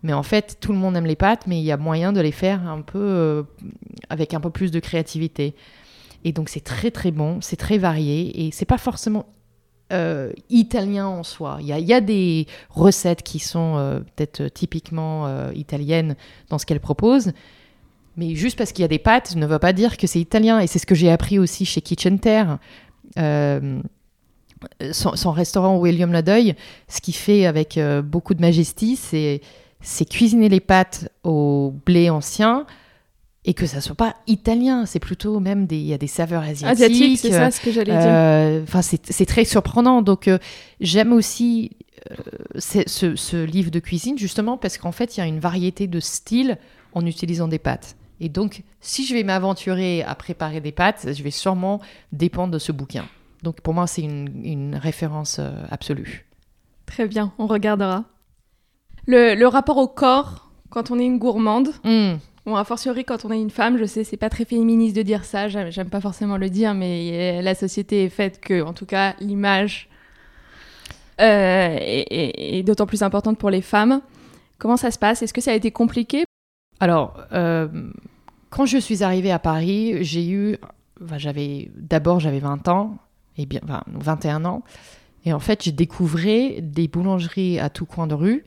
Mais 0.02 0.14
en 0.14 0.24
fait, 0.24 0.58
tout 0.60 0.74
le 0.74 0.80
monde 0.80 0.98
aime 0.98 1.06
les 1.06 1.16
pâtes, 1.16 1.46
mais 1.48 1.60
il 1.60 1.64
y 1.64 1.72
a 1.72 1.78
moyen 1.78 2.12
de 2.12 2.20
les 2.20 2.32
faire 2.32 2.68
un 2.68 2.82
peu 2.82 3.00
euh, 3.00 3.44
avec 4.10 4.34
un 4.34 4.40
peu 4.40 4.50
plus 4.50 4.72
de 4.72 4.80
créativité. 4.80 5.56
Et 6.26 6.32
donc 6.32 6.50
c'est 6.50 6.64
très 6.64 6.90
très 6.90 7.12
bon, 7.12 7.40
c'est 7.42 7.56
très 7.56 7.78
varié 7.78 8.46
et 8.46 8.52
c'est 8.52 8.66
pas 8.66 8.78
forcément 8.78 9.28
euh, 9.92 10.32
italien 10.50 11.08
en 11.08 11.24
soi. 11.24 11.58
Il 11.62 11.68
y 11.68 11.94
a, 11.94 12.02
des 12.02 12.48
recettes 12.70 13.24
qui 13.24 13.40
sont 13.40 14.02
peut-être 14.16 14.48
typiquement 14.48 15.52
italiennes 15.52 16.16
dans 16.50 16.58
ce 16.58 16.66
qu'elles 16.66 16.80
proposent, 16.80 17.34
mais 18.16 18.36
juste 18.36 18.58
parce 18.58 18.72
qu'il 18.72 18.84
y 18.84 18.86
a 18.86 18.90
des 18.90 19.00
pâtes 19.00 19.36
ne 19.36 19.46
veut 19.46 19.60
pas 19.60 19.74
dire 19.74 19.98
que 19.98 20.08
c'est 20.08 20.20
italien. 20.20 20.60
Et 20.60 20.68
c'est 20.68 20.80
ce 20.80 20.86
que 20.86 20.96
j'ai 20.96 21.12
appris 21.12 21.40
aussi 21.40 21.66
chez 21.66 21.82
Kitchen 21.82 22.20
Terre. 22.20 22.58
Son, 24.92 25.16
son 25.16 25.32
restaurant 25.32 25.78
William 25.78 26.12
Ladeuil, 26.12 26.56
ce 26.88 27.02
qu'il 27.02 27.16
fait 27.16 27.46
avec 27.46 27.78
euh, 27.78 28.02
beaucoup 28.02 28.34
de 28.34 28.42
majesté, 28.42 28.96
c'est 28.96 29.42
c'est 29.82 30.06
cuisiner 30.10 30.48
les 30.50 30.62
pâtes 30.62 31.10
au 31.24 31.74
blé 31.86 32.10
ancien 32.10 32.66
et 33.46 33.54
que 33.54 33.66
ça 33.66 33.82
soit 33.82 33.96
pas 33.96 34.16
italien. 34.28 34.86
C'est 34.86 35.00
plutôt 35.00 35.40
même 35.42 35.66
des 35.66 35.78
y 35.78 35.94
a 35.94 35.98
des 35.98 36.08
saveurs 36.08 36.44
asiatiques. 36.44 36.68
Asiatique, 36.70 37.20
c'est 37.20 37.32
ça 37.32 37.52
ce 37.52 37.60
que 37.60 37.72
j'allais 37.72 37.92
dire. 37.92 38.02
Euh, 38.06 38.64
Enfin, 38.64 38.82
c'est 38.82 39.12
c'est 39.12 39.26
très 39.26 39.44
surprenant. 39.44 40.02
Donc, 40.02 40.28
euh, 40.30 40.38
j'aime 40.80 41.12
aussi 41.12 41.72
euh, 42.12 42.16
c'est- 42.58 42.88
ce, 42.88 43.16
ce 43.18 43.44
livre 43.44 43.72
de 43.72 43.80
cuisine 43.80 44.18
justement 44.18 44.58
parce 44.58 44.78
qu'en 44.78 44.92
fait, 44.94 45.18
il 45.18 45.20
y 45.20 45.24
a 45.24 45.26
une 45.28 45.40
variété 45.40 45.88
de 45.88 46.00
styles 46.00 46.58
en 46.94 47.06
utilisant 47.06 47.48
des 47.50 47.60
pâtes. 47.60 47.96
Et 48.22 48.30
donc, 48.30 48.62
si 48.80 49.06
je 49.06 49.14
vais 49.14 49.24
m'aventurer 49.24 50.04
à 50.04 50.16
préparer 50.16 50.62
des 50.62 50.72
pâtes, 50.72 51.08
je 51.14 51.24
vais 51.24 51.32
sûrement 51.32 51.82
dépendre 52.14 52.54
de 52.54 52.60
ce 52.60 52.72
bouquin. 52.72 53.06
Donc, 53.44 53.62
pour 53.62 53.74
moi, 53.74 53.86
c'est 53.88 54.02
une, 54.02 54.42
une 54.46 54.76
référence 54.76 55.38
euh, 55.40 55.52
absolue. 55.70 56.26
Très 56.86 57.08
bien, 57.08 57.34
on 57.38 57.46
regardera. 57.48 58.06
Le, 59.06 59.36
le 59.36 59.48
rapport 59.48 59.78
au 59.78 59.88
corps, 59.88 60.50
quand 60.70 60.90
on 60.92 60.98
est 61.00 61.06
une 61.06 61.20
gourmande, 61.20 61.70
Mm. 61.84 62.14
Bon, 62.46 62.58
a 62.58 62.66
fortiori 62.66 63.06
quand 63.06 63.24
on 63.24 63.32
est 63.32 63.40
une 63.42 63.50
femme, 63.50 63.78
je 63.78 63.86
sais, 63.86 64.04
c'est 64.04 64.18
pas 64.18 64.30
très 64.30 64.44
féministe 64.44 64.98
de 64.98 65.02
dire 65.02 65.24
ça, 65.24 65.48
j'aime 65.48 65.90
pas 65.90 66.02
forcément 66.02 66.36
le 66.36 66.50
dire, 66.50 66.74
mais 66.74 67.38
euh, 67.40 67.42
la 67.42 67.56
société 67.56 68.04
est 68.04 68.10
faite 68.10 68.42
que, 68.42 68.62
en 68.62 68.74
tout 68.74 68.86
cas, 68.86 69.16
l'image 69.22 69.88
euh, 71.22 71.78
est, 71.80 72.06
est- 72.12 72.58
est 72.60 72.64
d'autant 72.64 72.86
plus 72.86 73.02
importante 73.04 73.38
pour 73.38 73.50
les 73.50 73.62
femmes. 73.62 74.02
Comment 74.58 74.78
ça 74.78 74.92
se 74.92 75.00
passe? 75.00 75.22
Est-ce 75.22 75.34
que 75.34 75.40
ça 75.42 75.52
a 75.52 75.54
été 75.54 75.72
compliqué? 75.72 76.26
Alors, 76.82 77.18
euh, 77.32 77.68
quand 78.50 78.66
je 78.66 78.78
suis 78.78 79.04
arrivée 79.04 79.32
à 79.32 79.40
Paris, 79.40 80.04
j'ai 80.04 80.28
eu. 80.30 80.58
enfin, 81.02 81.18
j'avais 81.18 81.72
D'abord, 81.76 82.20
j'avais 82.20 82.40
20 82.40 82.68
ans, 82.68 82.98
et 83.38 83.46
bien, 83.46 83.62
enfin, 83.64 83.84
21 83.88 84.46
ans. 84.46 84.64
Et 85.26 85.34
en 85.34 85.40
fait, 85.40 85.64
j'ai 85.64 85.72
découvert 85.72 86.52
des 86.62 86.88
boulangeries 86.88 87.60
à 87.60 87.70
tout 87.70 87.86
coin 87.86 88.08
de 88.08 88.14
rue, 88.14 88.46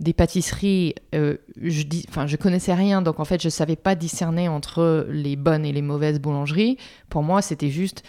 des 0.00 0.12
pâtisseries. 0.12 0.94
euh, 1.14 1.36
je, 1.60 1.82
dis, 1.82 2.04
enfin, 2.08 2.26
je 2.26 2.36
connaissais 2.36 2.74
rien, 2.74 3.02
donc 3.02 3.20
en 3.20 3.24
fait, 3.24 3.42
je 3.42 3.48
savais 3.48 3.76
pas 3.76 3.94
discerner 3.94 4.48
entre 4.48 5.06
les 5.10 5.36
bonnes 5.36 5.64
et 5.64 5.72
les 5.72 5.82
mauvaises 5.82 6.20
boulangeries. 6.20 6.76
Pour 7.08 7.22
moi, 7.22 7.42
c'était 7.42 7.70
juste 7.70 8.04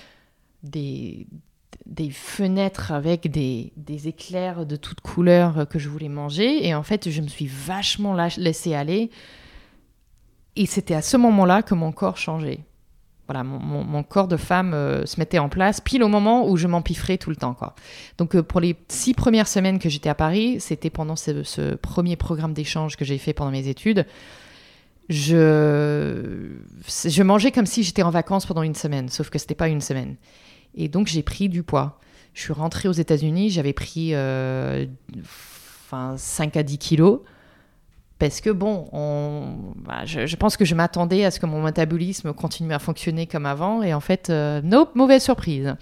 des, 0.62 1.28
fenêtres 2.12 2.92
avec 2.92 3.30
des, 3.32 3.72
éclairs 4.06 4.66
de 4.66 4.76
toutes 4.76 5.02
couleurs 5.02 5.68
que 5.68 5.80
je 5.80 5.90
voulais 5.90 6.10
manger. 6.10 6.66
Et 6.68 6.76
en 6.76 6.84
fait, 6.84 7.10
je 7.10 7.22
me 7.22 7.28
suis 7.28 7.48
vachement 7.48 8.16
laissée 8.38 8.76
aller. 8.76 9.10
Et 10.56 10.68
c'était 10.68 10.94
à 10.94 11.02
ce 11.02 11.18
moment-là 11.18 11.64
que 11.64 11.74
mon 11.74 11.92
corps 11.92 12.18
changeait. 12.18 12.60
Voilà, 13.28 13.44
mon, 13.46 14.04
corps 14.04 14.28
de 14.28 14.36
femme 14.36 14.74
euh, 14.74 15.06
se 15.06 15.18
mettait 15.18 15.40
en 15.40 15.48
place 15.48 15.80
pile 15.80 16.04
au 16.04 16.10
moment 16.10 16.50
où 16.50 16.58
je 16.58 16.68
m'empiffrais 16.68 17.18
tout 17.18 17.30
le 17.30 17.38
temps. 17.38 17.56
Donc 18.18 18.36
euh, 18.36 18.44
pour 18.44 18.60
les 18.60 18.76
six 18.90 19.14
premières 19.14 19.48
semaines 19.48 19.80
que 19.80 19.88
j'étais 19.88 20.10
à 20.10 20.16
Paris, 20.16 20.58
c'était 20.60 20.90
pendant 20.90 21.16
ce, 21.16 21.76
premier 21.76 22.18
programme 22.18 22.54
d'échange 22.54 22.98
que 22.98 23.06
j'ai 23.06 23.18
fait 23.18 23.32
pendant 23.32 23.52
mes 23.52 23.70
études, 23.70 24.06
je, 25.08 26.50
mangeais 27.24 27.52
comme 27.52 27.66
si 27.66 27.84
j'étais 27.84 28.04
en 28.04 28.10
vacances 28.10 28.46
pendant 28.46 28.64
une 28.64 28.76
semaine, 28.76 29.08
sauf 29.08 29.30
que 29.30 29.40
c'était 29.40 29.56
pas 29.56 29.70
une 29.70 29.82
semaine. 29.82 30.18
Et 30.76 30.90
donc 30.90 31.08
j'ai 31.08 31.24
pris 31.24 31.48
du 31.48 31.64
poids. 31.64 32.00
Je 32.34 32.42
suis 32.42 32.54
rentrée 32.54 32.90
aux 32.90 32.94
États-Unis, 32.94 33.52
j'avais 33.52 33.74
pris 33.74 34.10
euh, 34.14 34.86
enfin, 35.22 36.16
5 36.18 36.58
à 36.58 36.64
10 36.64 36.78
kilos. 36.78 37.22
Parce 38.20 38.42
que 38.42 38.50
bon, 38.50 38.88
on, 38.92 39.74
bah, 39.76 40.06
je, 40.06 40.36
pense 40.36 40.56
que 40.56 40.66
je 40.66 40.76
m'attendais 40.76 41.26
à 41.26 41.32
ce 41.32 41.40
que 41.40 41.46
mon 41.46 41.62
métabolisme 41.62 42.34
continue 42.34 42.74
à 42.74 42.80
fonctionner 42.80 43.28
comme 43.28 43.46
avant. 43.46 43.82
Et 43.82 43.94
en 43.94 44.00
fait, 44.00 44.30
euh, 44.30 44.62
nope, 44.64 44.96
mauvaise 44.96 45.24
surprise. 45.24 45.76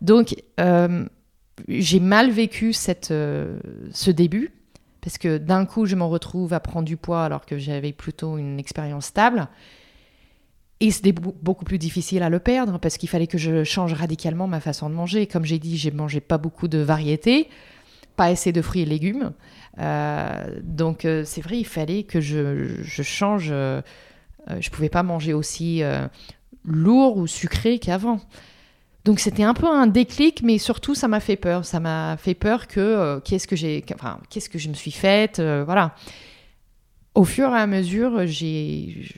Donc, 0.00 0.34
euh, 0.60 1.04
j'ai 1.68 2.00
mal 2.00 2.30
vécu 2.30 2.72
cette, 2.72 3.08
ce 3.08 4.10
début. 4.10 4.52
Parce 5.06 5.18
que 5.18 5.38
d'un 5.38 5.66
coup, 5.66 5.86
je 5.86 5.94
me 5.94 6.02
retrouve 6.02 6.52
à 6.52 6.58
prendre 6.58 6.84
du 6.84 6.96
poids 6.96 7.24
alors 7.24 7.46
que 7.46 7.58
j'avais 7.58 7.92
plutôt 7.92 8.38
une 8.38 8.58
expérience 8.58 9.06
stable. 9.06 9.48
Et 10.80 10.90
c'était 10.90 11.12
beaucoup 11.12 11.64
plus 11.64 11.78
difficile 11.78 12.22
à 12.22 12.28
le 12.28 12.38
perdre 12.38 12.78
parce 12.78 12.98
qu'il 12.98 13.08
fallait 13.08 13.26
que 13.26 13.38
je 13.38 13.64
change 13.64 13.94
radicalement 13.94 14.46
ma 14.46 14.60
façon 14.60 14.90
de 14.90 14.94
manger. 14.94 15.26
Comme 15.26 15.44
j'ai 15.44 15.58
dit, 15.58 15.78
j'ai 15.78 15.90
mangé 15.90 16.20
pas 16.20 16.36
beaucoup 16.36 16.68
de 16.68 16.78
variétés, 16.78 17.48
pas 18.16 18.26
assez 18.26 18.52
de 18.52 18.62
fruits 18.62 18.82
et 18.82 18.86
légumes. 18.86 19.32
Euh, 19.78 20.60
donc 20.62 21.04
euh, 21.04 21.22
c'est 21.24 21.40
vrai, 21.40 21.58
il 21.58 21.66
fallait 21.66 22.02
que 22.02 22.20
je, 22.20 22.82
change. 23.02 23.48
Euh, 23.50 23.82
je 24.58 24.70
pouvais 24.70 24.88
pas 24.88 25.02
manger 25.02 25.34
aussi 25.34 25.82
lourd 26.64 27.16
ou 27.16 27.26
sucré 27.26 27.78
qu'avant. 27.78 28.20
Donc 29.04 29.20
c'était 29.20 29.44
un 29.44 29.54
peu 29.54 29.66
un 29.66 29.86
déclic, 29.86 30.42
mais 30.42 30.58
surtout 30.58 30.94
ça 30.94 31.08
m'a 31.08 31.20
fait 31.20 31.36
peur. 31.36 31.64
Ça 31.64 31.80
m'a 31.80 32.16
fait 32.16 32.34
peur 32.34 32.66
que 32.66 33.20
qu'est-ce 33.20 33.46
que 33.46 33.56
j'ai, 33.56 33.84
enfin 33.94 34.18
qu'est-ce 34.30 34.48
que 34.48 34.58
je 34.58 34.68
me 34.68 34.74
suis 34.74 34.90
faite, 34.90 35.40
voilà. 35.40 35.94
Au 37.14 37.24
fur 37.24 37.48
et 37.48 37.58
à 37.58 37.66
mesure, 37.66 38.26
j'ai 38.26 39.08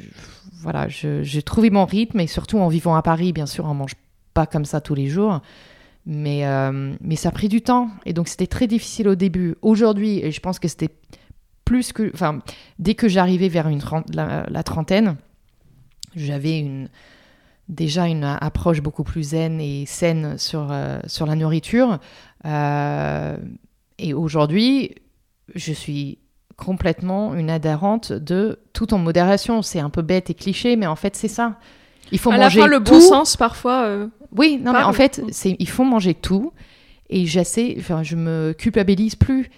voilà, 0.61 0.89
j'ai 0.89 1.43
trouvé 1.43 1.71
mon 1.71 1.85
rythme 1.85 2.21
et 2.21 2.27
surtout 2.27 2.59
en 2.59 2.69
vivant 2.69 2.97
à 2.97 3.03
Paris, 3.03 3.33
bien 3.33 3.47
sûr, 3.47 3.65
on 3.65 3.75
mange 3.75 3.95
pas 4.35 4.47
comme 4.47 4.65
ça 4.65 4.81
tous 4.81 4.95
les 4.95 5.09
jours. 5.09 5.41
Mais, 6.07 6.47
euh, 6.47 6.95
mais 7.01 7.17
ça 7.17 7.29
a 7.29 7.33
pris 7.33 7.49
du 7.49 7.61
temps 7.61 7.91
et 8.07 8.15
donc 8.15 8.29
c'était 8.29 8.47
très 8.47 8.67
difficile 8.67 9.09
au 9.09 9.15
début. 9.15 9.57
Aujourd'hui, 9.61 10.21
et 10.25 10.33
je 10.33 10.41
pense 10.41 10.59
que 10.59 10.69
c'était 10.69 10.91
plus 11.65 11.93
que. 11.93 12.11
Enfin, 12.15 12.41
dès 12.79 12.95
que 12.95 13.09
j'arrivais 13.09 13.49
vers 13.49 13.69
une 13.69 13.83
la, 14.15 14.63
trentaine, 14.63 15.17
j'avais 16.17 16.59
une, 16.59 16.89
déjà 17.69 18.07
une 18.07 18.25
approche 18.25 18.81
beaucoup 18.81 19.05
plus 19.05 19.23
zen 19.23 19.61
et 19.61 19.85
saine 19.87 20.39
sur, 20.39 20.69
euh, 20.71 20.99
sur 21.07 21.27
la 21.27 21.35
nourriture. 21.35 21.99
Euh, 22.47 23.37
et 23.99 24.15
aujourd'hui, 24.15 24.95
je 25.55 25.73
suis 25.73 26.19
complètement 26.57 27.35
une 27.35 27.51
adhérente 27.51 28.13
de 28.13 28.59
tout 28.73 28.95
en 28.95 28.99
modération. 28.99 29.61
C'est 29.61 29.81
un 29.81 29.91
peu 29.91 30.03
bête 30.03 30.31
et 30.31 30.35
cliché, 30.35 30.77
mais 30.77 30.87
en 30.87 30.97
fait, 30.97 31.17
c'est 31.17 31.29
ça. 31.29 31.59
Il 32.11 32.19
faut 32.19 32.31
à 32.31 32.39
manger 32.39 32.61
la 32.61 32.65
fin, 32.65 32.71
le 32.71 32.79
bon 32.79 33.01
sens 33.01 33.37
parfois. 33.37 33.85
Euh, 33.85 34.07
oui, 34.37 34.61
non, 34.63 34.73
mais 34.73 34.83
en 34.83 34.93
fait, 34.93 35.23
c'est 35.31 35.57
il 35.59 35.69
faut 35.69 35.85
manger 35.85 36.15
tout. 36.15 36.53
Et 37.11 37.25
j'essaie, 37.27 37.75
enfin, 37.79 38.03
je 38.03 38.17
me 38.17 38.53
culpabilise 38.53 39.17
plus. 39.17 39.51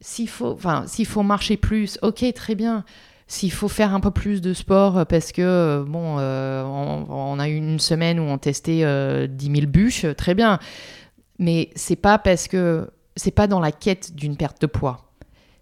S'il 0.00 0.28
faut, 0.28 0.50
enfin, 0.52 0.84
s'il 0.86 1.06
faut 1.06 1.22
marcher 1.22 1.56
plus, 1.56 1.98
ok, 2.02 2.24
très 2.34 2.54
bien. 2.54 2.84
S'il 3.26 3.52
faut 3.52 3.68
faire 3.68 3.94
un 3.94 4.00
peu 4.00 4.10
plus 4.10 4.40
de 4.40 4.52
sport 4.52 5.06
parce 5.06 5.32
que 5.32 5.40
euh, 5.40 5.84
bon, 5.86 6.16
euh, 6.18 6.62
on, 6.64 7.38
a 7.38 7.48
eu 7.48 7.56
une 7.56 7.78
semaine 7.78 8.20
où 8.20 8.24
on 8.24 8.36
testait 8.36 9.28
10 9.28 9.46
000 9.46 9.66
bûches, 9.66 10.06
très 10.16 10.34
bien. 10.34 10.58
Mais 11.38 11.70
c'est 11.74 11.96
pas 11.96 12.18
parce 12.18 12.48
que 12.48 12.90
c'est 13.16 13.30
pas 13.30 13.46
dans 13.46 13.60
la 13.60 13.72
quête 13.72 14.14
d'une 14.14 14.36
perte 14.36 14.60
de 14.60 14.66
poids 14.66 15.04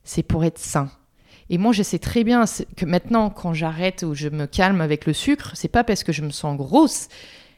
c'est 0.05 0.23
pour 0.23 0.45
être 0.45 0.59
sain. 0.59 0.91
Et 1.51 1.59
moi, 1.59 1.73
je 1.73 1.83
sais 1.83 1.99
très 1.99 2.25
bien 2.25 2.45
que 2.77 2.87
maintenant, 2.87 3.31
quand 3.31 3.53
j'arrête 3.53 4.05
ou 4.05 4.15
je 4.15 4.29
me 4.29 4.47
calme 4.47 4.81
avec 4.81 5.07
le 5.07 5.13
sucre, 5.13 5.53
c'est 5.55 5.69
pas 5.69 5.85
parce 5.85 6.03
que 6.03 6.13
je 6.13 6.23
me 6.23 6.31
sens 6.31 6.57
grosse, 6.57 7.09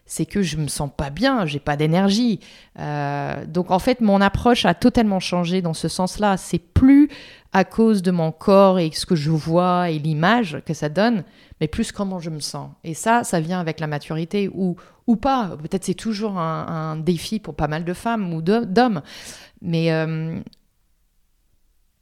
c'est 0.07 0.27
que 0.27 0.43
je 0.43 0.57
me 0.57 0.69
sens 0.69 0.91
pas 0.95 1.11
bien, 1.11 1.47
j'ai 1.47 1.61
pas 1.61 1.77
d'énergie. 1.77 2.41
Euh, 2.79 3.45
donc 3.47 3.71
en 3.71 3.79
fait, 3.79 4.01
mon 4.01 4.21
approche 4.21 4.65
a 4.65 4.75
totalement 4.75 5.21
changé 5.21 5.63
dans 5.63 5.75
ce 5.75 5.89
sens-là. 5.89 6.37
C'est 6.37 6.59
plus 6.59 7.09
à 7.53 7.65
cause 7.65 8.03
de 8.03 8.11
mon 8.11 8.33
corps 8.33 8.79
et 8.79 8.91
ce 8.93 9.07
que 9.07 9.15
je 9.15 9.31
vois 9.31 9.91
et 9.91 9.99
l'image 9.99 10.61
que 10.67 10.75
ça 10.75 10.89
donne, 10.89 11.25
mais 11.61 11.69
plus 11.69 11.93
comment 11.93 12.19
je 12.19 12.31
me 12.31 12.41
sens. 12.41 12.71
Et 12.83 12.95
ça, 12.95 13.25
ça 13.25 13.41
vient 13.41 13.61
avec 13.61 13.81
la 13.81 13.87
maturité 13.87 14.51
ou, 14.53 14.77
ou 15.07 15.17
pas. 15.17 15.57
Peut-être 15.63 15.85
c'est 15.85 15.95
toujours 15.95 16.39
un, 16.39 16.97
défi 16.97 17.39
pour 17.39 17.55
pas 17.55 17.69
mal 17.69 17.85
de 17.85 17.93
femmes 17.95 18.35
ou 18.35 18.43
d'hommes. 18.43 19.03
Mais 19.63 19.93
euh, 19.93 20.41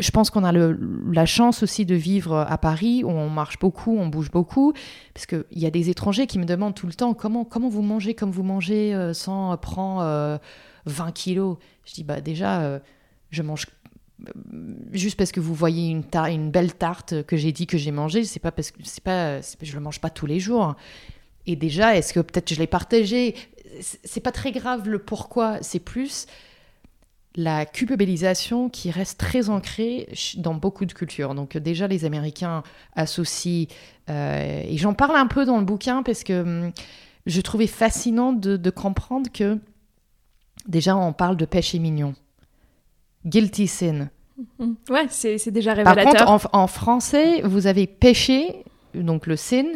je 0.03 0.11
pense 0.11 0.31
qu'on 0.31 0.45
a 0.45 0.53
la 0.53 1.27
chance 1.27 1.63
aussi 1.63 1.87
de 1.87 1.95
vivre 1.95 2.37
à 2.37 2.59
Paris, 2.59 3.05
où 3.05 3.11
on 3.11 3.31
marche 3.31 3.59
beaucoup, 3.59 3.97
on 3.97 4.09
bouge 4.09 4.31
beaucoup, 4.31 4.73
parce 5.15 5.27
qu'il 5.27 5.45
y 5.53 5.67
a 5.67 5.71
des 5.71 5.91
étrangers 5.91 6.27
qui 6.27 6.39
me 6.39 6.45
demandent 6.45 6.75
tout 6.75 6.87
le 6.87 6.93
temps 6.93 7.15
comment, 7.15 7.45
comment 7.45 7.69
vous 7.69 7.83
mangez 7.83 8.15
comme 8.15 8.31
vous 8.31 8.43
mangez 8.43 8.95
euh, 8.95 9.15
sans 9.15 9.57
prendre 9.57 10.41
20 10.87 11.09
euh, 11.09 11.11
kilos? 11.13 11.57
Je 11.85 11.95
dis, 11.95 12.05
bah 12.05 12.21
déjà, 12.21 12.63
euh, 12.63 12.79
je 13.31 13.43
mange 13.43 13.67
juste 14.93 15.17
parce 15.17 15.33
que 15.33 15.41
vous 15.41 15.55
voyez 15.55 15.91
une, 15.91 16.05
une 16.31 16.51
belle 16.51 16.75
tarte 16.75 17.23
que 17.25 17.37
j'ai 17.37 17.53
dit 17.53 17.67
que 17.67 17.79
j'ai 17.79 17.91
mangée, 17.91 18.25
c'est 18.25 18.41
pas 18.41 18.53
parce 18.53 18.71
que 18.71 18.79
c'est 18.85 19.03
pas, 19.03 19.41
je 19.41 19.75
le 19.75 19.81
mange 19.81 20.01
pas 20.01 20.11
tous 20.11 20.27
les 20.27 20.41
jours. 20.41 20.75
Et 21.47 21.57
déjà, 21.57 21.97
est-ce 21.97 22.13
que 22.13 22.21
peut-être 22.21 22.53
je 22.53 22.59
l'ai 22.59 22.67
partagé? 22.67 23.35
C'est 23.81 24.21
pas 24.21 24.33
très 24.33 24.53
grave 24.53 24.89
le 24.89 24.99
pourquoi, 24.99 25.59
c'est 25.63 25.81
plus 25.81 26.27
la 27.35 27.65
culpabilisation 27.65 28.69
qui 28.69 28.91
reste 28.91 29.19
très 29.19 29.49
ancrée 29.49 30.09
dans 30.37 30.55
beaucoup 30.55 30.85
de 30.85 30.93
cultures. 30.93 31.35
Donc 31.35 31.57
déjà, 31.57 31.87
les 31.87 32.05
Américains 32.05 32.63
associent, 32.95 33.67
euh, 34.11 34.63
et 34.67 34.77
j'en 34.77 34.95
parle 34.95 35.17
un 35.17 35.27
peu 35.27 35.45
dans 35.45 35.59
le 35.59 35.65
bouquin 35.65 36.03
parce 36.03 36.25
que 36.25 36.43
hum, 36.43 36.73
je 37.27 37.41
trouvais 37.41 37.67
fascinant 37.67 38.33
de, 38.33 38.71
comprendre 38.71 39.31
que 39.33 39.59
déjà, 40.67 40.97
on 40.97 41.13
parle 41.13 41.37
de 41.37 41.45
péché 41.45 41.79
mignon. 41.79 42.15
Guilty 43.25 43.69
sin. 43.69 44.11
Mm-hmm. 44.61 44.75
Ouais, 44.91 45.07
c'est 45.09 45.51
déjà 45.51 45.73
révélateur. 45.75 46.13
Par 46.13 46.27
contre, 46.27 46.51
en, 46.53 46.67
français, 46.67 47.43
vous 47.43 47.67
avez 47.67 47.87
péché, 47.87 48.65
donc 48.95 49.27
le 49.27 49.37
sin, 49.37 49.67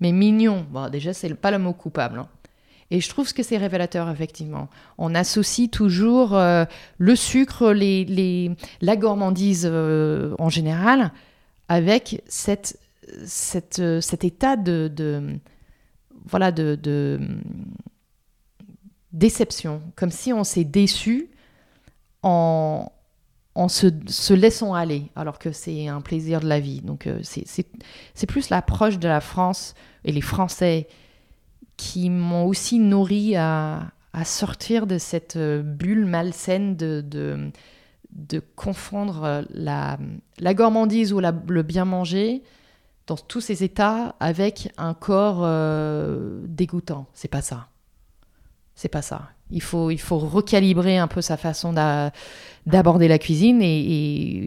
mais 0.00 0.12
mignon. 0.12 0.64
Bon, 0.70 0.88
déjà, 0.88 1.12
c'est 1.12 1.34
pas 1.34 1.50
le 1.50 1.58
mot 1.58 1.72
coupable. 1.72 2.20
Hein. 2.20 2.28
Et 2.90 3.00
je 3.00 3.08
trouve 3.08 3.32
que 3.32 3.42
c'est 3.42 3.56
révélateur, 3.56 4.10
effectivement. 4.10 4.68
On 4.98 5.14
associe 5.14 5.70
toujours 5.70 6.34
euh, 6.34 6.64
le 6.98 7.16
sucre, 7.16 7.72
les, 7.72 8.04
les, 8.04 8.50
la 8.80 8.96
gourmandise 8.96 9.68
euh, 9.70 10.34
en 10.38 10.48
général, 10.48 11.12
avec 11.68 12.22
cette, 12.26 12.78
cette, 13.24 13.78
euh, 13.78 14.00
cet 14.00 14.24
état 14.24 14.56
de, 14.56 14.90
de 14.94 15.38
voilà, 16.26 16.52
de, 16.52 17.18
déception, 19.12 19.82
comme 19.96 20.10
si 20.10 20.32
on 20.32 20.42
s'est 20.42 20.64
déçu 20.64 21.28
en, 22.22 22.90
en 23.54 23.68
se, 23.68 23.86
se, 24.06 24.34
laissant 24.34 24.74
aller, 24.74 25.10
alors 25.14 25.38
que 25.38 25.52
c'est 25.52 25.86
un 25.88 26.00
plaisir 26.00 26.40
de 26.40 26.48
la 26.48 26.60
vie. 26.60 26.80
Donc 26.80 27.08
c'est 27.22 28.26
plus 28.26 28.50
l'approche 28.50 28.98
de 28.98 29.06
la 29.06 29.20
France 29.20 29.74
et 30.04 30.12
les 30.12 30.22
Français 30.22 30.88
qui 31.76 32.10
m'ont 32.10 32.46
aussi 32.46 32.78
nourri 32.78 33.36
à, 33.36 33.90
sortir 34.24 34.86
de 34.86 34.96
cette 34.96 35.36
euh, 35.36 35.62
bulle 35.62 36.06
malsaine 36.06 36.76
de, 36.76 37.04
de, 38.12 38.40
confondre 38.54 39.24
euh, 39.24 39.42
la, 39.50 39.98
la, 40.38 40.54
gourmandise 40.54 41.12
ou 41.12 41.20
le 41.20 41.62
bien 41.62 41.84
manger 41.84 42.44
dans 43.08 43.16
tous 43.16 43.40
ces 43.40 43.64
états 43.64 44.14
avec 44.20 44.72
un 44.78 44.94
corps 44.94 45.40
euh, 45.42 46.40
dégoûtant. 46.46 47.06
C'est 47.12 47.28
pas 47.28 47.42
ça. 47.42 47.68
C'est 48.76 48.88
pas 48.88 49.02
ça. 49.02 49.33
Il 49.50 49.62
faut, 49.62 49.90
il 49.90 50.00
faut 50.00 50.18
recalibrer 50.18 50.98
un 50.98 51.06
peu 51.06 51.20
sa 51.20 51.36
façon 51.36 51.72
d'aborder 52.66 53.08
la 53.08 53.18
cuisine 53.18 53.60
et, 53.62 53.80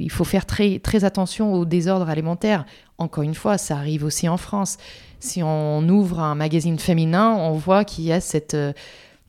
il 0.01 0.11
faut 0.11 0.23
faire 0.23 0.45
très, 0.45 0.79
très 0.79 1.03
attention 1.03 1.53
au 1.53 1.65
désordre 1.65 2.09
alimentaire. 2.09 2.65
Encore 2.97 3.23
une 3.23 3.35
fois, 3.35 3.57
ça 3.57 3.77
arrive 3.77 4.03
aussi 4.03 4.27
en 4.27 4.37
France 4.37 4.77
si 5.19 5.41
on 5.43 5.87
ouvre 5.89 6.19
un 6.19 6.35
magazine 6.35 6.79
féminin, 6.79 7.33
on 7.33 7.53
voit 7.53 7.83
qu'il 7.85 8.03
y 8.03 8.11
a 8.11 8.19
cette 8.19 8.53
euh, 8.53 8.73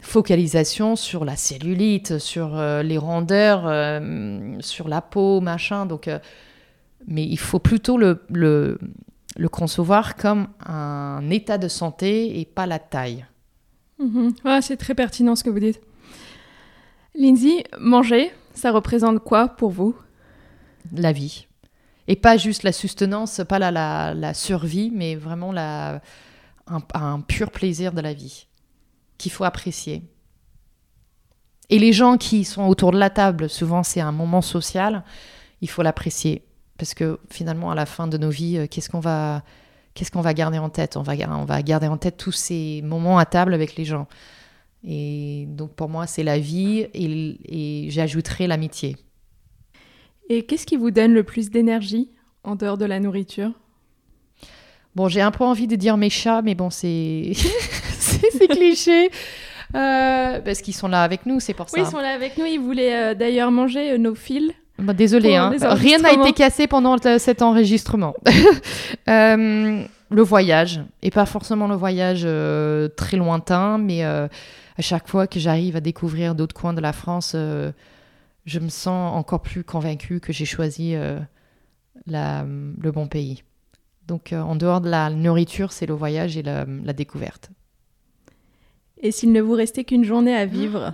focalisation 0.01 0.97
sur 0.97 1.25
la 1.25 1.37
cellulite, 1.37 2.19
sur 2.19 2.57
euh, 2.57 2.83
les 2.83 2.99
rondeurs, 2.99 3.63
euh, 3.67 4.57
sur 4.61 4.89
la 4.89 5.01
peau, 5.01 5.41
machin. 5.41 5.87
Donc, 5.87 6.11
mais 7.07 7.25
il 7.25 7.39
faut 7.39 7.59
plutôt 7.59 7.97
le, 7.97 8.79
concevoir 9.51 10.17
comme 10.17 10.49
un 10.67 11.31
état 11.31 11.59
de 11.59 11.69
santé 11.69 12.41
et 12.41 12.45
pas 12.45 12.67
la 12.67 12.79
taille. 12.79 13.25
Mhm. 13.99 14.35
Ah, 14.45 14.61
c'est 14.63 14.77
très 14.77 14.95
pertinent 14.95 15.35
ce 15.37 15.45
que 15.45 15.51
vous 15.51 15.61
dites. 15.61 15.81
Lindsay, 17.15 17.65
manger, 17.79 18.31
ça 18.55 18.71
représente 18.71 19.19
quoi 19.21 19.49
pour 19.49 19.71
vous? 19.71 19.97
La 20.93 21.13
vie. 21.13 21.47
Et 22.07 22.17
pas 22.17 22.37
juste 22.37 22.63
la 22.63 22.73
sustenance, 22.73 23.41
pas 23.49 23.59
la, 23.59 23.71
la, 23.71 24.15
la 24.15 24.35
survie, 24.35 24.91
mais 24.95 25.15
vraiment 25.17 25.53
la, 25.53 26.01
un, 26.67 26.81
un 26.95 27.21
pur 27.21 27.51
plaisir 27.51 27.93
de 27.93 28.01
la 28.01 28.15
vie 28.15 28.47
qu'il 29.19 29.33
faut 29.33 29.45
apprécier. 29.45 30.03
Et 31.71 31.79
les 31.79 31.93
gens 31.93 32.17
qui 32.17 32.45
sont 32.45 32.67
autour 32.67 32.93
de 32.93 32.99
la 32.99 33.11
table, 33.11 33.51
souvent 33.51 33.83
c'est 33.83 34.01
un 34.01 34.13
moment 34.13 34.41
social, 34.41 35.05
il 35.61 35.69
faut 35.69 35.83
l'apprécier. 35.83 36.45
Parce 36.79 36.95
que 36.95 37.19
finalement, 37.29 37.73
à 37.73 37.75
la 37.75 37.85
fin 37.87 38.07
de 38.07 38.17
nos 38.17 38.31
vies, 38.31 38.59
euh, 38.59 38.67
qu'est-ce 38.71 38.89
qu'on 38.89 39.01
va, 39.01 39.43
qu'est-ce 39.99 40.13
qu'on 40.13 40.21
va 40.21 40.33
garder 40.33 40.59
en 40.59 40.69
tête? 40.71 40.97
On 40.97 41.03
va, 41.03 41.15
on 41.31 41.45
va 41.45 41.63
garder 41.63 41.89
en 41.89 41.97
tête 41.97 42.17
tous 42.17 42.31
ces 42.31 42.83
moments 42.85 43.19
à 43.19 43.27
table 43.27 43.53
avec 43.53 43.75
les 43.75 43.85
gens. 43.85 44.07
Et 44.87 45.47
donc 45.49 45.75
pour 45.75 45.89
moi, 45.89 46.07
c'est 46.07 46.23
la 46.23 46.39
vie 46.39 46.87
et, 46.95 47.87
et 47.87 47.91
j'ajouterai 47.91 48.47
l'amitié. 48.47 48.97
Et 50.29 50.45
qu'est-ce 50.45 50.67
qui 50.67 50.77
vous 50.77 50.93
donne 50.93 51.15
le 51.15 51.25
plus 51.25 51.51
d'énergie 51.51 52.11
en 52.45 52.55
dehors 52.55 52.79
de 52.79 52.85
la 52.85 53.01
nourriture? 53.01 53.51
Bon, 54.95 55.09
j'ai 55.09 55.21
un 55.21 55.33
peu 55.33 55.43
envie 55.43 55.67
de 55.67 55.75
dire 55.75 55.97
mes 55.97 56.11
chats, 56.11 56.43
mais 56.43 56.55
bon, 56.55 56.71
c'est 56.71 57.33
c'est 57.99 58.49
cliché. 58.49 59.11
Euh, 59.75 60.41
parce 60.41 60.63
qu'ils 60.63 60.75
sont 60.75 60.89
là 60.89 61.03
avec 61.03 61.27
nous, 61.27 61.41
c'est 61.41 61.55
pour 61.55 61.69
ça. 61.69 61.77
Oui, 61.77 61.85
ils 61.87 61.91
sont 61.91 61.99
là 61.99 62.15
avec 62.15 62.39
nous. 62.39 62.47
Ils 62.47 62.61
voulaient 62.61 62.95
euh, 62.95 63.15
d'ailleurs 63.15 63.51
manger 63.51 63.93
euh, 63.93 63.99
nos 63.99 64.15
fils. 64.15 64.53
Bah, 64.79 64.93
désolé, 64.93 65.35
hein. 65.35 65.53
rien 65.61 65.99
n'a 65.99 66.13
été 66.13 66.33
cassé 66.33 66.69
pendant 66.69 66.97
cet 67.19 67.43
enregistrement. 67.43 68.15
euh, 69.09 69.83
le 70.11 70.23
voyage, 70.23 70.81
et 71.03 71.11
pas 71.11 71.27
forcément 71.27 71.67
le 71.67 71.75
voyage 71.75 72.23
euh, 72.25 72.89
très 72.89 73.17
lointain, 73.17 73.79
mais 73.79 74.05
euh, 74.05 74.29
à 74.79 74.83
chaque 74.83 75.09
fois 75.09 75.27
que 75.27 75.41
j'arrive 75.41 75.75
à 75.75 75.81
découvrir 75.81 76.37
d'autres 76.37 76.55
coins 76.55 76.75
de 76.75 76.81
la 76.81 76.93
France, 76.93 77.35
je 77.35 78.59
me 78.61 78.69
sens 78.69 79.17
encore 79.17 79.41
plus 79.41 79.65
convaincue 79.65 80.21
que 80.21 80.33
j'ai 80.33 80.45
choisi 80.45 80.95
la, 82.07 82.45
le 82.45 82.93
bon 82.93 83.09
pays. 83.09 83.43
Donc 84.07 84.33
en 84.33 84.55
dehors 84.55 84.81
de 84.81 84.89
la 84.89 85.11
nourriture, 85.11 85.73
c'est 85.73 85.87
le 85.87 85.95
voyage 85.95 86.37
et 86.37 86.43
la, 86.43 86.65
la 86.85 86.93
découverte. 86.93 87.51
Et 89.01 89.11
s'il 89.11 89.33
ne 89.33 89.41
vous 89.41 89.55
restait 89.55 89.85
qu'une 89.85 90.05
journée 90.05 90.35
à 90.35 90.47
vivre 90.47 90.93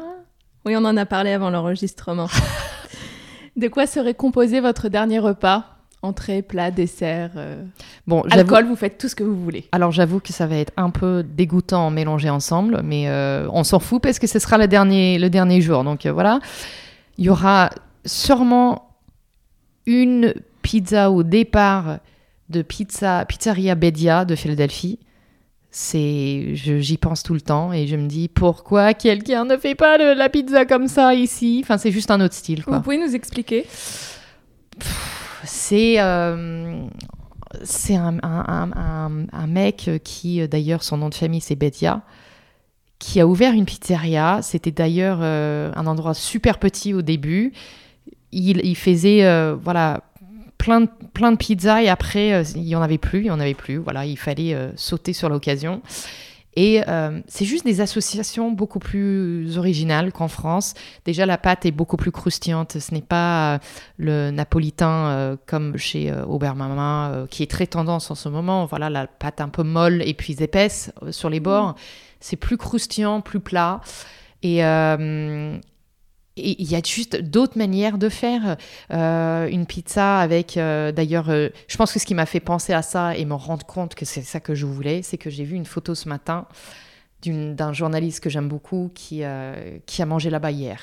Oui, 0.65 0.75
on 0.77 0.85
en 0.85 0.97
a 0.97 1.07
parlé 1.07 1.33
avant 1.33 1.51
l'enregistrement. 1.51 2.29
de 3.57 3.69
quoi 3.69 3.87
serait 3.87 4.15
composé 4.15 4.61
votre 4.61 4.89
dernier 4.89 5.19
repas? 5.19 5.65
Entrée, 6.03 6.43
plat, 6.43 6.71
dessert, 6.71 7.31
euh... 7.37 7.65
bon, 8.07 8.23
alcool, 8.31 8.67
vous 8.67 8.77
faites 8.77 8.99
tout 8.99 9.09
ce 9.09 9.15
que 9.15 9.25
vous 9.25 9.43
voulez. 9.43 9.65
Alors 9.73 9.91
j'avoue 9.91 10.21
que 10.21 10.35
ça 10.35 10.47
va 10.47 10.57
être 10.57 10.73
un 10.77 10.91
peu 10.91 11.25
dégoûtant 11.27 11.89
mélangé 11.91 12.29
ensemble, 12.29 12.83
mais 12.85 13.09
euh, 13.09 13.49
on 13.51 13.65
s'en 13.65 13.79
fout 13.79 14.03
parce 14.03 14.19
que 14.19 14.27
ce 14.27 14.39
sera 14.39 14.59
le 14.59 14.69
dernier, 14.69 15.19
le 15.19 15.31
dernier 15.31 15.63
jour. 15.63 15.83
Donc 15.83 16.05
euh, 16.05 16.13
voilà, 16.13 16.41
il 17.17 17.25
y 17.25 17.31
aura 17.31 17.71
sûrement 18.05 18.91
une 19.87 20.35
pizza 20.61 21.11
au 21.11 21.23
départ 21.23 22.01
de 22.51 22.61
pizza, 22.61 23.25
Pizzeria 23.25 23.75
Bedia 23.75 24.27
de 24.27 24.35
Philadelphie 24.35 24.99
c'est 25.77 26.55
j'y 26.55 26.97
pense 26.99 27.25
tout 27.25 27.35
le 27.35 27.41
temps 27.41 27.73
et 27.73 27.89
je 27.89 27.97
me 27.97 28.07
dis 28.07 28.29
pourquoi 28.29 28.95
quelqu'un 28.95 29.45
ne 29.45 29.57
fait 29.57 29.75
pas 29.75 29.99
le, 29.99 30.15
la 30.15 30.29
pizza 30.29 30.65
comme 30.67 30.87
ça 30.87 31.15
ici? 31.15 31.61
Enfin 31.65 31.79
c'est 31.79 31.91
juste 31.91 32.13
un 32.13 32.21
autre 32.21 32.35
style 32.35 32.65
quoi. 32.65 32.77
vous 32.77 32.83
pouvez 32.83 32.99
nous 32.99 33.17
expliquer? 33.17 33.67
C'est 35.45 35.97
euh, 35.99 36.87
c'est 37.65 37.97
un, 37.97 38.19
un, 38.23 38.71
un, 38.77 39.27
un, 39.33 39.47
mec 39.49 39.91
qui 40.05 40.47
d'ailleurs 40.47 40.85
son 40.85 40.97
nom 40.97 41.09
de 41.09 41.15
famille 41.15 41.41
c'est 41.41 41.57
Bedia 41.57 42.03
qui 43.01 43.21
a 43.21 43.27
ouvert 43.27 43.53
une 43.53 43.65
pizzeria. 43.65 44.41
C'était 44.43 44.71
d'ailleurs 44.71 45.19
euh, 45.23 45.73
un 45.75 45.89
endroit 45.89 46.15
super 46.15 46.59
petit 46.59 46.95
au 46.95 47.03
début. 47.03 47.53
Il, 48.31 48.65
il 48.65 48.77
faisait 48.77 49.25
euh, 49.25 49.57
voilà 49.61 50.05
plein 50.59 50.83
de, 50.83 50.89
plein 51.13 51.33
de 51.33 51.37
pizzas 51.37 51.83
et 51.83 51.89
après, 51.89 52.33
euh, 52.33 52.43
il 52.55 52.63
n'y 52.63 52.77
en 52.77 52.83
avait 52.83 52.99
plus, 52.99 53.21
il 53.21 53.25
n'y 53.25 53.31
en 53.31 53.41
avait 53.41 53.55
plus. 53.55 53.77
Voilà, 53.77 54.07
il 54.07 54.17
fallait 54.17 54.55
euh, 54.55 54.71
sauter 54.77 55.13
sur 55.13 55.29
l'occasion. 55.29 55.83
Et 56.57 56.83
euh, 56.87 57.21
c'est 57.27 57.45
juste 57.45 57.65
des 57.65 57.81
associations 57.81 58.53
beaucoup 58.53 58.79
plus 58.79 59.59
originales 59.59 60.13
qu'en 60.13 60.29
France. 60.29 60.75
Déjà, 61.05 61.27
la 61.27 61.37
pâte 61.37 61.67
est 61.67 61.73
beaucoup 61.73 61.97
plus 61.97 62.13
croustillante. 62.13 62.79
Ce 62.79 62.95
n'est 62.95 63.03
pas 63.03 63.59
le 63.99 64.31
napolitain 64.31 65.37
comme 65.47 65.77
chez 65.77 66.15
Aubert 66.29 66.55
Mama, 66.55 67.27
qui 67.29 67.43
est 67.43 67.51
très 67.51 67.67
tendance 67.67 68.13
en 68.13 68.15
ce 68.15 68.29
moment. 68.29 68.67
Voilà, 68.67 68.89
la 68.89 69.09
pâte 69.09 69.41
un 69.41 69.49
peu 69.49 69.65
molle 69.65 70.01
et 70.07 70.15
puis 70.15 70.37
épaisse 70.39 70.93
sur 71.11 71.29
les 71.29 71.41
bords. 71.41 71.71
Mmh. 71.71 71.75
C'est 72.21 72.37
plus 72.37 72.57
croustillant, 72.57 73.21
plus 73.21 73.41
plat. 73.41 73.81
Et, 74.45 74.63
et 76.37 76.61
il 76.61 76.71
y 76.71 76.75
a 76.75 76.81
juste 76.85 77.17
d'autres 77.21 77.57
manières 77.57 77.97
de 77.97 78.09
faire 78.09 78.57
euh, 78.93 79.47
une 79.47 79.67
pizza 79.67 80.19
avec, 80.19 80.57
euh, 80.57 80.91
d'ailleurs, 80.91 81.31
euh, 81.31 81.51
je 81.69 81.77
pense 81.77 81.93
que 81.93 82.01
ce 82.01 82.07
qui 82.07 82.15
m'a 82.15 82.27
fait 82.27 82.41
penser 82.41 82.73
à 82.73 82.83
ça 82.83 83.17
et 83.17 83.25
me 83.25 83.35
rendre 83.35 83.65
compte 83.65 83.95
que 83.95 84.05
c'est 84.05 84.23
ça 84.23 84.41
que 84.41 84.55
je 84.55 84.67
voulais, 84.67 85.03
c'est 85.03 85.19
que 85.19 85.31
j'ai 85.31 85.45
vu 85.45 85.55
une 85.55 85.67
photo 85.67 85.95
ce 85.95 86.09
matin 86.09 86.47
d'un 87.27 87.73
journaliste 87.73 88.21
que 88.21 88.29
j'aime 88.29 88.49
beaucoup 88.49 88.91
qui, 88.95 89.23
qui 89.87 90.03
a 90.03 90.07
mangé 90.07 90.29
là-bas 90.29 90.51
hier. 90.51 90.79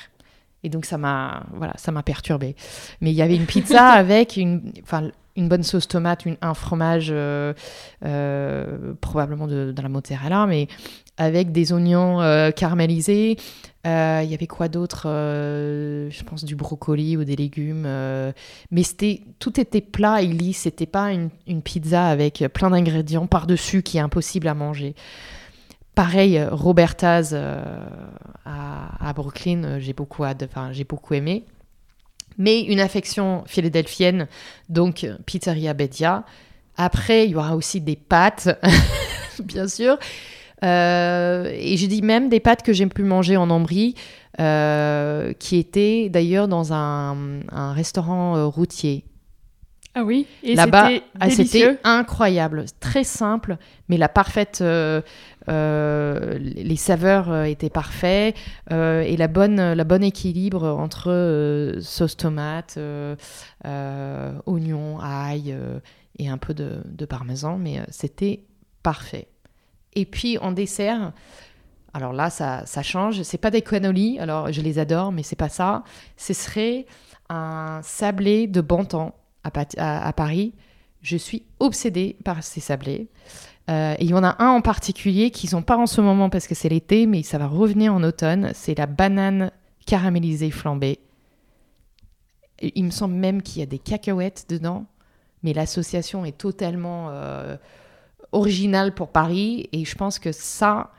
Et 0.64 0.70
donc 0.70 0.86
ça 0.86 0.98
m'a 0.98 1.44
voilà, 1.52 1.72
ça 1.76 1.92
m'a 1.92 2.02
perturbé. 2.02 2.56
Mais 3.00 3.12
il 3.12 3.14
y 3.14 3.22
avait 3.22 3.36
une 3.36 3.46
pizza 3.46 3.86
avec 3.90 4.36
une, 4.36 4.72
enfin, 4.82 5.12
une 5.36 5.48
bonne 5.48 5.62
sauce 5.62 5.86
tomate, 5.86 6.26
une, 6.26 6.36
un 6.40 6.54
fromage 6.54 7.14
probablement 9.00 9.46
de, 9.46 9.70
de, 9.70 9.82
la 9.82 9.88
mozzarella, 9.88 10.46
mais 10.46 10.66
avec 11.16 11.52
des 11.52 11.72
oignons 11.72 12.18
caramélisés, 12.56 13.36
il 13.84 13.90
euh, 13.90 14.22
y 14.22 14.34
avait 14.34 14.46
quoi 14.46 14.68
d'autre 14.68 15.04
euh, 15.06 16.08
Je 16.08 16.22
pense 16.22 16.44
du 16.44 16.54
brocoli 16.54 17.16
ou 17.16 17.24
des 17.24 17.34
légumes. 17.34 17.82
Euh, 17.84 18.30
mais 18.70 18.84
c'était, 18.84 19.22
tout 19.40 19.60
était 19.60 19.80
plat 19.80 20.22
et 20.22 20.26
lisse. 20.26 20.58
C'était 20.58 20.86
pas 20.86 21.12
une, 21.12 21.30
pizza 21.62 22.06
avec 22.06 22.44
plein 22.54 22.70
d'ingrédients 22.70 23.26
par-dessus 23.26 23.82
qui 23.82 23.98
est 23.98 24.00
impossible 24.00 24.46
à 24.46 24.54
manger. 24.54 24.94
Pareil, 25.96 26.42
Roberta's 26.44 27.34
à, 27.34 29.08
à, 29.08 29.12
Brooklyn, 29.12 29.80
j'ai 29.80 29.92
beaucoup, 29.92 30.22
j'ai 30.70 30.84
beaucoup 30.84 31.14
aimé. 31.14 31.44
Mais 32.38 32.60
une 32.60 32.80
affection 32.80 33.42
philadelphienne, 33.46 34.26
donc 34.68 35.06
Pizzeria 35.26 35.74
Bedia. 35.74 36.24
Après, 36.76 37.26
il 37.26 37.32
y 37.32 37.36
aura 37.36 37.56
aussi 37.56 37.82
des 37.82 37.96
pâtes, 37.96 38.48
bien 39.44 39.68
sûr. 39.68 39.98
Euh, 40.62 41.50
et 41.52 41.76
j'ai 41.76 41.88
dit 41.88 42.02
même 42.02 42.28
des 42.28 42.40
pâtes 42.40 42.62
que 42.62 42.72
j'aime 42.72 42.90
plus 42.90 43.04
manger 43.04 43.36
en 43.36 43.50
Ambrie, 43.50 43.94
euh, 44.40 45.32
qui 45.34 45.56
étaient 45.56 46.08
d'ailleurs 46.08 46.48
dans 46.48 46.72
un, 46.72 47.40
un 47.50 47.72
restaurant 47.72 48.36
euh, 48.36 48.46
routier. 48.46 49.04
Ah 49.94 50.04
oui, 50.04 50.26
et 50.42 50.54
là-bas, 50.54 50.88
ah, 51.20 51.28
c'était 51.28 51.78
incroyable, 51.84 52.64
très 52.80 53.04
simple, 53.04 53.58
mais 53.88 53.98
la 53.98 54.08
parfaite, 54.08 54.60
euh, 54.62 55.02
euh, 55.50 56.38
les 56.38 56.76
saveurs 56.76 57.44
étaient 57.44 57.68
parfaites 57.68 58.34
euh, 58.70 59.02
et 59.02 59.18
la 59.18 59.28
bonne, 59.28 59.74
la 59.74 59.84
bonne 59.84 60.02
équilibre 60.02 60.66
entre 60.66 61.76
sauce 61.82 62.16
tomate, 62.16 62.78
oignon, 64.46 64.98
ail 64.98 65.54
et 66.18 66.28
un 66.28 66.38
peu 66.38 66.54
de, 66.54 66.80
de 66.86 67.04
parmesan, 67.04 67.58
mais 67.58 67.82
c'était 67.90 68.44
parfait. 68.82 69.28
Et 69.94 70.04
puis 70.06 70.38
en 70.38 70.52
dessert, 70.52 71.12
alors 71.94 72.12
là, 72.12 72.30
ça, 72.30 72.64
ça 72.66 72.82
change. 72.82 73.22
C'est 73.22 73.38
pas 73.38 73.50
des 73.50 73.62
cannolis, 73.62 74.18
alors 74.18 74.50
je 74.52 74.60
les 74.60 74.78
adore, 74.78 75.12
mais 75.12 75.22
c'est 75.22 75.36
pas 75.36 75.48
ça. 75.48 75.84
Ce 76.16 76.32
serait 76.32 76.86
un 77.28 77.80
sablé 77.82 78.46
de 78.46 78.60
bon 78.60 78.84
temps 78.84 79.14
à, 79.44 80.12
Paris. 80.12 80.54
Je 81.02 81.16
suis 81.16 81.44
obsédée 81.58 82.16
par 82.24 82.42
ces 82.42 82.60
sablés. 82.60 83.08
Euh, 83.70 83.94
et 83.98 84.04
il 84.04 84.10
y 84.10 84.14
en 84.14 84.24
a 84.24 84.42
un 84.42 84.50
en 84.50 84.60
particulier 84.60 85.30
qui 85.30 85.46
sont 85.46 85.62
pas 85.62 85.76
en 85.76 85.86
ce 85.86 86.00
moment 86.00 86.30
parce 86.30 86.46
que 86.46 86.54
c'est 86.54 86.68
l'été, 86.68 87.06
mais 87.06 87.22
ça 87.22 87.38
va 87.38 87.46
revenir 87.46 87.94
en 87.94 88.02
automne. 88.02 88.52
C'est 88.54 88.76
la 88.76 88.86
banane 88.86 89.50
caramélisée 89.86 90.50
flambée. 90.50 91.00
Il 92.60 92.84
me 92.84 92.90
semble 92.90 93.14
même 93.14 93.42
qu'il 93.42 93.60
y 93.60 93.62
a 93.62 93.66
des 93.66 93.78
cacahuètes 93.78 94.46
dedans, 94.48 94.86
mais 95.42 95.52
l'association 95.52 96.24
est 96.24 96.38
totalement 96.38 97.08
euh, 97.10 97.56
original 98.32 98.94
pour 98.94 99.08
Paris. 99.08 99.68
Et 99.72 99.84
je 99.84 99.94
pense 99.94 100.18
que 100.18 100.32
ça, 100.32 100.90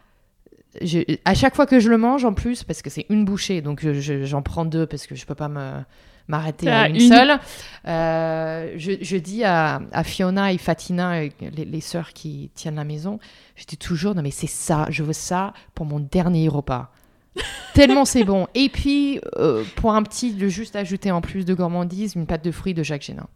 je, 0.82 1.00
à 1.26 1.34
chaque 1.34 1.56
fois 1.56 1.66
que 1.66 1.80
je 1.80 1.90
le 1.90 1.98
mange 1.98 2.26
en 2.26 2.34
plus, 2.34 2.64
parce 2.64 2.82
que 2.82 2.90
c'est 2.90 3.06
une 3.10 3.26
bouchée, 3.26 3.62
donc 3.62 3.82
j'en 3.84 3.94
je, 3.94 4.24
je, 4.24 4.38
prends 4.38 4.66
deux 4.66 4.86
parce 4.86 5.08
que 5.08 5.16
je 5.16 5.26
peux 5.26 5.36
pas 5.36 5.50
me 5.50 5.82
m'arrêter 6.28 6.70
à 6.70 6.88
une, 6.88 6.96
une, 6.96 7.10
seule. 7.10 7.40
Euh, 7.86 8.74
je, 8.78 9.18
dis 9.18 9.44
à, 9.44 9.82
à, 9.92 10.04
Fiona 10.04 10.54
et 10.54 10.58
Fatina, 10.58 11.22
les, 11.22 11.66
les 11.66 11.82
sœurs 11.82 12.14
qui 12.14 12.50
tiennent 12.56 12.76
la 12.76 12.86
maison, 12.86 13.20
je 13.56 13.66
dis 13.66 13.78
toujours, 13.78 14.16
non 14.16 14.22
mais 14.22 14.32
c'est 14.32 14.48
ça, 14.48 14.88
je 14.90 15.04
veux 15.04 15.14
ça 15.14 15.54
pour 15.76 15.86
mon 15.86 16.00
dernier 16.00 16.48
repas. 16.48 16.92
Tellement 17.74 18.06
c'est 18.06 18.24
bon. 18.24 18.48
Et 18.54 18.70
puis, 18.70 19.20
euh, 19.38 19.64
pour 19.76 19.94
un 19.94 20.04
petit, 20.04 20.34
de 20.34 20.48
juste 20.48 20.76
ajouter 20.76 21.12
en 21.12 21.22
plus 21.22 21.46
de 21.46 21.54
gourmandise, 21.54 22.16
une 22.16 22.26
pâte 22.26 22.44
de 22.44 22.52
fruits 22.52 22.74
de 22.74 22.84
Jacques 22.84 23.04
Génin. 23.04 23.28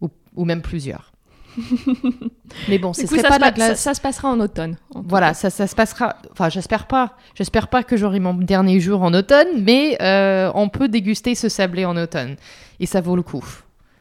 Ou, 0.00 0.10
ou 0.34 0.44
même 0.44 0.62
plusieurs. 0.62 1.11
Mais 2.68 2.78
bon, 2.78 2.92
ce 2.92 3.02
Du 3.02 3.06
coup, 3.08 3.14
serait 3.16 3.22
ça, 3.22 3.28
pas 3.28 3.38
la 3.38 3.50
glace. 3.50 3.68
ça- 3.78 3.90
ça 3.90 3.94
se 3.94 4.00
passera 4.00 4.28
en 4.30 4.40
automne. 4.40 4.76
en 4.94 5.02
Voilà, 5.02 5.34
ça 5.34 5.50
se 5.50 5.74
passera. 5.74 6.16
Enfin, 6.32 6.48
j'espère 6.48 6.86
pas. 6.86 7.16
J'espère 7.34 7.68
pas 7.68 7.82
que 7.82 7.96
j'aurai 7.96 8.20
mon 8.20 8.34
dernier 8.34 8.80
jour 8.80 9.02
en 9.02 9.12
automne, 9.14 9.48
mais 9.62 9.96
euh, 10.02 10.50
on 10.54 10.68
peut 10.68 10.88
déguster 10.88 11.34
ce 11.34 11.48
sablé 11.48 11.84
en 11.84 11.96
automne. 11.96 12.36
Et 12.80 12.86
ça 12.86 13.00
vaut 13.00 13.16
le 13.16 13.22
coup. 13.22 13.44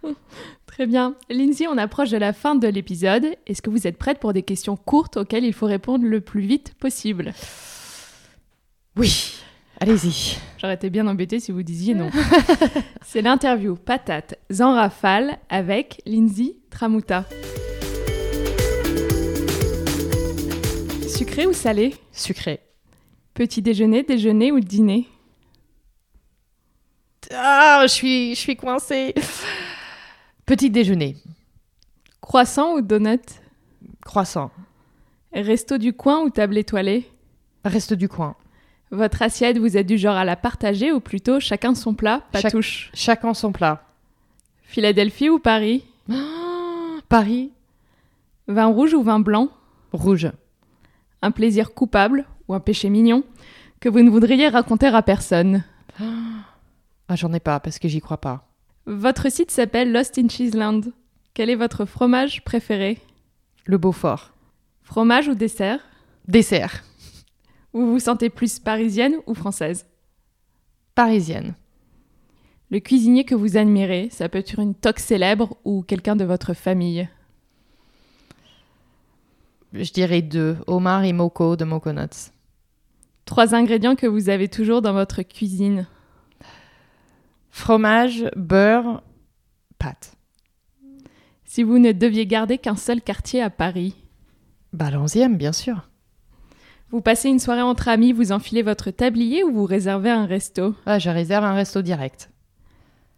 Très 0.65 0.85
bien. 0.87 1.15
Lindsay, 1.29 1.67
on 1.67 1.77
approche 1.77 2.09
de 2.09 2.17
la 2.17 2.31
fin 2.33 2.55
de 2.55 2.67
l'épisode. 2.67 3.25
Est-ce 3.45 3.61
que 3.61 3.69
vous 3.69 3.85
êtes 3.87 3.97
prête 3.97 4.19
pour 4.19 4.31
des 4.33 4.41
questions 4.43 4.77
courtes 4.77 5.17
auxquelles 5.17 5.43
il 5.43 5.53
faut 5.53 5.65
répondre 5.65 6.05
le 6.05 6.21
plus 6.21 6.41
vite 6.41 6.73
possible? 6.79 7.33
Oui, 8.97 9.33
allez-y. 9.81 10.37
J'aurais 10.57 10.75
été 10.75 10.89
bien 10.89 11.07
embêtée 11.07 11.39
si 11.39 11.51
vous 11.51 11.63
disiez 11.63 11.95
non. 11.95 12.09
C'est 13.03 13.21
l'interview 13.21 13.75
Patate 13.75 14.35
en 14.59 14.73
rafale 14.73 15.39
avec 15.49 16.01
Lindsay 16.05 16.55
Tramuta. 16.69 17.25
Sucré 21.07 21.45
ou 21.47 21.53
salé? 21.53 21.95
Sucré. 22.11 22.61
Petit 23.33 23.61
déjeuner, 23.61 24.03
déjeuner 24.03 24.51
ou 24.51 24.59
dîner? 24.59 25.07
Ah, 27.33 27.81
je 27.83 27.91
suis, 27.91 28.35
je 28.35 28.39
suis 28.39 28.55
coincée. 28.55 29.15
Petit 30.45 30.69
déjeuner. 30.69 31.15
Croissant 32.19 32.75
ou 32.75 32.81
donut? 32.81 33.19
Croissant. 34.05 34.51
Resto 35.33 35.77
du 35.77 35.93
coin 35.93 36.21
ou 36.21 36.29
table 36.29 36.57
étoilée? 36.57 37.09
Reste 37.63 37.93
du 37.93 38.09
coin. 38.09 38.35
Votre 38.91 39.21
assiette, 39.21 39.57
vous 39.57 39.77
êtes 39.77 39.87
du 39.87 39.97
genre 39.97 40.17
à 40.17 40.25
la 40.25 40.35
partager 40.35 40.91
ou 40.91 40.99
plutôt 40.99 41.39
chacun 41.39 41.73
son 41.75 41.93
plat, 41.93 42.23
pas 42.33 42.41
touche? 42.43 42.91
Chacun 42.93 43.33
son 43.33 43.53
plat. 43.53 43.83
Philadelphie 44.63 45.29
ou 45.29 45.39
Paris? 45.39 45.85
Ah, 46.11 46.97
Paris. 47.07 47.51
Vin 48.47 48.65
rouge 48.65 48.93
ou 48.93 49.01
vin 49.01 49.21
blanc? 49.21 49.49
Rouge. 49.93 50.29
Un 51.21 51.31
plaisir 51.31 51.73
coupable 51.73 52.25
ou 52.47 52.53
un 52.53 52.59
péché 52.59 52.89
mignon 52.89 53.23
que 53.79 53.87
vous 53.87 54.01
ne 54.01 54.09
voudriez 54.09 54.49
raconter 54.49 54.87
à 54.87 55.01
personne? 55.01 55.63
Ah, 55.99 57.15
j'en 57.15 57.31
ai 57.31 57.39
pas 57.39 57.61
parce 57.61 57.79
que 57.79 57.87
j'y 57.87 58.01
crois 58.01 58.19
pas. 58.19 58.47
Votre 58.85 59.31
site 59.31 59.51
s'appelle 59.51 59.93
Lost 59.93 60.17
in 60.17 60.27
Cheeseland. 60.27 60.81
Quel 61.33 61.49
est 61.49 61.55
votre 61.55 61.85
fromage 61.85 62.43
préféré? 62.43 62.99
Le 63.65 63.77
Beaufort. 63.77 64.31
Fromage 64.83 65.29
ou 65.29 65.35
dessert? 65.35 65.79
Dessert. 66.27 66.83
Vous 67.73 67.91
vous 67.91 67.99
sentez 67.99 68.29
plus 68.29 68.59
parisienne 68.59 69.15
ou 69.27 69.33
française 69.33 69.85
Parisienne. 70.95 71.55
Le 72.69 72.79
cuisinier 72.79 73.25
que 73.25 73.35
vous 73.35 73.57
admirez, 73.57 74.09
ça 74.11 74.29
peut 74.29 74.39
être 74.39 74.59
une 74.59 74.75
toque 74.75 74.99
célèbre 74.99 75.57
ou 75.65 75.81
quelqu'un 75.81 76.15
de 76.15 76.25
votre 76.25 76.53
famille. 76.53 77.09
Je 79.73 79.91
dirais 79.91 80.21
deux. 80.21 80.57
Omar 80.67 81.03
et 81.03 81.13
Moko 81.13 81.55
de 81.55 81.63
Moconuts. 81.63 82.31
Trois 83.25 83.55
ingrédients 83.55 83.95
que 83.95 84.07
vous 84.07 84.29
avez 84.29 84.49
toujours 84.49 84.81
dans 84.81 84.93
votre 84.93 85.21
cuisine. 85.21 85.87
Fromage, 87.49 88.25
beurre, 88.35 89.03
pâte. 89.77 90.15
Si 91.45 91.63
vous 91.63 91.79
ne 91.79 91.91
deviez 91.91 92.25
garder 92.25 92.57
qu'un 92.57 92.75
seul 92.75 93.01
quartier 93.01 93.41
à 93.41 93.49
Paris, 93.49 93.95
Bah, 94.73 94.89
l'onzième, 94.89 95.37
bien 95.37 95.51
sûr. 95.51 95.89
Vous 96.91 97.01
passez 97.01 97.29
une 97.29 97.39
soirée 97.39 97.61
entre 97.61 97.87
amis, 97.87 98.11
vous 98.13 98.31
enfilez 98.31 98.61
votre 98.63 98.91
tablier 98.91 99.43
ou 99.43 99.51
vous 99.53 99.65
réservez 99.65 100.09
un 100.09 100.25
resto? 100.25 100.75
Ah, 100.85 100.99
je 100.99 101.09
réserve 101.09 101.43
un 101.45 101.53
resto 101.53 101.81
direct. 101.81 102.29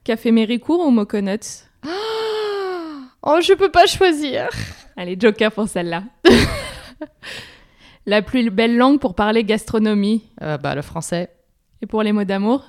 Café 0.03 0.31
Méricourt 0.31 0.85
ou 0.85 0.91
Moconuts 0.91 1.63
Oh, 3.25 3.39
je 3.41 3.53
peux 3.53 3.71
pas 3.71 3.85
choisir. 3.85 4.49
Allez, 4.97 5.15
Joker 5.19 5.51
pour 5.51 5.67
celle-là. 5.69 6.03
La 8.05 8.21
plus 8.21 8.49
belle 8.49 8.75
langue 8.75 8.99
pour 8.99 9.15
parler 9.15 9.45
gastronomie. 9.45 10.23
Euh, 10.41 10.57
bah, 10.57 10.75
le 10.75 10.81
français. 10.81 11.29
Et 11.81 11.85
pour 11.85 12.03
les 12.03 12.11
mots 12.11 12.25
d'amour? 12.25 12.65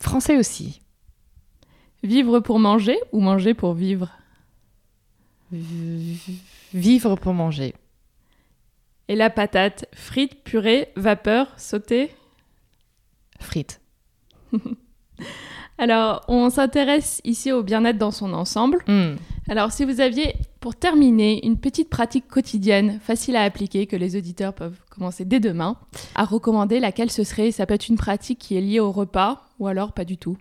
Français 0.00 0.38
aussi. 0.38 0.80
Vivre 2.02 2.40
pour 2.40 2.58
manger 2.58 2.96
ou 3.12 3.20
manger 3.20 3.52
pour 3.52 3.74
vivre? 3.74 4.10
V- 5.52 6.16
Vivre 6.72 7.16
pour 7.16 7.34
manger. 7.34 7.74
Et 9.08 9.16
la 9.16 9.30
patate 9.30 9.86
Frites, 9.92 10.42
purée, 10.42 10.88
vapeur, 10.96 11.48
sautée 11.56 12.10
Frites. 13.40 13.80
Alors, 15.78 16.24
on 16.28 16.48
s'intéresse 16.48 17.20
ici 17.24 17.52
au 17.52 17.62
bien-être 17.62 17.98
dans 17.98 18.10
son 18.10 18.32
ensemble. 18.32 18.78
Hmm. 18.86 19.16
Alors, 19.48 19.72
si 19.72 19.84
vous 19.84 20.00
aviez, 20.00 20.34
pour 20.60 20.74
terminer, 20.74 21.44
une 21.46 21.58
petite 21.58 21.90
pratique 21.90 22.26
quotidienne, 22.28 22.98
facile 23.02 23.36
à 23.36 23.42
appliquer, 23.42 23.86
que 23.86 23.94
les 23.94 24.16
auditeurs 24.16 24.54
peuvent 24.54 24.80
commencer 24.90 25.24
dès 25.24 25.38
demain, 25.38 25.76
à 26.14 26.24
recommander, 26.24 26.80
laquelle 26.80 27.10
ce 27.10 27.24
serait 27.24 27.50
Ça 27.50 27.66
peut 27.66 27.74
être 27.74 27.88
une 27.88 27.98
pratique 27.98 28.38
qui 28.38 28.56
est 28.56 28.62
liée 28.62 28.80
au 28.80 28.90
repas, 28.90 29.44
ou 29.58 29.66
alors 29.66 29.92
pas 29.92 30.04
du 30.04 30.16
tout. 30.16 30.38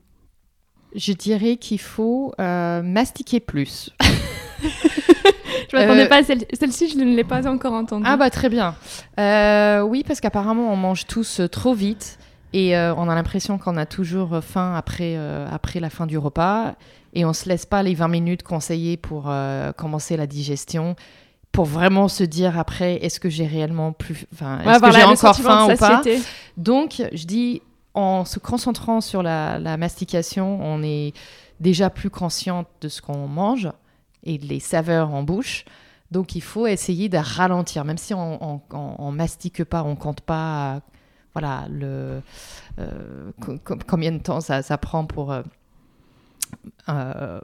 Je 0.96 1.12
dirais 1.12 1.58
qu'il 1.58 1.80
faut 1.80 2.34
euh, 2.40 2.82
mastiquer 2.82 3.42
plus. 3.42 3.92
Je 5.72 5.78
m'attendais 5.78 6.06
Euh, 6.06 6.08
pas 6.10 6.18
à 6.18 6.24
celle- 6.24 6.46
celle-ci, 6.54 6.90
je 6.90 6.98
ne 6.98 7.16
l'ai 7.16 7.24
pas 7.24 7.48
encore 7.48 7.74
entendue. 7.74 8.06
Ah 8.08 8.18
bah 8.18 8.30
très 8.30 8.50
bien. 8.50 8.76
Euh, 9.20 9.82
oui, 9.82 10.04
parce 10.08 10.20
qu'apparemment 10.22 10.72
on 10.72 10.76
mange 10.76 11.06
tous 11.08 11.40
euh, 11.40 11.48
trop 11.48 11.74
vite 11.74 12.18
et 12.54 12.78
euh, 12.78 12.94
on 12.96 13.10
a 13.10 13.16
l'impression 13.16 13.58
qu'on 13.58 13.78
a 13.78 13.86
toujours 13.86 14.40
faim 14.44 14.74
après, 14.76 15.18
après 15.52 15.80
la 15.80 15.90
fin 15.90 16.06
du 16.06 16.18
repas 16.18 16.76
et 17.14 17.26
on 17.26 17.34
se 17.34 17.48
laisse 17.50 17.66
pas 17.66 17.82
les 17.84 17.94
20 17.96 18.08
minutes 18.08 18.44
conseillées 18.44 18.98
pour 18.98 19.32
commencer 19.78 20.18
la 20.18 20.28
digestion 20.28 20.96
pour 21.52 21.66
vraiment 21.66 22.10
se 22.10 22.24
dire 22.26 22.60
après 22.60 22.96
est-ce 22.96 23.20
que 23.22 23.30
j'ai 23.30 23.46
réellement 23.48 23.94
plus 23.94 24.26
enfin 24.34 24.60
est-ce 24.60 24.68
Ouais, 24.68 24.74
que 24.76 24.80
voilà, 24.80 25.00
j'ai 25.00 25.06
encore 25.06 25.36
faim 25.38 25.68
ou 25.74 25.78
pas? 25.78 26.02
donc 26.58 27.02
je 27.14 27.26
dis 27.26 27.62
en 27.94 28.26
se 28.26 28.40
concentrant 28.40 29.00
sur 29.00 29.24
la, 29.24 29.58
la 29.60 29.78
mastication 29.78 30.60
on 30.62 30.84
est 30.84 31.14
déjà 31.62 31.90
plus 31.90 32.10
consciente 32.10 32.68
de 32.82 32.90
ce 32.90 33.02
qu'on 33.02 33.28
mange 33.28 33.70
et 34.26 34.38
les 34.38 34.60
saveurs 34.60 35.14
en 35.14 35.24
bouche 35.24 35.66
donc 36.12 36.36
il 36.36 36.42
faut 36.42 36.68
essayer 36.68 37.10
de 37.10 37.18
ralentir, 37.18 37.84
même 37.84 37.98
si 37.98 38.14
on, 38.14 38.62
on, 38.72 39.12
mastique 39.12 39.64
pas, 39.64 39.84
on 39.84 39.96
compte 39.96 40.22
pas, 40.22 40.82
voilà, 41.34 41.66
le 41.70 42.22
euh, 42.80 43.32
co- 43.42 43.58
co- 43.64 43.78
combien 43.88 44.12
de 44.12 44.20
temps 44.20 44.40
ça, 44.40 44.78
prend 44.78 45.06
pour 45.06 45.32
euh, 45.32 45.42
euh, 46.90 47.40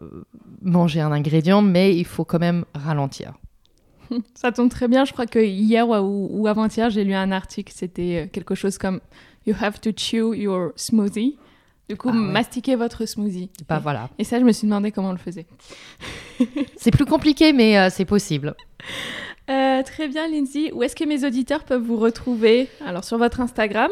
manger 0.61 1.01
un 1.01 1.11
ingrédient, 1.11 1.61
mais 1.61 1.97
il 1.97 2.05
faut 2.05 2.23
quand 2.23 2.39
même 2.39 2.65
ralentir. 2.75 3.34
Ça 4.36 4.51
tombe 4.51 4.69
très 4.69 4.88
bien. 4.88 5.05
Je 5.05 5.13
crois 5.13 5.25
que 5.25 5.39
hier 5.39 5.88
ou, 5.89 6.47
avant-hier, 6.47 6.89
j'ai 6.89 7.03
lu 7.03 7.13
un 7.13 7.32
article. 7.32 7.73
C'était 7.75 8.29
quelque 8.32 8.55
chose 8.55 8.77
comme 8.77 8.99
You 9.47 9.55
have 9.59 9.79
to 9.82 9.91
chew 9.95 10.34
your 10.34 10.71
smoothie. 10.75 11.38
Du 11.91 11.97
coup, 11.97 12.07
Ah 12.09 12.13
ouais. 12.15 12.19
mastiquez 12.31 12.77
votre 12.77 13.05
smoothie. 13.05 13.49
Bah 13.67 13.75
et, 13.77 13.81
voilà, 13.83 14.09
et 14.17 14.23
ça, 14.23 14.39
je 14.39 14.45
me 14.45 14.53
suis 14.53 14.65
demandé 14.65 14.93
comment 14.93 15.09
on 15.09 15.11
le 15.11 15.17
faisait. 15.17 15.45
c'est 16.77 16.89
plus 16.91 17.03
compliqué, 17.03 17.51
mais 17.51 17.77
euh, 17.77 17.89
c'est 17.91 18.05
possible. 18.05 18.55
Euh, 19.49 19.83
très 19.83 20.07
bien, 20.07 20.25
Lindsay. 20.29 20.71
Où 20.71 20.83
est-ce 20.83 20.95
que 20.95 21.03
mes 21.03 21.25
auditeurs 21.25 21.65
peuvent 21.65 21.81
vous 21.81 21.97
retrouver? 21.97 22.69
Alors, 22.87 23.03
sur 23.03 23.17
votre 23.17 23.41
Instagram? 23.41 23.91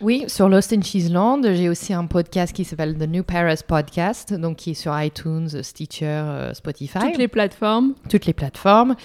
Oui, 0.00 0.24
sur 0.26 0.48
Lost 0.48 0.72
in 0.72 0.82
Cheeseland, 0.82 1.42
j'ai 1.44 1.68
aussi 1.68 1.94
un 1.94 2.06
podcast 2.06 2.52
qui 2.52 2.64
s'appelle 2.64 2.98
The 2.98 3.06
New 3.08 3.22
Paris 3.22 3.60
Podcast, 3.64 4.34
donc 4.34 4.56
qui 4.56 4.70
est 4.72 4.74
sur 4.74 5.00
iTunes, 5.00 5.62
Stitcher, 5.62 6.06
euh, 6.06 6.54
Spotify. 6.54 6.98
Toutes 6.98 7.18
les 7.18 7.28
plateformes. 7.28 7.94
toutes 8.10 8.26
les 8.26 8.32
plateformes. 8.32 8.96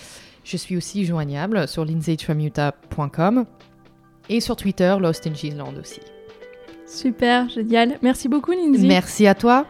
Je 0.44 0.58
suis 0.58 0.76
aussi 0.76 1.06
joignable 1.06 1.68
sur 1.68 1.86
lindsaytramuta.com 1.86 3.46
et 4.30 4.40
sur 4.40 4.56
Twitter, 4.56 4.96
Lost 5.00 5.28
in 5.28 5.36
Cheeseland 5.36 5.76
aussi. 5.80 6.00
Super, 6.94 7.50
génial. 7.50 7.98
Merci 8.04 8.30
beaucoup, 8.30 8.52
Lindsay. 8.52 8.86
Merci 8.86 9.26
à 9.26 9.34
toi. 9.34 9.66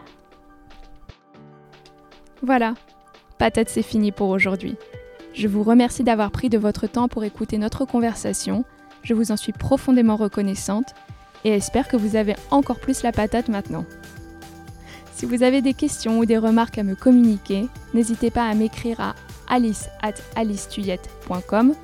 Voilà, 2.42 2.74
patate 3.38 3.70
c'est 3.70 3.82
fini 3.82 4.12
pour 4.12 4.28
aujourd'hui. 4.28 4.76
Je 5.32 5.48
vous 5.48 5.62
remercie 5.62 6.04
d'avoir 6.04 6.30
pris 6.30 6.50
de 6.50 6.58
votre 6.58 6.86
temps 6.86 7.08
pour 7.08 7.24
écouter 7.24 7.56
notre 7.56 7.86
conversation. 7.86 8.64
Je 9.02 9.14
vous 9.14 9.32
en 9.32 9.38
suis 9.38 9.52
profondément 9.52 10.16
reconnaissante 10.16 10.94
et 11.44 11.50
espère 11.50 11.88
que 11.88 11.96
vous 11.96 12.16
avez 12.16 12.36
encore 12.50 12.78
plus 12.78 13.02
la 13.02 13.12
patate 13.12 13.48
maintenant. 13.48 13.86
Si 15.14 15.24
vous 15.24 15.42
avez 15.42 15.62
des 15.62 15.72
questions 15.72 16.18
ou 16.18 16.26
des 16.26 16.38
remarques 16.38 16.76
à 16.76 16.82
me 16.82 16.94
communiquer, 16.94 17.66
n'hésitez 17.94 18.30
pas 18.30 18.46
à 18.46 18.54
m'écrire 18.54 19.00
à 19.00 19.14
alice 19.48 19.88
at 20.02 20.14
alicetuyette.com 20.36 21.74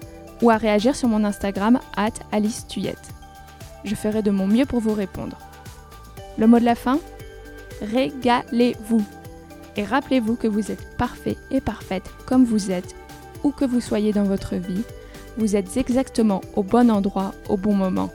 ou 0.43 0.51
à 0.51 0.57
réagir 0.59 0.95
sur 0.95 1.09
mon 1.09 1.25
Instagram 1.25 1.81
at 1.97 2.13
alicetuyette. 2.31 3.20
Je 3.85 3.95
ferai 3.95 4.23
de 4.23 4.31
mon 4.31 4.47
mieux 4.47 4.67
pour 4.67 4.81
vous 4.81 4.95
répondre. 4.95 5.39
Le 6.39 6.47
mot 6.47 6.59
de 6.59 6.65
la 6.65 6.75
fin 6.75 6.99
Régalez-vous 7.83 9.05
et 9.77 9.85
rappelez-vous 9.85 10.37
que 10.37 10.49
vous 10.49 10.71
êtes 10.71 10.97
parfait 10.97 11.37
et 11.51 11.61
parfaite 11.61 12.11
comme 12.27 12.45
vous 12.45 12.71
êtes, 12.71 12.95
où 13.45 13.51
que 13.51 13.65
vous 13.65 13.81
soyez 13.81 14.13
dans 14.13 14.25
votre 14.25 14.57
vie, 14.57 14.83
vous 15.39 15.57
êtes 15.57 15.77
exactement 15.77 16.41
au 16.57 16.63
bon 16.63 16.91
endroit 16.91 17.33
au 17.49 17.57
bon 17.57 17.75
moment. 17.75 18.11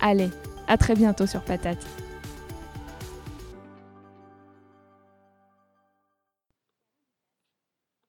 Allez, 0.00 0.30
à 0.66 0.76
très 0.76 0.94
bientôt 0.94 1.26
sur 1.26 1.42
Patate. 1.42 1.84